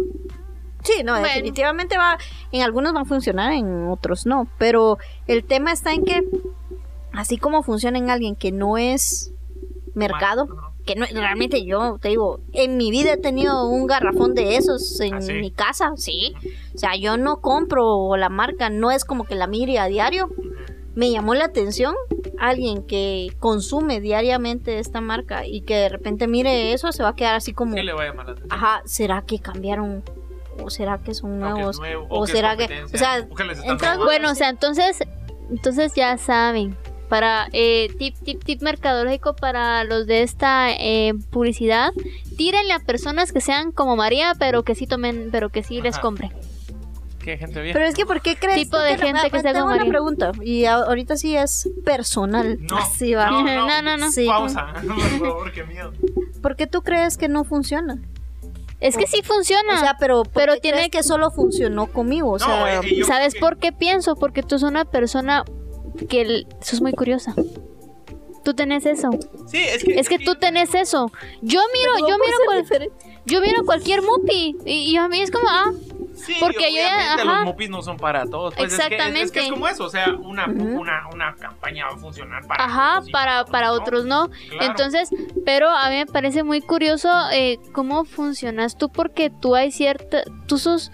Sí, 0.86 1.02
no, 1.04 1.12
Bueno. 1.12 1.26
definitivamente 1.26 1.98
va, 1.98 2.16
en 2.52 2.62
algunos 2.62 2.94
va 2.94 3.00
a 3.00 3.04
funcionar, 3.04 3.52
en 3.52 3.88
otros 3.88 4.24
no, 4.26 4.46
pero 4.58 4.98
el 5.26 5.44
tema 5.44 5.72
está 5.72 5.92
en 5.92 6.04
que 6.04 6.22
así 7.12 7.36
como 7.38 7.62
funciona 7.62 7.98
en 7.98 8.10
alguien 8.10 8.36
que 8.36 8.52
no 8.52 8.78
es 8.78 9.32
mercado, 9.94 10.48
que 10.84 10.94
no 10.94 11.06
realmente 11.06 11.64
yo 11.64 11.98
te 12.00 12.08
digo, 12.10 12.38
en 12.52 12.76
mi 12.76 12.90
vida 12.90 13.14
he 13.14 13.16
tenido 13.16 13.68
un 13.68 13.86
garrafón 13.86 14.34
de 14.34 14.56
esos 14.56 15.00
en 15.00 15.14
¿Ah, 15.14 15.20
sí? 15.20 15.32
mi 15.32 15.50
casa, 15.50 15.92
sí. 15.96 16.34
O 16.74 16.78
sea, 16.78 16.94
yo 16.96 17.16
no 17.16 17.40
compro 17.40 18.16
la 18.16 18.28
marca, 18.28 18.68
no 18.70 18.90
es 18.92 19.04
como 19.04 19.24
que 19.24 19.34
la 19.34 19.46
mire 19.48 19.78
a 19.78 19.86
diario. 19.86 20.28
Me 20.94 21.10
llamó 21.10 21.34
la 21.34 21.46
atención 21.46 21.94
alguien 22.38 22.82
que 22.82 23.28
consume 23.40 24.00
diariamente 24.00 24.78
esta 24.78 25.00
marca 25.00 25.46
y 25.46 25.62
que 25.62 25.74
de 25.74 25.88
repente 25.88 26.26
mire 26.28 26.72
eso, 26.72 26.92
se 26.92 27.02
va 27.02 27.10
a 27.10 27.14
quedar 27.16 27.34
así 27.34 27.52
como, 27.52 27.74
Sí 27.74 27.82
le 27.82 27.92
va 27.92 28.02
a 28.04 28.06
llamar 28.06 28.26
la 28.26 28.32
atención. 28.32 28.52
ajá, 28.58 28.82
¿será 28.86 29.22
que 29.22 29.38
cambiaron? 29.38 30.02
¿O 30.62 30.70
será 30.70 30.98
que 30.98 31.14
son 31.14 31.42
O 31.42 31.46
que 31.46 31.48
es 31.50 31.54
nuevos? 31.56 31.78
nuevo, 31.78 32.06
o 32.08 32.22
o 32.22 32.26
que 32.26 32.32
será 32.32 32.52
es 32.54 32.68
que- 32.68 32.84
o 32.84 32.88
sea, 32.98 33.24
que. 33.26 33.98
Bueno, 34.04 34.30
o 34.30 34.34
sea, 34.34 34.48
entonces, 34.48 34.98
entonces 35.50 35.94
ya 35.94 36.16
saben. 36.18 36.76
Para 37.08 37.46
eh, 37.52 37.94
tip, 38.00 38.16
tip, 38.24 38.42
tip 38.42 38.62
mercadológico 38.62 39.36
para 39.36 39.84
los 39.84 40.08
de 40.08 40.22
esta 40.24 40.72
eh, 40.72 41.12
publicidad, 41.30 41.92
tírenle 42.36 42.72
a 42.72 42.80
personas 42.80 43.30
que 43.32 43.40
sean 43.40 43.70
como 43.70 43.94
María, 43.94 44.32
pero 44.40 44.64
que 44.64 44.74
sí 44.74 44.88
tomen, 44.88 45.28
pero 45.30 45.50
que 45.50 45.62
sí 45.62 45.80
les 45.80 45.98
compren. 46.00 46.32
Qué 47.20 47.38
gente 47.38 47.60
bien. 47.62 47.74
Pero 47.74 47.86
es 47.86 47.94
que, 47.94 48.06
¿por 48.06 48.20
qué 48.22 48.34
crees? 48.34 48.56
Tipo 48.56 48.78
de 48.78 48.96
no- 48.96 49.02
gente 49.04 49.30
que 49.30 49.40
sea 49.40 49.52
tengo 49.52 49.66
una 49.66 49.84
pregunta 49.86 50.32
y 50.42 50.64
a- 50.64 50.74
ahorita 50.74 51.16
sí 51.16 51.36
es 51.36 51.68
personal. 51.84 52.58
No, 52.60 52.76
Así 52.78 53.14
va. 53.14 53.30
no, 53.30 53.42
No, 53.68 53.82
no, 53.82 53.96
no. 53.96 54.10
Sí. 54.10 54.26
Pausa, 54.26 54.66
por 54.86 54.98
favor, 55.20 55.52
qué 55.52 55.62
miedo. 55.62 55.92
¿Por 56.42 56.56
qué 56.56 56.66
tú 56.66 56.82
crees 56.82 57.16
que 57.18 57.28
no 57.28 57.44
funciona? 57.44 57.98
Es 58.80 58.96
que 58.96 59.06
sí 59.06 59.22
funciona. 59.22 59.74
O 59.74 59.78
sea, 59.80 59.96
pero, 59.98 60.22
¿por 60.24 60.32
Pero 60.32 60.54
qué 60.54 60.60
tiene 60.60 60.76
crees 60.78 60.90
que 60.90 61.02
solo 61.02 61.30
funcionó 61.30 61.86
conmigo. 61.86 62.30
O 62.32 62.38
No, 62.38 62.44
sea, 62.44 62.80
eh, 62.80 62.96
yo 62.96 63.06
¿Sabes 63.06 63.34
que- 63.34 63.40
por 63.40 63.58
qué 63.58 63.72
pienso? 63.72 64.16
Porque 64.16 64.42
tú 64.42 64.58
sos 64.58 64.68
una 64.70 64.84
persona 64.84 65.44
que 66.08 66.20
el- 66.20 66.46
sos 66.60 66.80
muy 66.82 66.92
curiosa. 66.92 67.34
Tú 68.44 68.54
tenés 68.54 68.86
eso. 68.86 69.10
Sí, 69.48 69.58
es 69.58 69.82
que. 69.82 69.98
Es 69.98 70.08
que 70.08 70.18
tú 70.18 70.34
tenés 70.36 70.74
eso. 70.74 71.10
Yo 71.42 71.60
miro, 71.72 71.92
no 72.00 72.08
yo 72.08 72.16
miro, 72.18 72.38
cual- 72.44 72.90
yo 73.24 73.40
miro 73.40 73.64
cualquier 73.64 74.02
mupi 74.02 74.56
y, 74.64 74.72
y 74.92 74.96
a 74.96 75.08
mí 75.08 75.20
es 75.20 75.30
como, 75.32 75.48
ah, 75.48 75.72
Sí, 76.16 76.34
porque 76.40 76.72
yo 76.72 76.78
ya- 76.78 77.24
los 77.24 77.44
mupis 77.44 77.68
no 77.70 77.82
son 77.82 77.96
para 77.98 78.24
todos. 78.26 78.54
Pues 78.54 78.72
es 78.72 78.78
que- 78.78 78.84
Es 78.84 78.88
que, 78.90 78.96
es, 78.96 79.14
Exactamente. 79.16 79.50
como 79.50 79.68
eso, 79.68 79.84
o 79.84 79.90
sea, 79.90 80.12
una, 80.14 80.46
una, 80.46 81.08
una 81.12 81.34
campaña 81.36 81.86
va 81.86 81.94
a 81.94 81.98
funcionar 81.98 82.46
para 82.46 82.64
ajá, 82.64 83.02
y 83.06 83.10
para, 83.12 83.44
para 83.44 83.72
otros 83.72 84.06
no. 84.06 84.28
Claro. 84.48 84.64
Entonces, 84.66 85.10
pero 85.44 85.68
a 85.68 85.88
mí 85.90 85.96
me 85.96 86.06
parece 86.06 86.42
muy 86.42 86.60
curioso 86.62 87.08
eh, 87.32 87.58
cómo 87.72 88.04
funcionas 88.04 88.76
tú 88.76 88.88
porque 88.88 89.30
tú 89.30 89.54
hay 89.54 89.70
cierta, 89.70 90.22
tú 90.46 90.58
sos, 90.58 90.90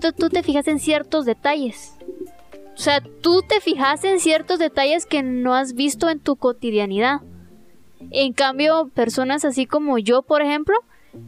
tú, 0.00 0.12
tú 0.12 0.28
te 0.28 0.42
fijas 0.42 0.68
en 0.68 0.78
ciertos 0.78 1.24
detalles. 1.24 1.96
O 2.74 2.78
sea, 2.78 3.00
tú 3.22 3.42
te 3.42 3.60
fijas 3.60 4.02
en 4.04 4.18
ciertos 4.20 4.58
detalles 4.58 5.06
que 5.06 5.22
no 5.22 5.54
has 5.54 5.74
visto 5.74 6.08
en 6.08 6.20
tu 6.20 6.36
cotidianidad. 6.36 7.20
En 8.10 8.32
cambio, 8.32 8.90
personas 8.94 9.44
así 9.44 9.66
como 9.66 9.98
yo, 9.98 10.22
por 10.22 10.42
ejemplo, 10.42 10.74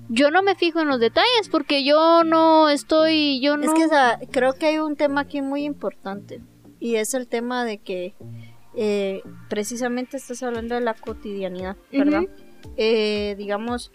yo 0.08 0.30
no 0.30 0.42
me 0.42 0.54
fijo 0.54 0.80
en 0.80 0.88
los 0.88 1.00
detalles 1.00 1.48
porque 1.50 1.84
yo 1.84 2.24
no 2.24 2.68
estoy, 2.68 3.40
yo 3.40 3.56
no... 3.56 3.64
Es 3.64 3.72
que 3.72 4.28
creo 4.28 4.54
que 4.54 4.66
hay 4.66 4.78
un 4.78 4.96
tema 4.96 5.22
aquí 5.22 5.42
muy 5.42 5.64
importante 5.64 6.40
y 6.80 6.96
es 6.96 7.14
el 7.14 7.26
tema 7.26 7.64
de 7.64 7.78
que 7.78 8.14
eh, 8.74 9.22
precisamente 9.48 10.16
estás 10.16 10.42
hablando 10.42 10.74
de 10.74 10.80
la 10.80 10.94
cotidianidad, 10.94 11.76
¿verdad? 11.92 12.24
Eh, 12.76 13.34
digamos, 13.38 13.92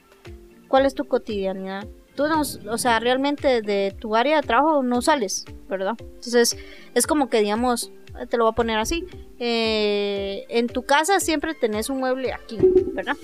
¿cuál 0.67 0.85
es 0.85 0.95
tu 0.95 1.05
cotidianidad? 1.05 1.87
Tú 2.15 2.27
no, 2.27 2.41
o 2.41 2.77
sea, 2.77 2.99
realmente 2.99 3.61
de 3.61 3.95
tu 3.97 4.15
área 4.15 4.41
de 4.41 4.47
trabajo 4.47 4.83
no 4.83 5.01
sales, 5.01 5.45
¿verdad? 5.69 5.95
Entonces, 5.99 6.57
es 6.93 7.07
como 7.07 7.29
que, 7.29 7.41
digamos, 7.41 7.91
te 8.27 8.37
lo 8.37 8.45
voy 8.45 8.51
a 8.51 8.55
poner 8.55 8.77
así, 8.79 9.05
eh, 9.39 10.45
en 10.49 10.67
tu 10.67 10.83
casa 10.83 11.19
siempre 11.19 11.53
tenés 11.53 11.89
un 11.89 11.99
mueble 11.99 12.33
aquí, 12.33 12.57
¿verdad? 12.93 13.17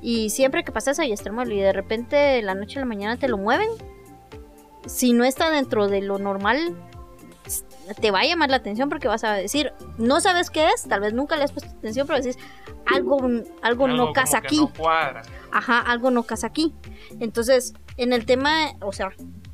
Y 0.00 0.30
siempre 0.30 0.64
que 0.64 0.72
pasas 0.72 0.98
ahí 0.98 1.12
está 1.12 1.28
el 1.28 1.34
mueble 1.34 1.56
y 1.56 1.60
de 1.60 1.72
repente 1.72 2.16
de 2.16 2.42
la 2.42 2.54
noche 2.54 2.78
a 2.78 2.80
la 2.80 2.86
mañana 2.86 3.16
te 3.16 3.28
lo 3.28 3.38
mueven, 3.38 3.68
si 4.86 5.12
no 5.12 5.24
está 5.24 5.50
dentro 5.50 5.88
de 5.88 6.00
lo 6.02 6.18
normal, 6.18 6.76
te 8.00 8.10
va 8.10 8.20
a 8.20 8.24
llamar 8.24 8.50
la 8.50 8.56
atención 8.56 8.88
porque 8.88 9.08
vas 9.08 9.24
a 9.24 9.32
decir, 9.34 9.72
no 9.98 10.20
sabes 10.20 10.50
qué 10.50 10.68
es, 10.68 10.84
tal 10.84 11.00
vez 11.00 11.12
nunca 11.12 11.36
le 11.36 11.44
has 11.44 11.52
puesto 11.52 11.70
atención, 11.70 12.06
pero 12.06 12.20
decís, 12.20 12.38
algo, 12.86 13.18
algo, 13.62 13.88
no 13.88 13.98
como 13.98 14.12
casa 14.12 14.38
aquí. 14.38 14.60
No. 14.60 14.70
Ajá, 15.50 15.80
algo 15.80 16.10
no 16.10 16.22
casa 16.22 16.46
aquí. 16.46 16.74
Entonces, 17.20 17.74
en 17.96 18.12
el 18.12 18.26
tema, 18.26 18.72
o 18.80 18.92
sea, 18.92 19.10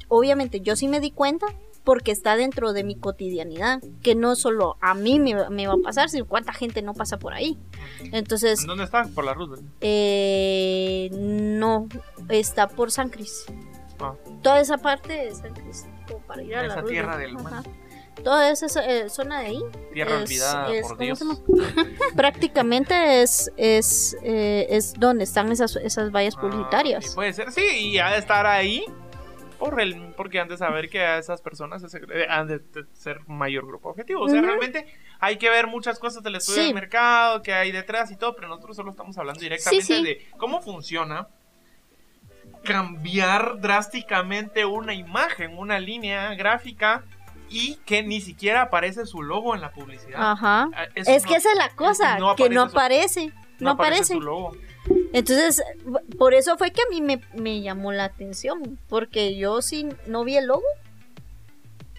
obviamente 0.09 0.61
yo 0.61 0.77
sí 0.77 0.89
me 0.89 1.01
di 1.01 1.11
cuenta 1.11 1.47
porque 1.85 2.13
está 2.13 2.37
dentro 2.37 2.73
de 2.73 2.85
mi 2.85 2.97
cotidianidad, 2.97 3.81
que 4.03 4.15
no 4.15 4.37
solo 4.37 4.77
a 4.81 4.95
mí 4.95 5.19
me, 5.19 5.49
me 5.51 5.67
va 5.67 5.75
a 5.75 5.79
pasar, 5.83 6.11
sino 6.11 6.27
cuánta 6.27 6.53
gente 6.53 6.83
no 6.83 6.93
pasa 6.95 7.17
por 7.19 7.33
ahí. 7.33 7.57
Entonces, 8.13 8.61
¿En 8.61 8.67
dónde 8.67 8.85
está? 8.85 9.05
Por 9.15 9.25
la 9.25 9.33
Roosevelt. 9.35 9.65
eh, 9.81 11.09
no, 11.13 11.89
está 12.29 12.69
por 12.69 12.91
San 12.91 13.09
Cris. 13.09 13.45
Ah. 14.01 14.15
Toda 14.43 14.61
esa 14.61 14.79
parte 14.79 15.13
de 15.13 15.35
San 15.35 15.55
Cris, 15.55 15.87
como 16.07 16.21
para 16.21 16.43
ir 16.43 16.55
a 16.57 16.63
la 16.63 16.67
Esa 16.69 16.81
Roosevelt. 16.83 16.91
tierra 16.93 17.17
del 17.19 17.35
mal. 17.35 17.65
Toda 18.23 18.51
esa 18.51 18.67
eh, 18.85 19.09
zona 19.09 19.41
de 19.41 19.47
ahí 19.47 19.63
Tierra 19.95 20.17
es- 20.17 20.23
olvidada 20.25 20.75
es- 20.75 20.83
por 20.83 20.97
¿cómo 20.97 21.05
Dios. 21.05 21.21
prácticamente 22.17 23.23
es 23.23 23.51
es, 23.57 24.17
eh, 24.23 24.67
es 24.71 24.95
donde 24.95 25.23
están 25.25 25.53
esas, 25.53 25.77
esas 25.77 26.11
vallas 26.11 26.35
Ah, 26.37 26.41
publicitarias. 26.41 27.15
puede 27.15 27.33
ser, 27.33 27.53
sí, 27.53 27.63
y 27.63 27.99
ha 27.99 28.11
de 28.11 28.19
estar 28.19 28.45
ahí 28.47 28.85
por 29.59 29.81
el, 29.81 30.13
porque 30.17 30.39
han 30.41 30.49
de 30.49 30.57
saber 30.57 30.89
que 30.89 31.01
a 31.01 31.19
esas 31.19 31.41
personas 31.43 31.83
ese- 31.83 32.01
eh, 32.13 32.27
han 32.29 32.47
de 32.47 32.61
ser 32.93 33.21
mayor 33.29 33.67
grupo 33.67 33.89
objetivo. 33.91 34.23
O 34.23 34.29
sea, 34.29 34.41
realmente 34.41 34.87
hay 35.21 35.37
que 35.37 35.51
ver 35.51 35.67
muchas 35.67 35.99
cosas 35.99 36.23
del 36.23 36.37
estudio 36.37 36.61
Sí. 36.61 36.67
del 36.67 36.75
mercado, 36.75 37.43
que 37.43 37.53
hay 37.53 37.73
detrás 37.73 38.11
y 38.11 38.17
todo, 38.17 38.35
pero 38.37 38.49
nosotros 38.49 38.77
solo 38.77 38.91
estamos 38.93 39.19
hablando 39.19 39.41
directamente 39.41 39.85
sí. 39.85 40.03
de 40.05 40.27
cómo 40.39 40.61
funciona 40.63 41.29
cambiar 42.65 43.61
drásticamente 43.61 44.65
una 44.65 44.95
imagen, 44.95 45.57
una 45.57 45.79
línea 45.79 46.35
gráfica 46.35 47.05
y 47.49 47.77
que 47.87 48.03
ni 48.03 48.21
siquiera 48.21 48.63
aparece 48.63 49.07
su 49.07 49.23
logo 49.23 49.55
en 49.55 49.61
la 49.61 49.71
publicidad. 49.73 50.33
Ajá. 50.33 50.69
Ah, 50.75 50.87
eso 50.95 51.11
Es 51.11 51.23
no- 51.25 51.29
que 51.31 51.37
esa 51.37 51.51
es 51.53 51.57
la 51.57 51.71
cosa, 51.71 52.19
no 52.19 52.37
que 52.37 52.51
no 52.51 52.63
aparece 52.63 53.09
su- 53.09 53.29
aparece. 53.29 53.33
No 53.61 53.71
aparece. 53.71 54.15
su 54.15 54.21
logo. 54.21 54.53
Entonces, 55.13 55.63
por 56.19 56.35
eso 56.35 56.59
fue 56.59 56.71
que 56.71 56.83
a 56.83 56.91
mí 56.91 57.01
me, 57.01 57.21
me 57.35 57.61
llamó 57.61 57.93
la 57.93 58.05
atención, 58.05 58.79
porque 58.89 59.37
yo 59.37 59.63
sí 59.63 59.89
no 60.07 60.25
vi 60.25 60.37
el 60.37 60.47
logo. 60.47 60.67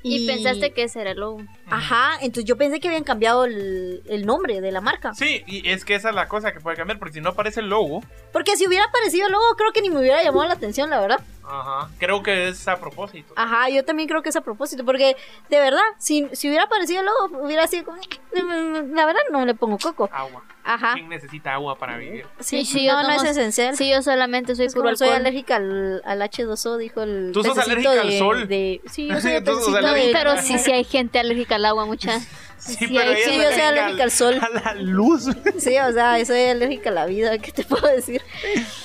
Y 0.02 0.26
pensaste 0.28 0.72
que 0.72 0.84
ese 0.84 1.02
era 1.02 1.12
el 1.12 1.20
logo. 1.20 1.42
Ajá, 1.72 2.14
entonces 2.22 2.46
yo 2.46 2.58
pensé 2.58 2.80
que 2.80 2.88
habían 2.88 3.04
cambiado 3.04 3.46
el, 3.46 4.02
el 4.08 4.26
nombre 4.26 4.62
de 4.62 4.72
la 4.72 4.82
marca. 4.82 5.14
Sí, 5.14 5.44
y 5.48 5.70
es 5.70 5.86
que 5.86 5.96
esa 5.96 6.10
es 6.10 6.16
la 6.16 6.28
cosa 6.28 6.52
que 6.54 6.60
puede 6.60 6.78
cambiar, 6.78 7.00
porque 7.00 7.14
si 7.16 7.22
no 7.22 7.30
aparece 7.30 7.60
el 7.62 7.70
logo, 7.70 8.04
Porque 8.34 8.56
si 8.58 8.68
hubiera 8.68 8.86
aparecido 8.86 9.28
el 9.28 9.32
logo, 9.34 9.46
creo 9.58 9.72
que 9.72 9.82
ni 9.82 9.90
me 9.90 10.00
hubiera 10.00 10.24
llamado 10.24 10.48
la 10.48 10.54
atención, 10.54 10.90
la 10.90 11.00
verdad. 11.00 11.20
ajá, 11.44 11.90
creo 11.98 12.22
que 12.24 12.50
es 12.50 12.68
a 12.68 12.80
propósito. 12.80 13.34
Ajá, 13.36 13.70
yo 13.70 13.84
también 13.86 14.08
creo 14.08 14.22
que 14.22 14.30
es 14.30 14.36
a 14.36 14.42
propósito, 14.42 14.86
porque 14.86 15.16
de 15.50 15.60
verdad, 15.60 15.82
si, 15.98 16.28
si 16.34 16.48
hubiera 16.48 16.66
aparecido 16.66 17.00
el 17.00 17.06
logo, 17.08 17.44
hubiera 17.46 17.66
sido 17.68 17.86
como... 17.86 17.98
La 18.34 19.06
verdad, 19.06 19.22
no 19.32 19.46
le 19.46 19.54
pongo 19.56 19.78
coco. 19.78 20.10
Agua. 20.12 20.44
Ajá. 20.64 20.94
¿Quién 20.94 21.10
necesita 21.10 21.54
agua 21.56 21.76
para 21.80 21.98
vivir? 21.98 22.26
Sí, 22.40 22.64
Sí, 22.64 22.86
yo 22.86 22.94
no, 22.94 23.04
no 23.04 23.10
es 23.14 23.24
esencial. 23.24 23.76
Sí, 23.76 23.90
yo 23.90 24.04
solamente 24.04 24.56
soy 24.56 24.68
Es 24.68 24.76
puro 24.76 24.96
soy 24.96 25.10
alérgica 25.10 25.56
al, 25.56 26.02
al 26.06 26.22
H2O, 26.22 26.78
dijo 26.78 27.02
el 27.02 27.32
Tú 27.34 27.44
sos 27.44 27.58
alérgica 27.58 28.00
al 28.02 28.12
sol. 28.20 28.48
de- 28.48 28.80
Sí, 28.86 29.08
yo 29.08 29.20
soy 29.20 29.32
el 29.36 29.44
Tú 29.44 29.52
sos 29.54 29.60
pececito 29.62 29.82
de- 29.82 29.88
alérgica. 29.90 30.20
Pero 30.20 30.38
sí, 30.42 30.60
sí 30.60 30.72
hay 30.72 30.84
gente 30.84 31.18
alérgica 31.20 31.56
al 31.56 31.59
agua, 31.66 31.86
mucha. 31.86 32.20
Sí, 32.20 32.76
Sí, 32.76 32.88
pero 32.90 33.12
hay- 33.12 33.24
sí, 33.24 33.38
yo 33.38 33.52
soy 33.52 33.62
alérgica 33.62 34.04
al 34.04 34.12
sol. 34.12 34.40
A 34.42 34.50
la 34.50 34.74
luz. 34.76 35.26
Sí, 35.60 35.78
o 35.78 35.92
sea, 35.94 36.26
soy 36.26 36.42
alérgica 36.46 36.90
a 36.90 36.94
la 36.94 37.06
vida, 37.06 37.38
¿qué 37.38 37.52
te 37.54 37.64
puedo 37.64 37.88
decir? 37.88 38.22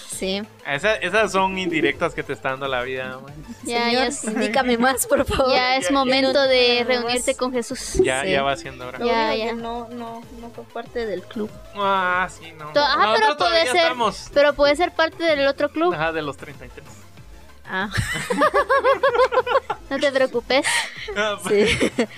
Sí. 0.08 0.42
Esa- 0.64 0.94
esas 0.94 1.32
son 1.32 1.58
indirectas 1.58 2.14
que 2.14 2.22
te 2.22 2.32
está 2.32 2.50
dando 2.50 2.68
la 2.68 2.82
vida. 2.82 3.14
güey. 3.20 3.34
Ya, 3.64 3.86
Señor, 3.86 3.92
ya 4.02 4.06
es- 4.06 4.24
indícame 4.24 4.78
más, 4.78 5.06
por 5.08 5.24
favor. 5.24 5.52
Ya 5.52 5.76
es 5.76 5.88
ya- 5.88 5.92
momento 5.92 6.40
de 6.44 6.76
ya- 6.78 6.84
reunirte 6.84 7.34
con 7.34 7.52
Jesús. 7.52 7.94
Ya, 7.94 8.22
Sí. 8.22 8.30
ya 8.30 8.42
va 8.44 8.56
siendo 8.56 8.86
hora. 8.86 8.98
Ya, 9.04 9.34
ya. 9.34 9.52
No, 9.54 9.88
no, 9.90 10.22
no 10.40 10.50
fue 10.50 10.62
parte 10.72 11.04
del 11.04 11.22
club. 11.22 11.50
Ah, 11.74 12.28
sí, 12.30 12.52
no. 12.56 12.70
Ajá, 12.80 12.96
Nosotros 13.06 13.18
pero 13.18 13.36
puede 13.50 13.66
ser- 13.66 13.76
estamos. 13.76 14.30
Pero 14.32 14.54
puede 14.54 14.76
ser 14.76 14.92
parte 14.92 15.24
del 15.24 15.46
otro 15.48 15.68
club. 15.68 15.92
Ajá, 15.92 16.12
de 16.12 16.22
los 16.22 16.36
33. 16.36 16.86
Ah, 17.66 17.88
No 19.90 19.98
te 19.98 20.10
preocupes. 20.12 20.66
Ah, 21.16 21.38
sí. 21.48 21.66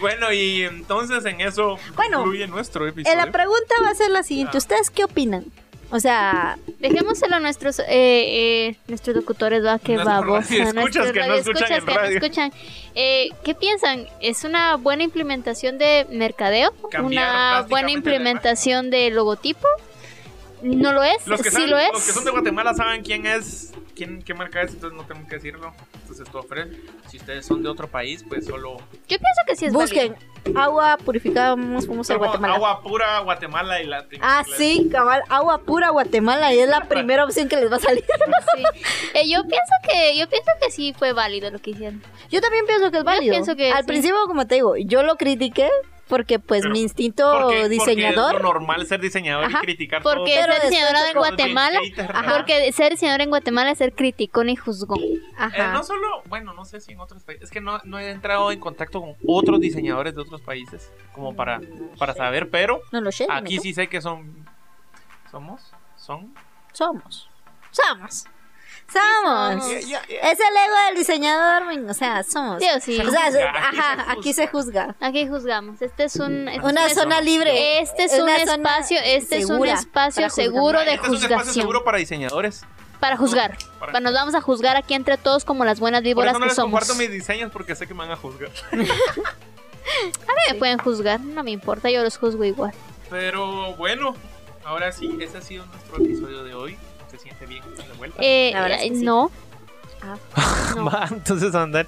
Bueno, 0.01 0.33
y 0.33 0.63
entonces 0.63 1.25
en 1.25 1.41
eso 1.41 1.79
Bueno, 1.95 2.19
concluye 2.19 2.47
nuestro 2.47 2.87
Eh, 2.87 2.91
episodio. 2.91 3.17
la 3.17 3.31
pregunta 3.31 3.75
va 3.85 3.91
a 3.91 3.95
ser 3.95 4.11
la 4.11 4.23
siguiente. 4.23 4.53
Ah. 4.55 4.59
¿Ustedes 4.59 4.91
qué 4.91 5.05
opinan? 5.05 5.45
O 5.91 6.01
sea, 6.01 6.59
Dejémoselo 6.81 7.37
a 7.37 7.41
nuestros, 7.41 7.79
eh, 7.81 7.85
eh, 7.89 8.77
nuestros 8.89 9.15
locutores, 9.15 9.65
va, 9.65 9.79
que 9.79 9.97
Nuestros 10.75 11.13
que 11.13 11.21
no 11.21 11.35
en 11.35 11.45
que 11.45 11.81
no 11.81 12.01
escuchan. 12.03 12.53
Eh, 12.95 13.29
¿Qué 13.45 13.55
piensan? 13.55 14.07
¿Es 14.21 14.45
una 14.45 14.77
buena 14.77 15.05
implementación 15.05 15.79
de 15.79 16.07
mercadeo? 16.11 16.73
¿Una 17.03 17.63
buena 17.69 17.91
implementación 17.93 18.91
de 18.91 19.11
logotipo? 19.11 19.67
¿No 20.63 20.93
lo 20.93 21.05
es? 21.05 21.27
los 21.27 21.41
que, 21.43 21.51
sí 21.51 21.57
saben- 21.57 21.71
lo 21.71 21.79
es. 21.79 21.93
los 21.93 22.05
que 22.05 22.13
son 22.13 22.25
de 22.25 22.31
Guatemala 22.31 22.75
saben 22.75 23.03
quién 23.03 23.27
es 23.27 23.73
quién, 23.97 24.23
qué 24.23 24.35
marca 24.35 24.63
es, 24.63 24.73
entonces 24.75 24.97
no 24.97 25.05
tengo 25.07 25.27
que 25.27 25.37
decirlo. 25.37 25.73
Entonces 26.03 26.29
todo 26.31 26.43
fresh. 26.45 26.69
Si 27.09 27.17
ustedes 27.17 27.45
son 27.47 27.63
de 27.63 27.69
otro 27.69 27.89
país, 27.89 28.25
pues 28.29 28.45
solo 28.47 28.77
Yo 29.09 29.19
pienso 29.19 29.41
que 29.47 29.57
sí 29.57 29.65
es 29.67 29.73
Busquen 29.73 30.15
agua 30.55 30.97
purificada, 31.05 31.51
vamos, 31.51 31.87
vamos 31.89 32.09
a 32.09 32.15
Solo 32.15 32.27
Guatemala. 32.27 32.55
agua 32.55 32.81
pura 32.83 33.19
Guatemala 33.21 33.83
y 33.83 33.87
la 33.87 34.07
Ah, 34.21 34.45
sí, 34.57 34.89
cabal, 34.93 35.23
agua 35.29 35.59
pura 35.63 35.89
Guatemala 35.91 36.55
y 36.55 36.61
es 36.61 36.69
la 36.69 36.83
primera 36.87 37.25
opción 37.25 37.49
que 37.49 37.57
les 37.57 37.71
va 37.73 37.77
a 37.77 37.81
salir. 37.81 38.05
válido. 38.09 38.37
Sí. 38.55 38.83
Eh, 39.15 39.29
yo 39.31 39.43
pienso 39.45 39.73
que 39.89 40.17
yo 40.19 40.29
pienso 40.29 40.51
que 40.61 40.71
sí 40.71 40.95
fue 40.97 41.13
válido 41.15 41.51
lo 41.51 41.59
que 41.59 41.71
hicieron. 41.71 42.03
Yo 42.31 42.41
también 42.43 42.67
pienso 42.67 42.91
que 42.91 42.99
es 42.99 43.05
válido. 43.05 43.33
pienso 43.33 43.57
que 43.57 43.73
Al 43.73 43.83
sí. 43.85 43.87
principio, 43.89 44.17
como 44.27 44.47
te 44.47 44.57
digo, 44.57 44.77
yo 44.77 45.03
lo 45.03 45.17
critiqué 45.17 45.71
porque 46.09 46.39
pues 46.39 46.63
Pero, 46.63 46.73
mi 46.73 46.81
instinto 46.83 47.25
Porque- 47.33 47.57
porque 47.63 47.69
diseñador... 47.69 48.37
es 48.37 48.43
lo 48.43 48.49
normal 48.49 48.87
ser 48.87 49.01
diseñador 49.01 49.45
Ajá, 49.47 49.59
y 49.59 49.61
criticar 49.67 50.03
Porque 50.03 50.35
todo. 50.37 50.53
Ser 50.53 50.63
diseñadora 50.63 51.11
en 51.11 51.17
Guatemala, 51.17 51.81
Ajá. 52.15 52.37
porque 52.37 52.73
ser 52.73 52.93
diseñadora 52.93 53.25
en 53.25 53.31
Guatemala 53.31 53.71
es 53.73 53.79
ser 53.79 53.93
criticón 53.93 54.49
y 54.49 54.57
juzgón. 54.57 55.01
Eh, 55.01 55.21
Ajá. 55.37 55.73
no 55.73 55.83
solo, 55.83 56.23
bueno, 56.27 56.53
no 56.55 56.65
sé 56.65 56.81
si 56.81 56.93
en 56.93 57.01
otros 57.01 57.25
países. 57.25 57.45
Es 57.45 57.51
que 57.51 57.61
no, 57.61 57.81
no 57.85 57.99
he 57.99 58.11
entrado 58.11 58.53
en 58.53 58.61
contacto 58.61 59.01
con 59.01 59.15
otros 59.27 59.61
diseñadores 59.61 60.15
de 60.15 60.21
otros 60.23 60.41
países 60.43 60.91
como 61.13 61.35
para, 61.35 61.61
para 61.99 62.15
saber, 62.15 62.51
pero 62.51 62.81
No 62.93 63.01
lo 63.01 63.11
sé. 63.11 63.27
aquí 63.31 63.59
sí 63.59 63.75
sé 63.75 63.89
que 63.89 64.01
son. 64.01 64.47
¿Somos? 65.31 65.73
¿Son? 65.97 66.33
Somos. 66.73 67.29
Somos. 67.71 68.27
Somos. 68.93 69.69
Ya, 69.71 69.81
ya, 69.81 70.07
ya. 70.09 70.17
Es 70.31 70.39
el 70.39 70.57
ego 70.57 70.77
del 70.87 70.97
diseñador, 70.97 71.63
o 71.91 71.95
sea, 71.95 72.23
somos. 72.23 72.63
Sí 72.63 72.69
o 72.75 72.81
sí. 72.81 73.01
O 73.01 73.11
sea, 73.11 73.27
ajá, 73.27 74.05
se 74.05 74.11
aquí 74.19 74.33
se 74.33 74.47
juzga. 74.47 74.95
Aquí 75.01 75.27
juzgamos. 75.27 75.83
Este 75.83 76.05
es 76.05 76.17
un 76.17 76.49
este 76.49 76.65
Una 76.67 76.87
es- 76.87 76.95
zona 76.95 77.21
libre. 77.21 77.81
Este 77.81 78.05
es 78.05 78.13
un 78.15 78.23
Una 78.23 78.39
zona 78.47 78.55
espacio, 78.55 78.99
este 79.05 79.39
es 79.39 79.51
un 79.51 79.67
espacio 79.67 80.31
seguro 80.31 80.79
de 80.81 80.95
Este 80.95 81.03
es 81.07 81.09
un 81.09 81.15
espacio 81.17 81.37
juzgación. 81.39 81.63
seguro 81.63 81.85
para 81.85 81.99
diseñadores. 81.99 82.65
Para 83.01 83.17
juzgar. 83.17 83.57
Para- 83.79 83.93
Para- 83.93 84.01
Nos 84.01 84.15
vamos 84.15 84.35
a 84.35 84.41
juzgar 84.41 84.77
aquí 84.77 84.95
entre 84.95 85.19
todos 85.19 85.45
como 85.45 85.65
las 85.65 85.81
buenas 85.81 86.01
Por 86.01 86.05
víboras 86.05 86.31
eso 86.31 86.39
no 86.39 86.45
que 86.45 86.49
les 86.49 86.57
somos. 86.57 86.71
comparto 86.81 86.95
mis 86.95 87.11
diseños 87.11 87.51
porque 87.53 87.75
sé 87.75 87.87
que 87.87 87.93
me 87.95 87.99
van 88.01 88.13
a 88.13 88.17
juzgar. 88.17 88.51
A 88.73 88.77
mí 88.77 90.41
me 90.51 90.55
pueden 90.59 90.79
juzgar, 90.79 91.21
no 91.21 91.43
me 91.45 91.51
importa, 91.53 91.91
yo 91.91 92.03
los 92.03 92.17
juzgo 92.19 92.43
igual. 92.45 92.73
Pero 93.11 93.75
bueno, 93.77 94.17
ahora 94.65 94.91
sí, 94.93 95.17
ese 95.21 95.39
ha 95.39 95.43
sido 95.43 95.65
nuestro 95.67 95.97
episodio 96.05 96.43
de 96.43 96.55
hoy. 96.55 96.77
Siente 97.27 97.47
bien 97.47 97.63
de 97.77 97.93
vuelta. 97.99 98.19
Eh, 98.23 98.51
La 98.53 98.61
verdad 98.63 98.79
es 98.83 98.91
que 98.91 98.97
sí. 98.99 99.05
no. 99.05 99.31
no. 100.77 100.85
Va, 100.85 101.09
entonces 101.11 101.55
andar. 101.55 101.87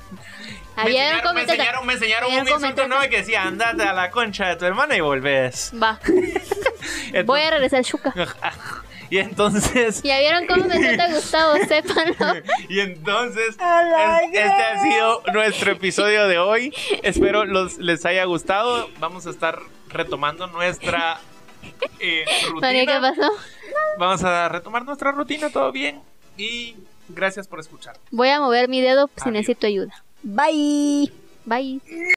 Me 0.76 0.82
Había 0.82 1.10
enseñaron, 1.10 1.34
me 1.34 1.42
enseñaron, 1.42 1.86
me 1.86 1.92
enseñaron 1.94 2.32
un 2.32 2.48
insulto 2.48 2.88
no 2.88 3.00
que 3.02 3.18
decía 3.18 3.42
andate 3.44 3.82
a 3.82 3.92
la 3.92 4.10
concha 4.10 4.48
de 4.48 4.56
tu 4.56 4.64
hermana 4.64 4.96
y 4.96 5.00
volvés. 5.00 5.72
Va, 5.80 5.98
Entonces- 6.06 7.26
voy 7.26 7.40
a 7.42 7.50
regresar 7.50 7.78
al 7.78 7.84
Shuka. 7.84 8.12
y 9.10 9.18
entonces 9.18 10.02
¿Ya 10.02 10.18
vieron 10.20 10.46
cómo 10.46 10.64
me 10.66 10.78
trata 10.78 11.12
Gustavo? 11.14 11.54
Sépanlo. 11.66 12.42
y 12.68 12.80
entonces 12.80 13.48
es- 13.50 13.56
este 14.32 14.62
ha 14.62 14.82
sido 14.82 15.22
nuestro 15.32 15.72
episodio 15.72 16.26
de 16.28 16.38
hoy. 16.38 16.74
Espero 17.02 17.44
los 17.44 17.78
les 17.78 18.04
haya 18.06 18.24
gustado. 18.24 18.88
Vamos 18.98 19.26
a 19.26 19.30
estar 19.30 19.58
retomando 19.88 20.46
nuestra 20.48 21.18
eh, 22.00 22.24
¿qué 22.60 22.98
pasó? 23.00 23.30
Vamos 23.98 24.22
a 24.24 24.48
retomar 24.48 24.84
nuestra 24.84 25.12
rutina, 25.12 25.50
todo 25.50 25.72
bien. 25.72 26.00
Y 26.36 26.76
gracias 27.08 27.48
por 27.48 27.60
escuchar. 27.60 27.96
Voy 28.10 28.28
a 28.28 28.40
mover 28.40 28.68
mi 28.68 28.80
dedo 28.80 29.10
si 29.22 29.30
necesito 29.30 29.66
ayuda. 29.66 30.04
Bye. 30.22 31.12
Bye. 31.44 31.80